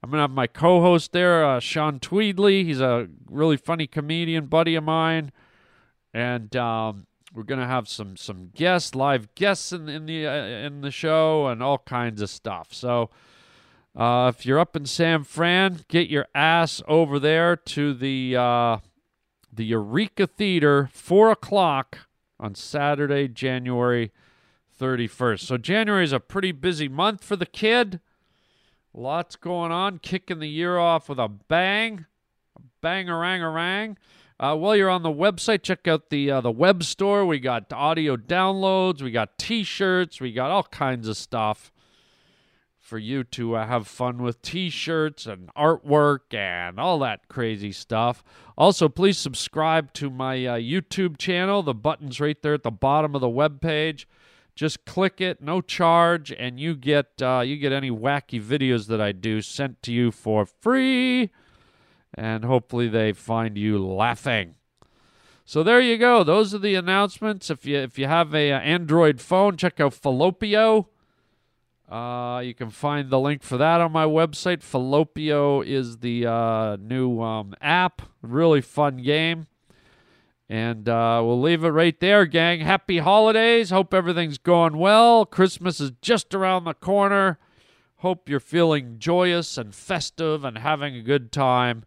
I'm 0.01 0.09
going 0.09 0.19
to 0.19 0.21
have 0.21 0.31
my 0.31 0.47
co 0.47 0.79
host 0.79 1.11
there, 1.11 1.45
uh, 1.45 1.59
Sean 1.59 1.99
Tweedley. 1.99 2.63
He's 2.63 2.79
a 2.79 3.09
really 3.29 3.57
funny 3.57 3.87
comedian 3.87 4.45
buddy 4.45 4.75
of 4.75 4.85
mine. 4.85 5.33
And 6.13 6.55
um, 6.55 7.07
we're 7.33 7.43
gonna 7.43 7.67
have 7.67 7.87
some 7.87 8.17
some 8.17 8.51
guests, 8.53 8.95
live 8.95 9.33
guests 9.35 9.71
in 9.71 9.87
in 9.87 10.05
the 10.05 10.27
uh, 10.27 10.45
in 10.45 10.81
the 10.81 10.91
show, 10.91 11.47
and 11.47 11.63
all 11.63 11.77
kinds 11.79 12.21
of 12.21 12.29
stuff. 12.29 12.73
So, 12.73 13.09
uh, 13.95 14.31
if 14.35 14.45
you're 14.45 14.59
up 14.59 14.75
in 14.75 14.85
San 14.85 15.23
Fran, 15.23 15.79
get 15.87 16.09
your 16.09 16.27
ass 16.35 16.81
over 16.87 17.19
there 17.19 17.55
to 17.55 17.93
the 17.93 18.35
uh, 18.35 18.77
the 19.51 19.65
Eureka 19.65 20.27
Theater, 20.27 20.89
four 20.93 21.31
o'clock 21.31 21.99
on 22.39 22.55
Saturday, 22.55 23.27
January 23.27 24.11
31st. 24.81 25.41
So 25.41 25.57
January 25.57 26.03
is 26.03 26.11
a 26.11 26.19
pretty 26.19 26.51
busy 26.51 26.89
month 26.89 27.23
for 27.23 27.35
the 27.35 27.45
kid. 27.45 27.99
Lots 28.93 29.35
going 29.35 29.71
on, 29.71 29.99
kicking 29.99 30.39
the 30.39 30.49
year 30.49 30.77
off 30.77 31.07
with 31.07 31.19
a 31.19 31.29
bang, 31.29 32.07
a 32.57 32.61
bang-a-rang-a-rang. 32.81 33.97
Uh, 34.41 34.55
while 34.55 34.75
you're 34.75 34.89
on 34.89 35.03
the 35.03 35.09
website, 35.09 35.61
check 35.61 35.87
out 35.87 36.09
the 36.09 36.31
uh, 36.31 36.41
the 36.41 36.49
web 36.49 36.83
store. 36.83 37.27
We 37.27 37.39
got 37.39 37.71
audio 37.71 38.17
downloads, 38.17 38.99
we 39.03 39.11
got 39.11 39.37
T-shirts, 39.37 40.19
we 40.19 40.33
got 40.33 40.49
all 40.49 40.63
kinds 40.63 41.07
of 41.07 41.15
stuff 41.15 41.71
for 42.79 42.97
you 42.97 43.23
to 43.23 43.55
uh, 43.55 43.67
have 43.67 43.87
fun 43.87 44.17
with. 44.23 44.41
T-shirts 44.41 45.27
and 45.27 45.53
artwork 45.53 46.33
and 46.33 46.79
all 46.79 46.97
that 46.99 47.27
crazy 47.29 47.71
stuff. 47.71 48.23
Also, 48.57 48.89
please 48.89 49.19
subscribe 49.19 49.93
to 49.93 50.09
my 50.09 50.43
uh, 50.43 50.57
YouTube 50.57 51.19
channel. 51.19 51.61
The 51.61 51.75
button's 51.75 52.19
right 52.19 52.41
there 52.41 52.55
at 52.55 52.63
the 52.63 52.71
bottom 52.71 53.13
of 53.13 53.21
the 53.21 53.29
web 53.29 53.61
page. 53.61 54.07
Just 54.55 54.85
click 54.85 55.21
it, 55.21 55.39
no 55.43 55.61
charge, 55.61 56.31
and 56.31 56.59
you 56.59 56.75
get 56.75 57.21
uh, 57.21 57.43
you 57.45 57.57
get 57.57 57.71
any 57.71 57.91
wacky 57.91 58.41
videos 58.41 58.87
that 58.87 58.99
I 58.99 59.11
do 59.11 59.43
sent 59.43 59.83
to 59.83 59.93
you 59.93 60.11
for 60.11 60.47
free, 60.47 61.29
and 62.13 62.43
hopefully 62.45 62.87
they 62.87 63.13
find 63.13 63.57
you 63.57 63.83
laughing. 63.83 64.55
So 65.45 65.63
there 65.63 65.81
you 65.81 65.97
go. 65.97 66.23
Those 66.23 66.53
are 66.53 66.59
the 66.59 66.75
announcements. 66.75 67.49
If 67.49 67.65
you 67.65 67.77
if 67.77 67.99
you 67.99 68.07
have 68.07 68.33
a, 68.33 68.51
uh, 68.51 68.59
Android 68.59 69.19
phone, 69.19 69.57
check 69.57 69.79
out 69.79 69.93
Fallopio. 69.93 70.87
Uh, 71.89 72.39
you 72.39 72.53
can 72.53 72.69
find 72.69 73.09
the 73.09 73.19
link 73.19 73.43
for 73.43 73.57
that 73.57 73.81
on 73.81 73.91
my 73.91 74.05
website. 74.05 74.61
Fallopio 74.63 75.59
is 75.61 75.97
the 75.97 76.25
uh, 76.25 76.77
new 76.77 77.21
um, 77.21 77.53
app. 77.59 78.01
Really 78.21 78.61
fun 78.61 78.97
game. 78.97 79.47
And 80.47 80.87
uh, 80.87 81.21
we'll 81.23 81.41
leave 81.41 81.63
it 81.63 81.69
right 81.69 81.97
there, 81.99 82.25
gang. 82.25 82.61
Happy 82.61 82.99
holidays. 82.99 83.69
Hope 83.69 83.93
everything's 83.93 84.37
going 84.37 84.77
well. 84.77 85.25
Christmas 85.25 85.79
is 85.81 85.91
just 86.01 86.33
around 86.33 86.63
the 86.63 86.73
corner. 86.73 87.39
Hope 87.97 88.27
you're 88.27 88.39
feeling 88.39 88.95
joyous 88.97 89.57
and 89.57 89.75
festive 89.75 90.43
and 90.43 90.57
having 90.57 90.95
a 90.95 91.01
good 91.01 91.31
time, 91.31 91.83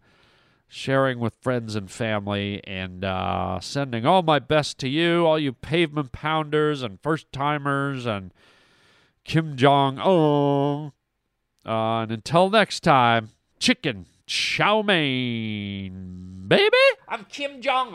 sharing 0.75 1.20
with 1.20 1.33
friends 1.41 1.77
and 1.77 1.89
family, 1.89 2.61
and 2.64 3.05
uh, 3.05 3.61
sending 3.61 4.05
all 4.05 4.22
my 4.22 4.41
best 4.41 4.77
to 4.77 4.89
you, 4.89 5.25
all 5.25 5.39
you 5.39 5.53
pavement 5.53 6.11
pounders 6.11 6.83
and 6.83 7.01
first 7.01 7.31
timers 7.33 8.07
and 8.07 8.35
Kim 9.22 9.57
Jong 9.57 10.01
Un. 10.01 10.91
Uh, 11.64 12.03
and 12.03 12.11
until 12.11 12.51
next 12.51 12.81
time, 12.81 13.31
chicken 13.61 14.07
chow 14.27 14.83
mein, 14.83 16.45
baby. 16.49 16.77
I'm 17.09 17.25
Kim 17.27 17.62
Jong 17.62 17.95